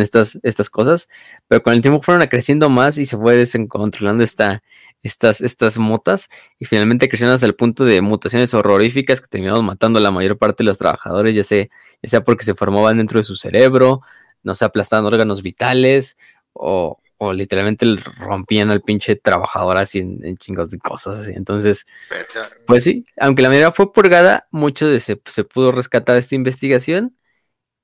[0.01, 1.09] estas, estas cosas,
[1.47, 4.63] pero con el tiempo fueron creciendo más y se fue descontrolando esta,
[5.03, 9.99] estas, estas motas y finalmente crecieron hasta el punto de mutaciones horroríficas que terminaron matando
[9.99, 13.19] a la mayor parte de los trabajadores, ya sea, ya sea porque se formaban dentro
[13.19, 14.01] de su cerebro,
[14.43, 16.17] no se aplastaban órganos vitales
[16.53, 17.86] o, o literalmente
[18.17, 21.34] rompían al pinche trabajador así en, chingos de cosas así.
[21.36, 21.86] Entonces,
[22.65, 27.15] pues sí, aunque la mayoría fue purgada, mucho de se, se pudo rescatar esta investigación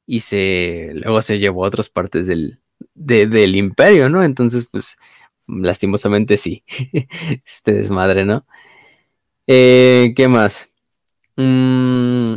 [0.08, 2.60] y se luego se llevó a otras partes del,
[2.96, 4.24] del imperio, ¿no?
[4.24, 4.98] Entonces, pues,
[5.48, 6.64] lastimosamente sí,
[7.46, 8.46] este desmadre, ¿no?
[9.46, 10.70] Eh, ¿Qué más?
[11.36, 12.36] Mm,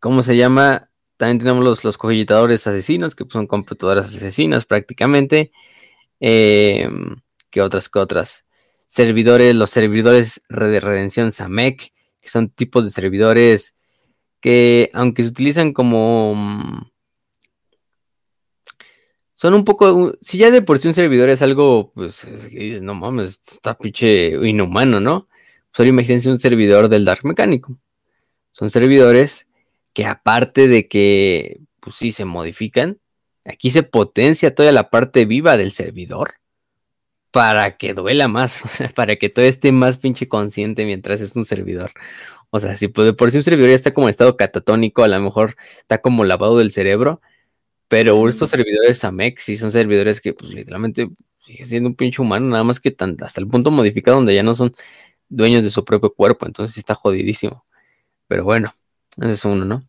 [0.00, 0.88] ¿Cómo se llama?
[1.16, 5.52] También tenemos los, los cogitadores asesinos, que son computadoras asesinas prácticamente.
[6.20, 6.88] Eh,
[7.50, 7.88] ¿Qué otras?
[7.88, 8.44] ¿Qué otras?
[8.86, 13.74] Servidores, los servidores de redención SAMEC, que son tipos de servidores
[14.44, 16.34] que aunque se utilizan como...
[16.34, 16.90] Mm,
[19.34, 20.12] son un poco...
[20.20, 24.32] Si ya de por sí un servidor es algo, pues, dices, no mames, está pinche
[24.46, 25.28] inhumano, ¿no?
[25.70, 27.78] Pues ahora imagínense un servidor del Dark Mecánico.
[28.50, 29.46] Son servidores
[29.94, 32.98] que aparte de que, pues sí, se modifican,
[33.46, 36.34] aquí se potencia toda la parte viva del servidor
[37.30, 41.34] para que duela más, o sea, para que todo esté más pinche consciente mientras es
[41.34, 41.92] un servidor.
[42.56, 45.08] O sea, si por, por si un servidor ya está como en estado catatónico, a
[45.08, 47.20] lo mejor está como lavado del cerebro,
[47.88, 51.08] pero estos servidores AMEX sí son servidores que pues literalmente
[51.38, 54.54] sigue siendo un pinche humano, nada más que hasta el punto modificado donde ya no
[54.54, 54.72] son
[55.28, 57.64] dueños de su propio cuerpo, entonces está jodidísimo.
[58.28, 58.72] Pero bueno,
[59.20, 59.82] ese es uno, ¿no?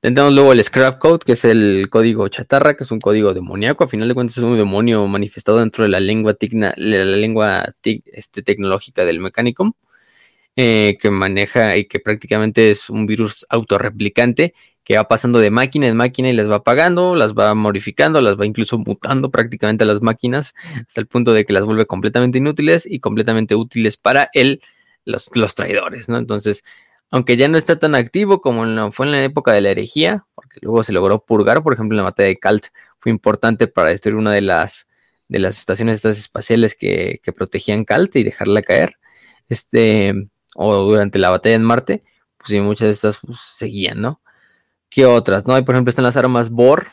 [0.00, 3.82] Tenemos luego el Scrap Code, que es el código chatarra, que es un código demoníaco.
[3.82, 7.74] A final de cuentas es un demonio manifestado dentro de la lengua, tigna, la lengua
[7.82, 9.72] este, tecnológica del Mechanicum.
[10.56, 14.52] Eh, que maneja y que prácticamente es un virus autorreplicante
[14.84, 18.38] que va pasando de máquina en máquina y las va apagando, las va modificando, las
[18.38, 20.54] va incluso mutando prácticamente a las máquinas
[20.86, 24.60] hasta el punto de que las vuelve completamente inútiles y completamente útiles para él,
[25.06, 26.18] los, los traidores, ¿no?
[26.18, 26.64] Entonces,
[27.10, 30.58] aunque ya no está tan activo como fue en la época de la herejía, porque
[30.60, 32.66] luego se logró purgar, por ejemplo, en la batalla de Kalt
[32.98, 34.88] fue importante para destruir una de las,
[35.28, 38.96] de las estaciones estas espaciales que, que protegían Kalt y dejarla caer.
[39.48, 40.14] Este,
[40.54, 42.02] o durante la batalla en Marte,
[42.38, 44.20] pues sí, muchas de estas pues, seguían, ¿no?
[44.90, 45.46] ¿Qué otras?
[45.46, 45.54] ¿No?
[45.54, 46.88] Hay, por ejemplo, están las armas Bohr,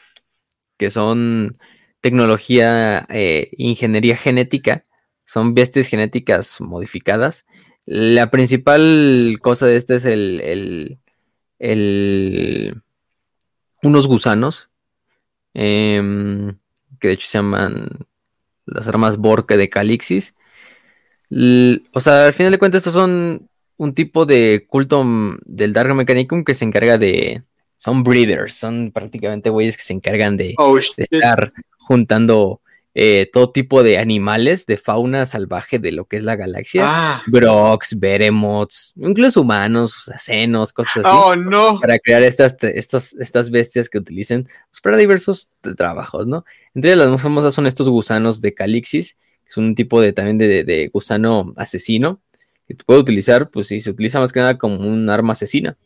[0.77, 1.57] que son
[2.01, 4.83] tecnología, eh, ingeniería genética,
[5.25, 7.45] son bestias genéticas modificadas.
[7.85, 10.99] La principal cosa de este es el,
[11.59, 12.81] el,
[13.83, 14.69] unos gusanos,
[15.53, 16.57] em,
[16.99, 18.07] que de hecho se llaman
[18.65, 20.35] las armas Borke de Calixis.
[21.29, 25.05] O sea, al final de cuentas, estos son un tipo de culto
[25.45, 27.43] del Dark Mechanicum que se encarga de.
[27.77, 32.59] Son breeders, son prácticamente güeyes que se encargan de, oh, estar juntando
[32.93, 36.81] eh, todo tipo de animales, de fauna salvaje de lo que es la galaxia.
[36.85, 37.21] Ah.
[37.27, 41.17] Brox, Beremots, incluso humanos, acenos, cosas así.
[41.17, 41.79] Oh, no.
[41.79, 46.43] Para crear estas, estas, estas bestias que utilicen pues, para diversos trabajos, ¿no?
[46.73, 49.17] Entre las más famosas son estos gusanos de Calixis,
[49.49, 52.21] son un tipo de también de, gusano asesino,
[52.67, 55.77] que puede utilizar, pues sí, se utiliza más que nada como un arma asesina.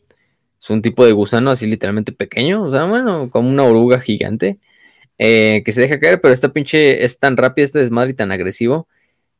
[0.60, 4.58] Es un tipo de gusano así literalmente pequeño, o sea, bueno, como una oruga gigante,
[5.18, 8.32] eh, que se deja caer, pero esta pinche es tan rápida, este desmadre y tan
[8.32, 8.88] agresivo,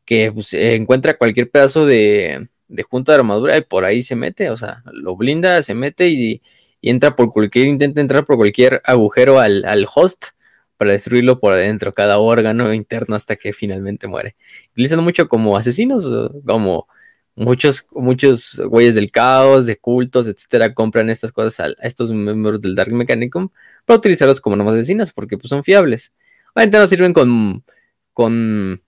[0.05, 2.49] que pues, encuentra cualquier pedazo de,
[2.91, 6.43] junta de armadura y por ahí se mete, o sea, lo blinda, se mete y,
[6.83, 10.34] entra por cualquier, intenta entrar por cualquier agujero al host
[10.77, 14.37] para destruirlo por adentro, cada órgano interno hasta que finalmente muere.
[14.73, 16.05] Utilizando mucho como asesinos,
[16.45, 16.89] como
[17.37, 22.75] muchos, muchos güeyes del caos, de cultos, etcétera, compran estas cosas a, estos miembros del
[22.75, 23.49] Dark Mechanicum
[23.85, 26.13] para utilizarlos como nomás asesinas, porque pues, son fiables.
[26.55, 27.65] Obviamente no sirven con,
[28.13, 28.81] con,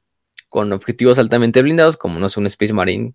[0.49, 3.15] con objetivos altamente blindados, como no es un Space Marine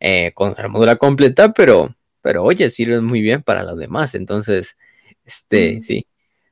[0.00, 4.14] eh, con armadura completa, pero, pero oye, sirven muy bien para los demás.
[4.14, 4.76] Entonces,
[5.24, 6.06] este, sí.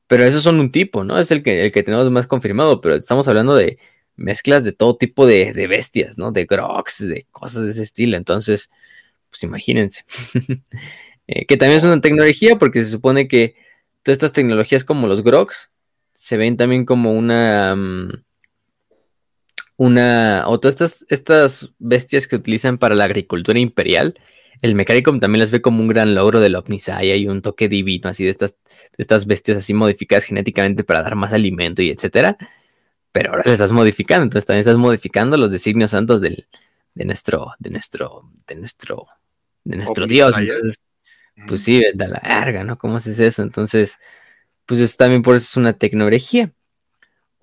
[0.06, 1.18] Pero esos son un tipo, ¿no?
[1.18, 3.78] Es el que, el que tenemos más confirmado, pero estamos hablando de
[4.16, 6.32] mezclas de todo tipo de, bestias, ¿no?
[6.32, 8.16] De grox, de cosas de ese estilo.
[8.16, 8.70] Entonces,
[9.30, 10.04] pues imagínense.
[11.26, 13.54] Eh, que también es una tecnología porque se supone que
[14.02, 15.70] todas estas tecnologías como los grox
[16.12, 17.74] se ven también como una...
[17.74, 18.24] Mm,
[19.78, 20.44] una...
[20.46, 24.20] o todas estas, estas bestias que utilizan para la agricultura imperial
[24.62, 28.08] el Mechanicum también las ve como un gran logro del Omnisaya y un toque divino,
[28.10, 32.36] así de estas, de estas bestias así modificadas genéticamente para dar más alimento y etcétera.
[33.12, 36.46] Pero ahora le estás modificando, entonces también estás modificando los designios santos del,
[36.94, 39.06] de nuestro, de nuestro, de nuestro,
[39.64, 40.34] de nuestro Dios.
[41.48, 42.78] pues sí, da la larga, ¿no?
[42.78, 43.42] ¿Cómo haces eso?
[43.42, 43.98] Entonces,
[44.66, 46.52] pues también por eso es una tecnología.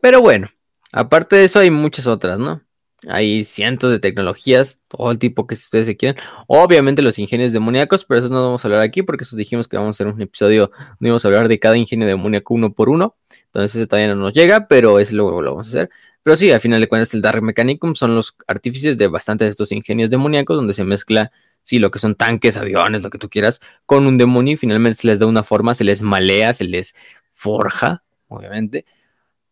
[0.01, 0.49] Pero bueno,
[0.91, 2.61] aparte de eso hay muchas otras, ¿no?
[3.07, 6.21] Hay cientos de tecnologías, todo el tipo que ustedes se quieran.
[6.47, 9.77] Obviamente los ingenios demoníacos, pero eso no vamos a hablar aquí porque eso dijimos que
[9.77, 12.89] vamos a hacer un episodio donde vamos a hablar de cada ingenio demoníaco uno por
[12.89, 13.15] uno.
[13.45, 15.89] Entonces ese todavía no nos llega, pero es luego lo vamos a hacer.
[16.23, 19.49] Pero sí, al final de cuentas el Dark Mechanicum son los artífices de bastantes de
[19.49, 21.31] estos ingenios demoníacos donde se mezcla,
[21.63, 24.99] sí, lo que son tanques, aviones, lo que tú quieras, con un demonio y finalmente
[24.99, 26.95] se les da una forma, se les malea, se les
[27.31, 28.85] forja, obviamente,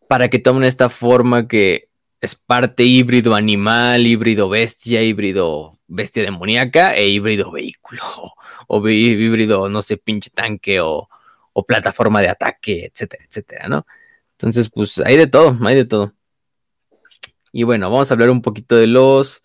[0.08, 1.89] para que tomen esta forma que
[2.22, 8.02] es parte híbrido animal, híbrido bestia, híbrido bestia demoníaca e híbrido vehículo.
[8.72, 11.10] O, híbrido, no sé, pinche tanque o,
[11.68, 13.86] plataforma de ataque, etcétera, etcétera, ¿no?
[14.34, 16.14] Entonces, pues hay de todo, hay de todo.
[17.52, 19.42] Y bueno, vamos a hablar un poquito de los.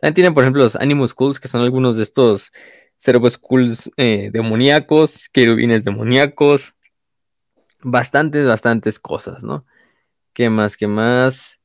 [0.00, 2.52] También tienen, por ejemplo, los Animus Skulls, que son algunos de estos
[2.96, 6.74] Cerebro Skulls eh, demoníacos, querubines demoníacos.
[7.82, 9.66] Bastantes, bastantes cosas, ¿no?
[10.32, 10.76] ¿Qué más?
[10.76, 11.59] ¿Qué más?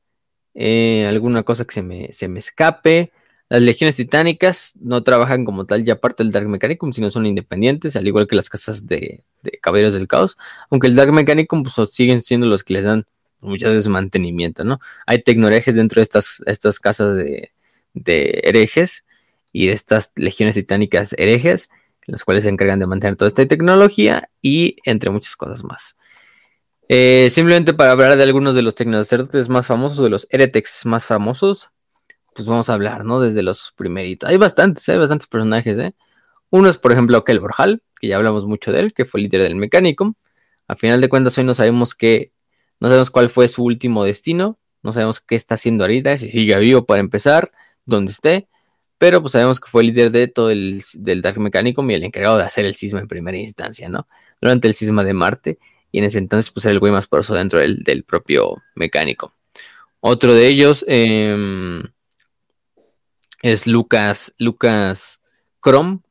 [0.58, 3.12] Eh, alguna cosa que se me, se me escape.
[3.48, 7.94] Las legiones titánicas no trabajan como tal ya parte del Dark Mechanicum, sino son independientes,
[7.94, 9.22] al igual que las casas de,
[9.60, 10.36] Caballeros del Caos.
[10.70, 13.04] Aunque el Dark Mechanicum pues, siguen siendo los que les dan
[13.40, 14.80] muchas veces mantenimiento, ¿no?
[15.06, 17.52] Hay tecnoherejes dentro de estas, estas casas de,
[17.94, 19.04] de herejes
[19.52, 21.70] y de estas legiones titánicas herejes,
[22.06, 25.95] las cuales se encargan de mantener toda esta tecnología y entre muchas cosas más.
[26.88, 31.04] Eh, simplemente para hablar de algunos de los tecnosacerdotes más famosos, de los Heretex más
[31.04, 31.70] famosos,
[32.34, 33.20] pues vamos a hablar, ¿no?
[33.20, 34.28] Desde los primeritos.
[34.28, 35.94] Hay bastantes, hay bastantes personajes, ¿eh?
[36.50, 39.42] Uno es, por ejemplo, Kelbor Hall, que ya hablamos mucho de él, que fue líder
[39.42, 40.14] del Mechanicum.
[40.68, 42.30] A final de cuentas, hoy no sabemos qué,
[42.80, 46.56] no sabemos cuál fue su último destino, no sabemos qué está haciendo ahorita, si sigue
[46.58, 47.50] vivo para empezar,
[47.84, 48.48] dónde esté,
[48.98, 52.38] pero pues sabemos que fue líder de todo el del Dark Mechanicum y el encargado
[52.38, 54.06] de hacer el sisma en primera instancia, ¿no?
[54.40, 55.58] Durante el sisma de Marte
[55.96, 59.32] y en ese entonces pues era el güey más poderoso dentro del, propio mecánico.
[60.00, 61.84] Otro de ellos em,
[63.40, 65.22] es Lucas, Lucas
[65.58, 66.02] Crom,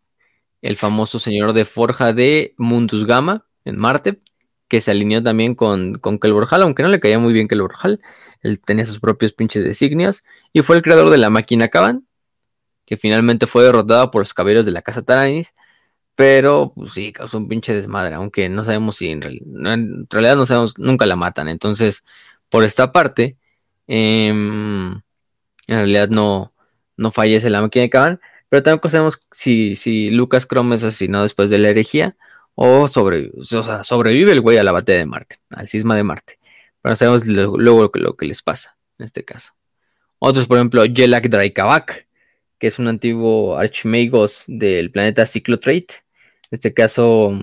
[0.64, 4.22] el famoso señor de forja de Mundus Gamma en Marte,
[4.68, 8.02] que se alineó también con, con aunque no le caía muy bien Kelbor Hall,
[8.42, 12.08] él tenía sus propios pinches designios, y fue el creador de la máquina Caban,
[12.88, 15.54] que finalmente fue derrotada por los caballeros de la casa Taranis,
[16.16, 19.22] Pero, pues sí, causó un pinche desmadre, aunque no sabemos si en,
[20.10, 21.50] realidad no sabemos, nunca la matan.
[21.50, 22.06] Entonces,
[22.50, 23.38] por esta parte,
[23.88, 25.02] em, en
[25.68, 26.54] realidad no,
[26.98, 28.22] no fallece la máquina de Caban.
[28.50, 32.16] Pero tampoco sabemos si, si Lucas Chrome es asesinado después de la herejía
[32.56, 36.40] o, sobrevive el güey a la batalla de Marte, al cisma de Marte.
[36.82, 39.54] Pero sabemos luego lo, que les pasa en este caso.
[40.20, 42.08] Otros, por ejemplo, Jelak Draikavak,
[42.58, 46.05] que es un antiguo archimagos del planeta Cyclotrate.
[46.52, 47.40] Este caso,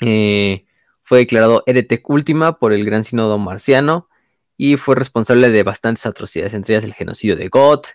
[0.00, 0.64] eh,
[1.02, 4.08] fue declarado heretic última por el Gran Sínodo Marciano
[4.56, 7.88] y fue responsable de bastantes atrocidades, entre ellas el genocidio de Goth,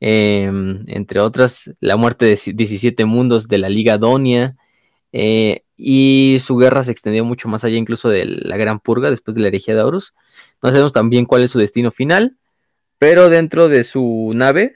[0.00, 4.56] em, entre otras la muerte de 17 mundos de la Liga Donia,
[5.12, 9.34] eh, y su guerra se extendió mucho más allá incluso de la Gran Purga después
[9.34, 10.14] de la herejía de Horus.
[10.62, 12.36] No sabemos también cuál es su destino final,
[12.98, 14.74] pero dentro de su nave,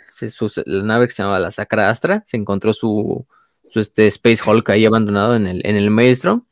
[0.65, 3.27] la nave que se llamaba la Sacra Astra, se encontró su,
[3.74, 6.44] este Space Hulk ahí abandonado en el, en el Maelstrom.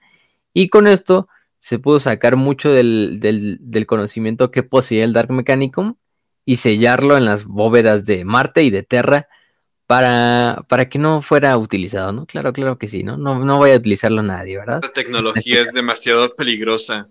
[0.52, 1.28] Y con esto
[1.58, 5.94] se pudo sacar mucho del, del, conocimiento que poseía el Dark Mechanicum
[6.44, 9.28] y sellarlo en las bóvedas de Marte y de Terra
[9.86, 12.26] para, para que no fuera utilizado, ¿no?
[12.26, 13.16] Claro, claro que sí, ¿no?
[13.16, 14.80] No, no voy a utilizarlo nadie, ¿verdad?
[14.82, 17.08] La tecnología es demasiado peligrosa.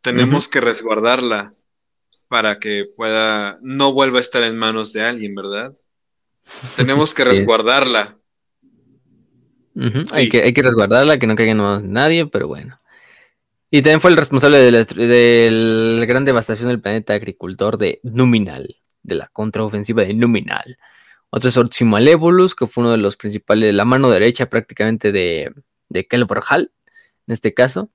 [0.00, 1.54] Tenemos que resguardarla
[2.28, 5.74] para que pueda, no vuelva a estar en manos de alguien, ¿verdad?
[6.76, 8.18] Tenemos que resguardarla.
[10.14, 12.80] Hay, que, hay que resguardarla, que no caiga en manos de nadie, pero bueno.
[13.70, 18.00] Y también fue el responsable de la, de la gran devastación del planeta agricultor de
[18.02, 20.78] Numinal, de la contraofensiva de Numinal.
[21.30, 25.52] Otro es Ortsimalévolus, que fue uno de los principales, la mano derecha prácticamente de,
[25.88, 26.06] de
[26.48, 26.70] Hall,
[27.26, 27.90] en este caso.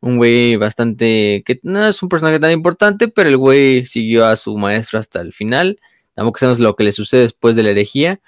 [0.00, 4.36] Un güey bastante, que no es un personaje tan importante, pero el güey siguió a
[4.36, 5.80] su maestro hasta el final.
[6.14, 8.20] Tampoco sabemos lo que le sucede después de la herejía,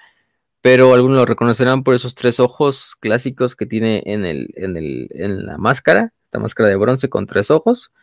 [0.67, 5.07] pero algunos lo reconocerán por esos tres ojos clásicos que tiene en, el, en, el,
[5.11, 7.93] en la máscara, esta máscara de bronce con tres ojos.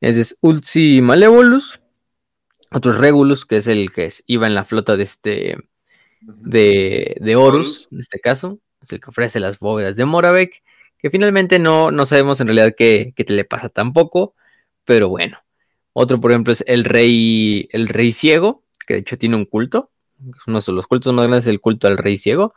[0.00, 1.80] Es Ulci Malevolus,
[2.70, 5.56] otro es Regulus, que es el que iba en la flota de este
[6.20, 10.62] de, de Horus, en este caso, es el que ofrece las bóvedas de Moravec,
[10.98, 14.36] que finalmente no, no sabemos en realidad qué, qué te le pasa tampoco,
[14.84, 15.38] pero bueno.
[15.92, 19.90] Otro, por ejemplo, es el rey, el rey ciego, que de hecho tiene un culto.
[20.46, 22.54] Uno de los cultos más grandes es el culto al rey ciego,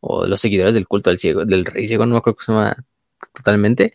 [0.00, 2.52] o los seguidores del culto al ciego, del rey ciego, no me acuerdo cómo se
[2.52, 2.84] llama
[3.34, 3.94] totalmente.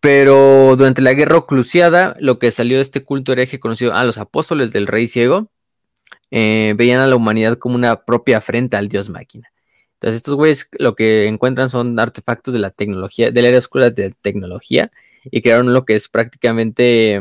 [0.00, 4.18] Pero durante la guerra oclusiada, lo que salió de este culto hereje conocido a los
[4.18, 5.50] apóstoles del rey ciego,
[6.30, 9.50] eh, veían a la humanidad como una propia afrenta al dios máquina.
[9.94, 13.90] Entonces estos güeyes lo que encuentran son artefactos de la tecnología, de la era oscura
[13.90, 14.92] de tecnología,
[15.24, 17.20] y crearon lo que es prácticamente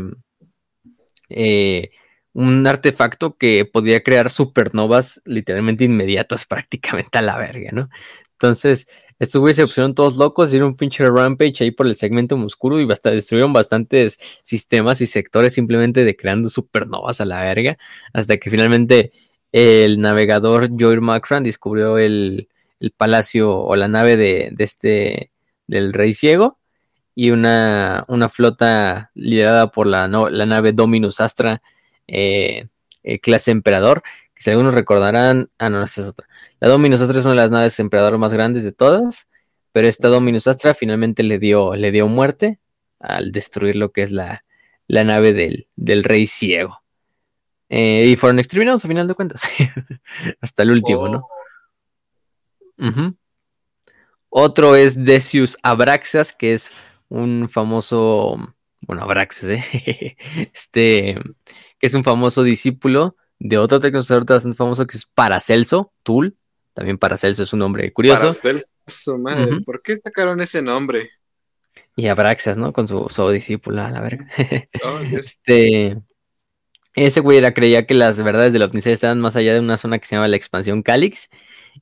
[1.29, 1.89] eh,
[2.37, 7.89] un artefacto que podría crear supernovas literalmente inmediatas prácticamente a la verga, ¿no?
[8.33, 8.87] Entonces,
[9.17, 12.79] estos güeyes se pusieron todos locos, hicieron un pinche rampage ahí por el segmento oscuro
[12.79, 17.79] y hasta destruyeron bastantes sistemas y sectores simplemente de creando supernovas a la verga,
[18.13, 19.13] hasta que finalmente
[19.51, 22.49] el navegador Joel Macron descubrió el,
[22.97, 25.31] palacio o la nave de, este
[25.65, 26.59] del rey ciego
[27.15, 31.63] y una, una flota liderada por la, la nave Dominus Astra
[32.07, 32.67] eh,
[33.03, 34.03] eh, clase emperador
[34.33, 36.27] que si algunos recordarán, ah no, esa es otra
[36.59, 39.27] la Dominus Astra es una de las naves emperador más grandes de todas,
[39.71, 42.59] pero esta Dominus Astra finalmente le dio, le dio muerte
[42.99, 44.43] al destruir lo que es la,
[44.87, 46.81] nave del, rey ciego.
[47.69, 49.43] Eh, y fueron exterminados a final de cuentas.
[50.41, 51.27] Hasta el último, ¿no?
[52.79, 53.13] Oh.
[54.29, 56.71] Otro es Decius Abraxas, que es
[57.09, 58.55] un famoso.
[58.81, 60.17] Bueno, Abraxas, ¿eh?
[60.53, 61.19] Este.
[61.79, 66.37] Que es un famoso discípulo de otro tecnología bastante famoso que es Paracelso, Tul.
[66.73, 68.21] También Paracelso es un nombre curioso.
[68.21, 71.09] Paracelso, madre, ¿por qué sacaron ese nombre?
[71.95, 72.73] Y Abraxas, ¿no?
[72.73, 74.27] Con su, su discípula, la verga.
[74.83, 75.97] Oh, este.
[76.93, 79.77] Ese güey era, creía que las verdades de la Odisea estaban más allá de una
[79.77, 81.29] zona que se llama la expansión Calix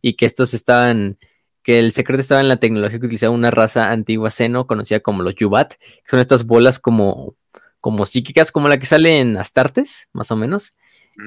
[0.01, 1.17] y que estos estaban,
[1.63, 5.23] que el secreto estaba en la tecnología que utilizaba una raza antigua seno conocida como
[5.23, 7.35] los Yubat, que son estas bolas como,
[7.85, 10.71] como psíquicas, como la que sale en Astartes, más o menos,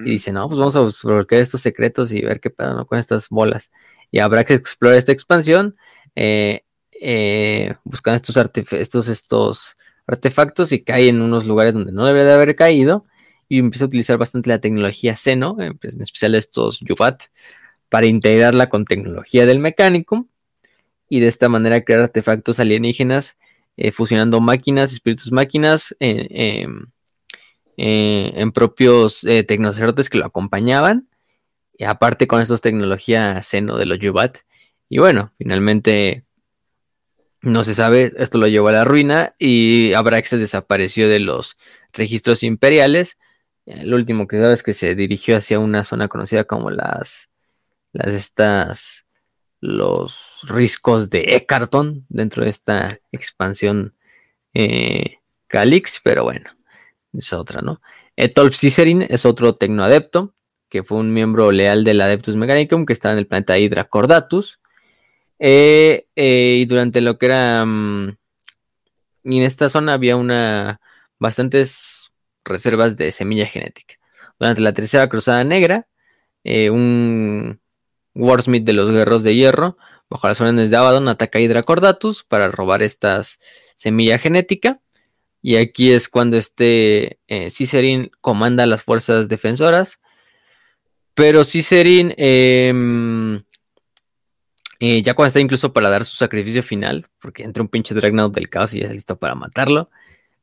[0.05, 3.28] y dice, no, pues vamos a buscar estos secretos y ver qué pedo con estas
[3.28, 3.70] bolas.
[4.10, 5.76] Y habrá que explorar esta expansión,
[6.16, 6.64] eh,
[7.01, 8.36] eh, buscando estos,
[8.72, 9.76] estos, estos
[10.09, 13.05] artefactos y cae en unos lugares donde no debería de haber caído.
[13.48, 17.22] Y empieza a utilizar bastante la tecnología Seno, eh, pues, en especial estos Yubat,
[17.89, 20.26] para integrarla con tecnología del mecánico.
[21.09, 23.36] Y de esta manera crear artefactos alienígenas,
[23.92, 26.66] fusionando máquinas, espíritus máquinas, eh,
[27.76, 31.09] en propios eh, tecnocertes que lo acompañaban.
[31.76, 34.38] Y aparte con estos tecnología seno de los Yubat.
[34.88, 36.24] Y bueno, finalmente
[37.40, 41.56] No se sabe, esto lo llevó a la ruina y Abraxas desapareció de los
[41.92, 43.16] registros imperiales.
[43.64, 47.30] Lo último que sabe es que se dirigió hacia una zona conocida como las,
[47.92, 49.05] las estas,
[49.60, 53.94] los riscos de Ecarton dentro de esta expansión
[54.55, 56.51] eh, Calix, pero bueno,
[57.12, 57.80] es otra, ¿no?
[58.16, 60.35] Etolf Cicerin es otro tecnoadepto,
[60.68, 64.60] que fue un miembro leal del Adeptus Mechanicum, que estaba en el planeta Hydra Cordatus.
[65.39, 67.64] Eh, eh, y durante lo que era...
[67.64, 68.16] Mm,
[69.24, 70.80] y en esta zona había una
[71.18, 72.10] bastantes
[72.44, 73.97] reservas de semilla genética.
[74.39, 75.86] Durante la Tercera Cruzada Negra,
[76.44, 77.60] un
[78.14, 79.76] Warsmith de los Guerros de Hierro,
[80.09, 83.39] bajo las órdenes de Abaddon, ataca a Hydra Cordatus para robar estas
[83.76, 84.80] semilla genética.
[85.40, 90.01] Y aquí es cuando este eh, comanda las fuerzas defensoras.
[91.14, 93.43] Pero Cicerin, em,
[94.80, 98.35] eh, ya cuando está incluso para dar su sacrificio final, porque entra un pinche Dreadnought
[98.35, 99.90] del caos y ya está listo para matarlo,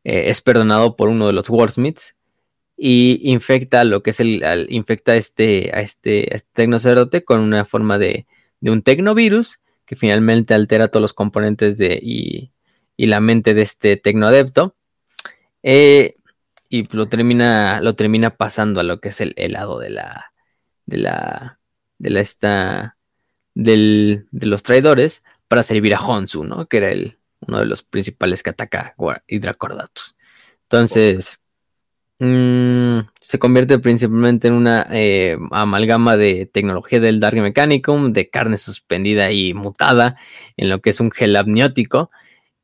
[0.04, 2.16] eh, es perdonado por uno de los Warsmiths
[2.77, 7.65] y infecta lo que es el, infecta este, a este, a este tecnocerote con una
[7.65, 8.26] forma de,
[8.60, 12.52] de, un tecnovirus que finalmente altera todos los componentes de, y,
[12.97, 14.76] y la mente de este tecnoadepto.
[15.64, 16.15] Eh,
[16.69, 20.34] y lo termina, lo termina pasando a lo que es el, lado de la,
[20.85, 21.60] de la,
[21.99, 22.97] de la esta,
[23.53, 26.68] del, de los traidores para servir a Honsu, ¿no?
[26.68, 30.18] Que era el, uno de los principales que ataca a Hydracordatus.
[30.64, 31.39] Entonces,
[32.20, 38.58] Mm, se convierte principalmente en una eh, amalgama de tecnología del Dark Mechanicum, de carne
[38.58, 40.16] suspendida y mutada
[40.56, 42.12] en lo que es un gel amniótico.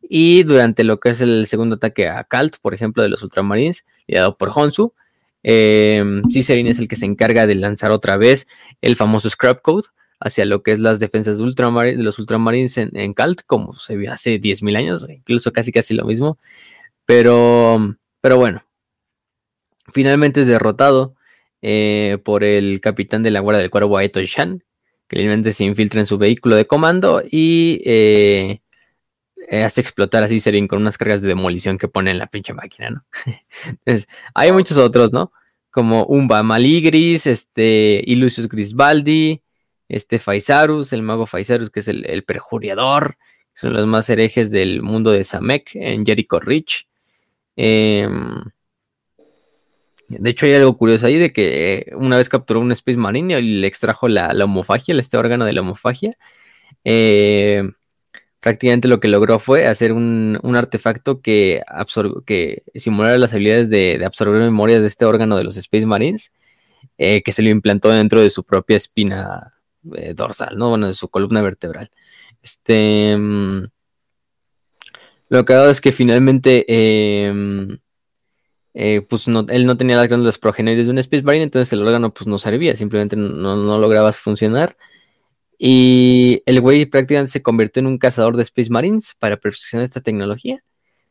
[0.02, 3.86] Y durante lo que es el segundo ataque a Kalt, por ejemplo, de los Ultramarines,
[4.08, 4.94] liderado por Honsu,
[5.44, 8.48] eh, Cicerin es el que se encarga de lanzar otra vez
[8.82, 9.88] el famoso Scrap Code
[10.20, 13.98] hacia lo que es las defensas de, de los Ultramarines en, en Kalt, como se
[13.98, 16.38] vio hace 10.000 años, incluso casi casi lo mismo.
[17.06, 18.64] Pero, pero bueno,
[19.94, 21.16] Finalmente es derrotado
[21.62, 24.64] eh, por el capitán de la Guardia del Cuervo, Aeto Shan,
[25.08, 28.62] que realmente se infiltra en su vehículo de comando y eh,
[29.52, 32.90] hace explotar a Cicerin con unas cargas de demolición que pone en la pinche máquina,
[32.90, 33.06] ¿no?
[33.66, 35.32] Entonces, hay muchos otros, ¿no?
[35.70, 39.42] Como Umba Maligris, este, Ilusius Grisbaldi,
[39.90, 43.18] este Faisarus, el mago Faisarus, que es el, perjuriador,
[43.54, 46.88] son los más herejes del mundo de Samek en Jericho Ridge.
[47.58, 48.08] Eh,
[50.20, 53.40] de hecho, hay algo curioso ahí de que eh, una vez capturó un Space Marine
[53.40, 56.18] y le extrajo la, homofagia, este órgano de la homofagia.
[56.84, 57.64] Eh,
[58.40, 61.62] prácticamente lo que logró fue hacer un, artefacto que,
[62.26, 66.32] que simulara las habilidades de, absorber memorias de este órgano de los Space Marines,
[66.98, 70.70] eh, que se lo implantó dentro de su propia espina dorsal, ¿no?
[70.70, 71.92] Bueno, de su columna vertebral.
[72.42, 73.16] Este.
[73.18, 73.66] Mm,
[75.32, 77.78] lo que ha dado es que finalmente em,
[78.74, 82.14] eh, pues él no tenía las glándulas progenitores de un Space Marine, entonces el órgano
[82.14, 84.78] pues no servía, simplemente no, lograba funcionar.
[85.58, 90.02] Y el güey prácticamente se convirtió en un cazador de Space Marines para perfeccionar esta
[90.02, 90.64] tecnología.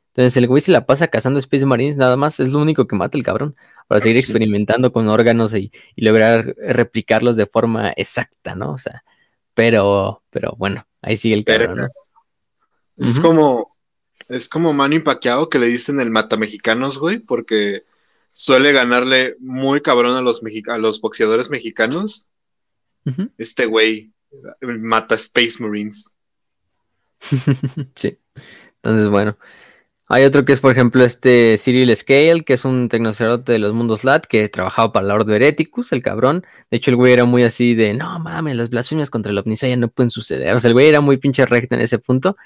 [0.08, 2.96] Entonces el güey se la pasa cazando Space Marines nada más, es lo único que
[2.96, 3.54] mata el cabrón,
[3.86, 8.72] para seguir experimentando con órganos y, lograr replicarlos de forma exacta, ¿no?
[8.72, 9.04] O sea,
[9.54, 11.88] pero, pero bueno, ahí sigue el cabrón,
[12.96, 13.69] Es como,
[14.30, 17.84] es como Manny Pacquiao que le dicen el mata mexicanos, güey, porque
[18.26, 22.28] suele ganarle muy cabrón a los, a los boxeadores mexicanos.
[23.38, 24.12] Este güey
[24.60, 26.14] mata Space Marines.
[27.96, 28.18] sí.
[28.76, 29.36] Entonces, bueno.
[30.12, 33.72] Hay otro que es, por ejemplo, este Cyril Scale, que es un tecnocerote de los
[33.74, 36.44] mundos LAT, que trabajaba para la Ordo Hereticus, el cabrón.
[36.68, 39.76] De hecho, el güey era muy así de, no mames, las blasfemias contra el Omnisaya
[39.76, 40.56] no pueden suceder.
[40.56, 42.36] O sea, el güey era muy pinche recto en ese punto.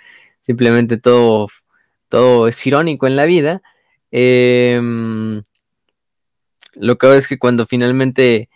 [0.42, 1.48] Simplemente todo
[2.14, 3.60] todo es irónico en la vida.
[4.12, 5.42] Em,
[6.74, 8.48] lo que es que cuando finalmente,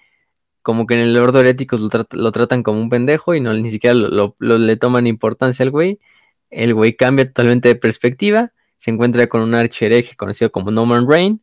[0.62, 3.94] como que en el ordo herético lo, tratan como un pendejo y no ni siquiera
[3.94, 5.98] lo, le toman importancia al güey,
[6.50, 11.42] el güey cambia totalmente de perspectiva, se encuentra con un archereje conocido como Norman Rain,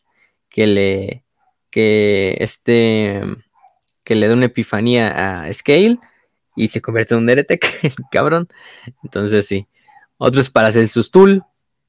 [0.50, 1.26] que le,
[1.70, 3.22] que este,
[4.06, 6.00] que le da una epifanía a Scale
[6.56, 7.66] y se convierte en un heretic,
[8.12, 8.48] cabrón.
[9.04, 9.68] Entonces sí.
[10.18, 11.44] Otro es para hacer sus tool,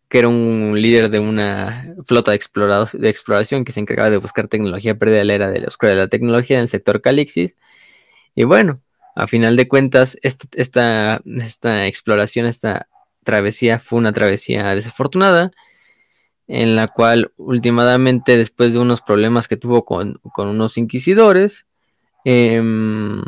[0.09, 2.41] que era un líder de una flota de,
[2.93, 6.03] de exploración que se encargaba de buscar tecnología perdida la era de la oscuridad de
[6.03, 7.57] la tecnología en el sector Calixis.
[8.35, 8.81] Y bueno,
[9.15, 10.47] a final de cuentas, esta,
[11.33, 12.89] esta, exploración, esta
[13.25, 15.51] travesía fue una travesía desafortunada,
[16.47, 21.67] en la cual últimamente, después de unos problemas que tuvo con, unos inquisidores,
[22.25, 23.23] em,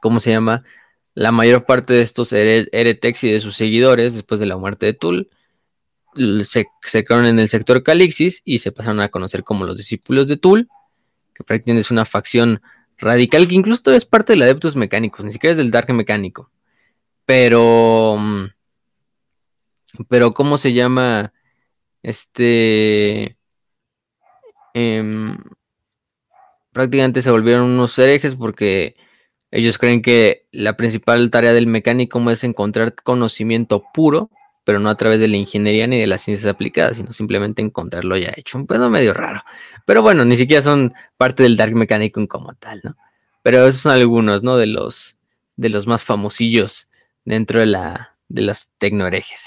[0.00, 0.64] ¿cómo se llama?
[1.14, 4.94] la mayor parte de estos Eretex y de sus seguidores, después de la muerte de
[4.94, 5.30] Tul,
[6.44, 6.66] se,
[7.04, 10.68] crearon en el sector Calixis y se pasaron a conocer como los discípulos de Tul,
[11.34, 12.62] que prácticamente es una facción
[12.98, 16.50] radical que incluso es parte del Adeptus Mecánicos, ni siquiera es del Dark Mecánico.
[17.26, 18.16] Pero.
[18.18, 18.46] Mm,
[20.08, 21.32] pero, ¿cómo se llama?
[22.02, 23.36] Este.
[24.74, 25.38] Em,
[26.72, 28.96] prácticamente se volvieron unos herejes porque
[29.52, 34.30] ellos creen que la principal tarea del mecánico es encontrar conocimiento puro,
[34.64, 38.16] pero no a través de la ingeniería ni de las ciencias aplicadas, sino simplemente encontrarlo
[38.16, 38.58] ya hecho.
[38.58, 39.42] Un pedo medio raro.
[39.84, 42.96] Pero bueno, ni siquiera son parte del Dark Mechanicum como tal, ¿no?
[43.42, 44.56] Pero esos son algunos, ¿no?
[44.56, 45.18] De los,
[45.56, 46.88] de los más famosillos
[47.24, 49.44] dentro de, la, de los tecnoherejes.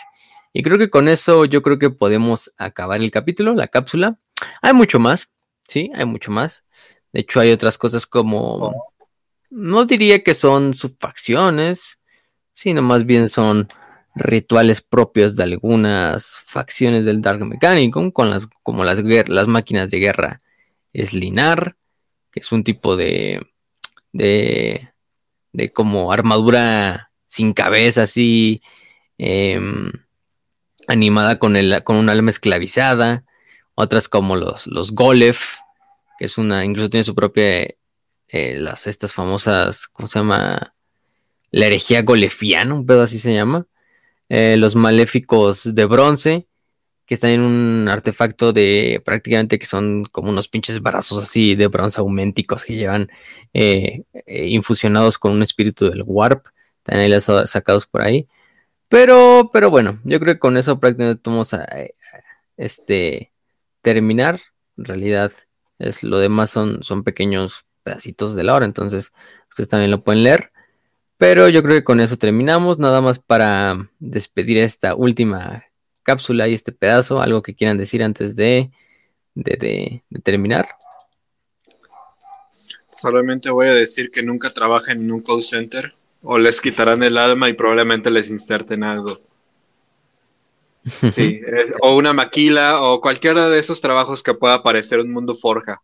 [0.53, 4.19] Y creo que con eso yo creo que podemos acabar el capítulo, la cápsula.
[4.61, 5.29] Hay mucho más,
[5.67, 6.63] sí, hay mucho más.
[7.11, 8.93] De hecho, hay otras cosas como...
[9.49, 11.97] No diría que son subfacciones,
[12.51, 13.67] sino más bien son
[14.17, 19.99] rituales propios de algunas facciones del Dark Mechanicum, con las, como las, las máquinas de
[19.99, 20.39] guerra
[20.93, 21.75] Slinar,
[22.31, 23.41] que es un tipo de,
[24.13, 24.91] de,
[25.73, 28.61] como armadura sin cabeza, así,
[29.17, 29.91] em,
[30.87, 33.25] animada con, el, con un alma esclavizada,
[33.75, 35.57] otras como los, los Golef,
[36.17, 37.67] que es una, incluso tiene su propia,
[38.27, 40.73] eh, las, estas famosas, ¿cómo se llama?
[41.51, 43.67] La herejía golefiana, un pedo así se llama.
[44.29, 46.47] Eh, los maléficos de bronce,
[47.05, 51.67] que están en un artefacto de prácticamente que son como unos pinches brazos así de
[51.67, 53.09] bronce auménticos que llevan
[53.53, 56.45] eh, infusionados con un espíritu del warp.
[56.79, 57.11] Están ahí
[57.45, 58.27] sacados por ahí.
[58.89, 61.65] Pero, pero bueno, yo creo que con eso prácticamente vamos a
[62.57, 63.31] este,
[63.81, 64.41] terminar.
[64.77, 65.31] En realidad,
[65.79, 69.13] es, lo demás son, son pequeños pedacitos de la hora, entonces
[69.49, 70.51] ustedes también lo pueden leer.
[71.17, 72.77] Pero yo creo que con eso terminamos.
[72.77, 75.65] Nada más para despedir esta última
[76.03, 77.21] cápsula y este pedazo.
[77.21, 78.69] Algo que quieran decir antes de,
[79.33, 80.67] de, terminar.
[82.87, 87.17] Solamente voy a decir que nunca trabajen en un call center o les quitarán el
[87.17, 89.17] alma y probablemente les inserten algo.
[91.11, 91.41] Sí,
[91.81, 95.81] o una maquila o cualquiera de esos trabajos que pueda parecer un mundo forja.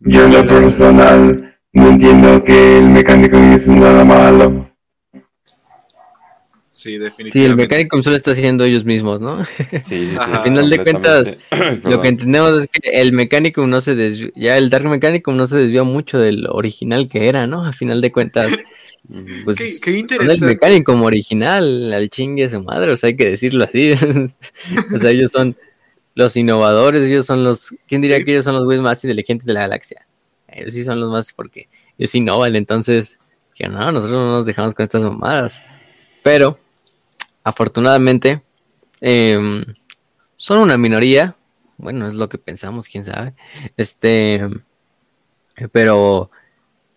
[0.00, 4.72] Yo en lo personal no entiendo que el mecánico es nada malo.
[6.82, 7.38] Sí, definitivamente.
[7.38, 9.44] Sí, el mecánico solo está haciendo ellos mismos, ¿no?
[9.44, 11.34] Sí, sí, Al final de cuentas,
[11.84, 15.46] lo que entendemos es que el mecánico no se desvió, ya el Dark Mecánico no
[15.46, 17.64] se desvió mucho del original que era, ¿no?
[17.64, 18.58] Al final de cuentas,
[19.44, 20.44] pues qué, qué interesante.
[20.44, 23.92] el mecánico como original, al chingue su madre, o sea, hay que decirlo así.
[24.94, 25.54] o sea, ellos son
[26.14, 29.52] los innovadores, ellos son los, ¿quién diría que ellos son los güeyes más inteligentes de
[29.52, 30.06] la galaxia?
[30.54, 31.68] Ellos sí son los más porque
[31.98, 33.18] ellos innovan, entonces,
[33.54, 35.62] que no, nosotros no nos dejamos con estas mamadas.
[36.22, 36.58] Pero,
[37.44, 38.42] afortunadamente,
[39.00, 39.62] em,
[40.36, 41.36] son una minoría,
[41.78, 43.34] bueno, es lo que pensamos, quién sabe.
[43.76, 44.40] Este,
[45.72, 46.30] pero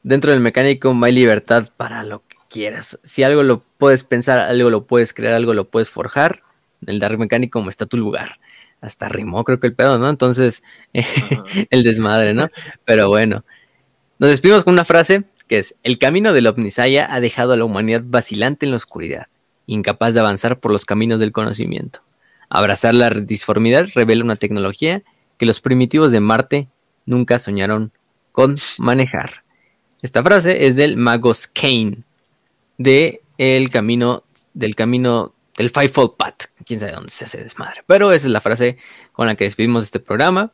[0.04, 3.00] dentro del mecánico hay libertad para lo que quieras.
[3.04, 6.44] Si algo lo puedes pensar, algo lo puedes crear, algo lo puedes forjar,
[6.82, 8.40] en el Dark Mecánico está tu lugar.
[8.82, 10.10] Hasta rimó, creo que el pedo, ¿no?
[10.10, 12.50] Entonces, el desmadre, ¿no?
[12.86, 13.44] Pero bueno,
[14.20, 17.66] nos despedimos con una frase que es: El camino del Omnisaya ha dejado a la
[17.66, 19.28] humanidad vacilante en la oscuridad,
[19.66, 22.02] incapaz de avanzar por los caminos del conocimiento.
[22.50, 25.04] Abrazar la disformidad revela una tecnología
[25.38, 26.68] que los primitivos de Marte
[27.06, 27.92] nunca soñaron
[28.32, 29.44] con manejar.
[30.02, 32.00] Esta frase es del Magos Kane,
[32.78, 34.24] de el camino,
[34.54, 36.46] del camino, del Fivefold Path.
[36.66, 37.84] Quién sabe dónde se hace desmadre.
[37.86, 38.78] Pero esa es la frase
[39.12, 40.52] con la que despedimos este programa.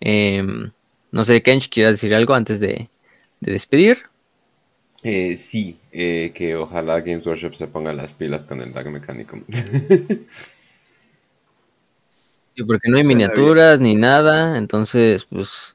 [0.00, 0.72] Em,
[1.12, 2.88] no sé, Kench, ¿quieres decir algo antes de,
[3.40, 4.02] despedir?
[5.02, 9.44] Eh, sí, eh, que ojalá Games Workshop se ponga las pilas con el Mechanicum.
[12.54, 15.74] sí, porque no hay miniaturas ni nada, entonces, pues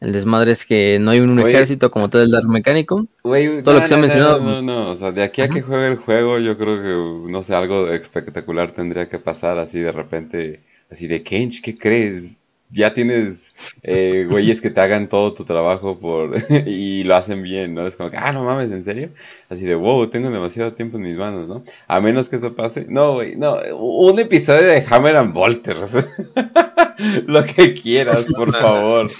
[0.00, 3.06] el desmadre es que no hay un ejército como todo el Dark Mecánico.
[3.22, 4.40] todo lo que se ha mencionado.
[4.42, 7.30] No, no, no, o sea, de aquí a que juegue el juego, yo creo que,
[7.30, 10.60] no sé, algo espectacular tendría que pasar así de repente.
[10.90, 12.39] Así de, Kench, ¿qué crees?
[12.70, 16.34] Ya tienes eh, güeyes que te hagan todo tu trabajo por
[16.66, 17.86] y lo hacen bien, ¿no?
[17.86, 19.10] Es como que, ah, no mames, ¿en serio?
[19.48, 21.64] Así de, wow, tengo demasiado tiempo en mis manos, ¿no?
[21.88, 22.86] A menos que eso pase.
[22.88, 25.96] No, güey, no, un episodio de Hammer and Volters.
[27.26, 29.10] lo que quieras, por favor.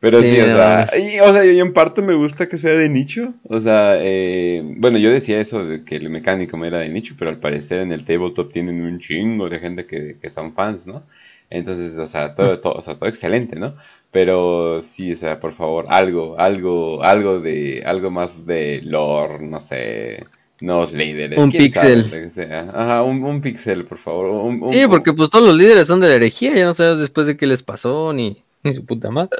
[0.00, 2.88] Pero sí, o sea, y, o sea, y en parte me gusta que sea de
[2.88, 3.34] nicho.
[3.44, 7.14] O sea, eh, bueno, yo decía eso de que el mecánico me era de nicho,
[7.18, 10.86] pero al parecer en el tabletop tienen un chingo de gente que, que son fans,
[10.86, 11.04] ¿no?
[11.50, 13.74] Entonces, o sea, todo, todo, o sea, todo excelente, ¿no?
[14.12, 19.60] Pero sí, o sea, por favor, algo, algo, algo de, algo más de lore, no
[19.60, 20.24] sé,
[20.60, 21.38] nuevos líderes.
[21.38, 22.30] Un pixel.
[22.72, 24.70] Ajá, un, un pixel, por favor.
[24.70, 27.36] sí, porque pues todos los líderes son de la herejía, ya no sabes después de
[27.36, 29.30] qué les pasó, ni, ni su puta madre.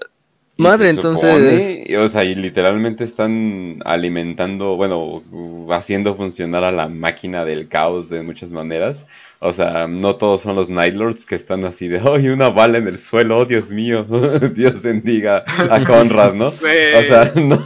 [0.60, 1.86] Madre, entonces.
[1.98, 5.22] o sea, y literalmente están alimentando, bueno,
[5.70, 9.06] haciendo funcionar a la máquina del caos de muchas maneras.
[9.42, 12.86] O sea, no todos son los Nightlords que están así de, ¡ay, una bala en
[12.86, 13.38] el suelo!
[13.38, 14.04] ¡Oh, Dios mío!
[14.54, 16.48] Dios bendiga a Conrad, ¿no?
[16.48, 17.64] o sea, no.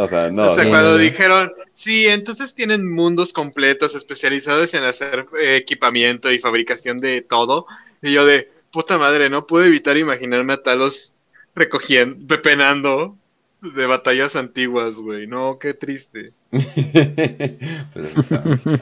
[0.00, 0.44] o sea, no.
[0.44, 6.38] O sea, cuando dijeron, sí, entonces tienen mundos completos especializados en hacer eh, equipamiento y
[6.38, 7.66] fabricación de todo.
[8.00, 11.15] Y yo de, puta madre, no pude evitar imaginarme a Talos
[11.56, 13.16] recogiendo, pepenando
[13.60, 15.26] de batallas antiguas, güey.
[15.26, 16.32] No, qué triste.
[16.50, 16.62] pues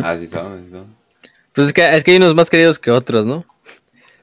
[0.01, 0.95] así son, así son.
[1.53, 3.47] Pues es que, es que hay unos más queridos que otros, ¿no?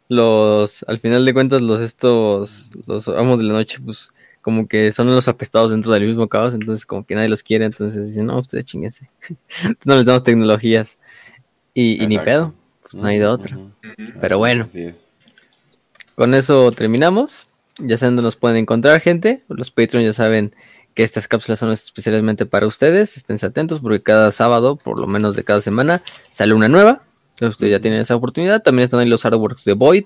[0.10, 4.10] Los, al final de cuentas, los estos, los amos de la noche, pues
[4.41, 7.64] como que son los apestados dentro del mismo caos, entonces como que nadie los quiere,
[7.64, 9.10] entonces dicen, no, ustedes chinguense.
[9.86, 10.98] no les damos tecnologías.
[11.73, 13.57] Y, ni pedo, pues no hay de otra.
[14.19, 14.65] Pero bueno.
[16.15, 17.48] Con eso terminamos.
[17.77, 19.43] Ya saben dónde nos pueden encontrar, gente.
[19.48, 20.53] Los Patreons ya saben
[20.93, 23.18] que estas cápsulas son especialmente para ustedes.
[23.18, 27.03] Estén atentos porque cada sábado, por lo menos de cada semana, sale una nueva.
[27.35, 28.61] Entonces ustedes ya tienen esa oportunidad.
[28.61, 30.06] También están ahí los artworks de Void,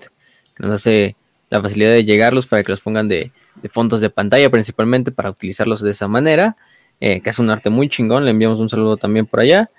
[0.54, 1.16] que nos hace
[1.50, 3.30] la facilidad de llegarlos para que los pongan de,
[3.70, 6.56] fondos de pantalla principalmente para utilizarlos de esa manera.
[6.98, 8.24] Eh, que es un arte muy chingón.
[8.24, 9.70] Le enviamos un saludo también por allá.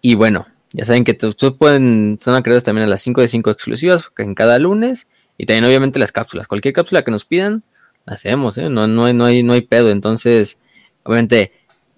[0.00, 3.50] Y bueno, ya saben que ustedes pueden, son acreedores también a las 5 de 5
[3.50, 5.06] exclusivas en cada lunes.
[5.38, 6.48] Y también obviamente las cápsulas.
[6.48, 7.62] Cualquier cápsula que nos pidan,
[8.06, 8.68] la hacemos, ¿eh?
[8.70, 9.90] no, no, hay, no, hay, no hay pedo.
[9.90, 10.58] Entonces,
[11.02, 11.52] obviamente,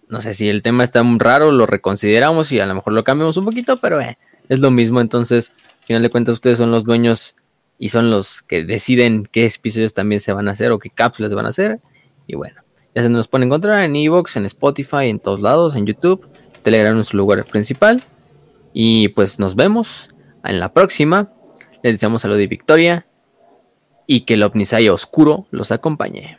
[0.09, 3.05] no sé si el tema está muy raro, lo reconsideramos y a lo mejor lo
[3.05, 5.01] cambiamos un poquito, pero eh, es lo mismo.
[5.01, 7.37] Entonces, al final de cuentas, ustedes son los dueños
[7.79, 11.35] y son los que deciden qué episodios también se van a hacer o qué cápsulas
[11.35, 11.79] van a hacer.
[12.27, 12.63] Y bueno,
[12.95, 16.27] ya se nos pueden encontrar en Evox, en Spotify, en todos lados, en YouTube.
[16.63, 18.03] Telegram es su lugar principal.
[18.73, 20.11] Y pues nos vemos
[20.43, 21.33] en la próxima.
[21.83, 23.08] Les deseamos salud y victoria
[24.09, 26.39] y que el Omnisaya oscuro los acompañe.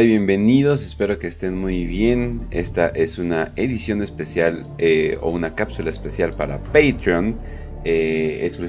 [0.00, 2.46] Hola bienvenidos, espero que estén muy bien.
[2.50, 7.36] Esta es una edición especial eh, o una cápsula especial para Patreon.
[7.84, 8.38] Eh,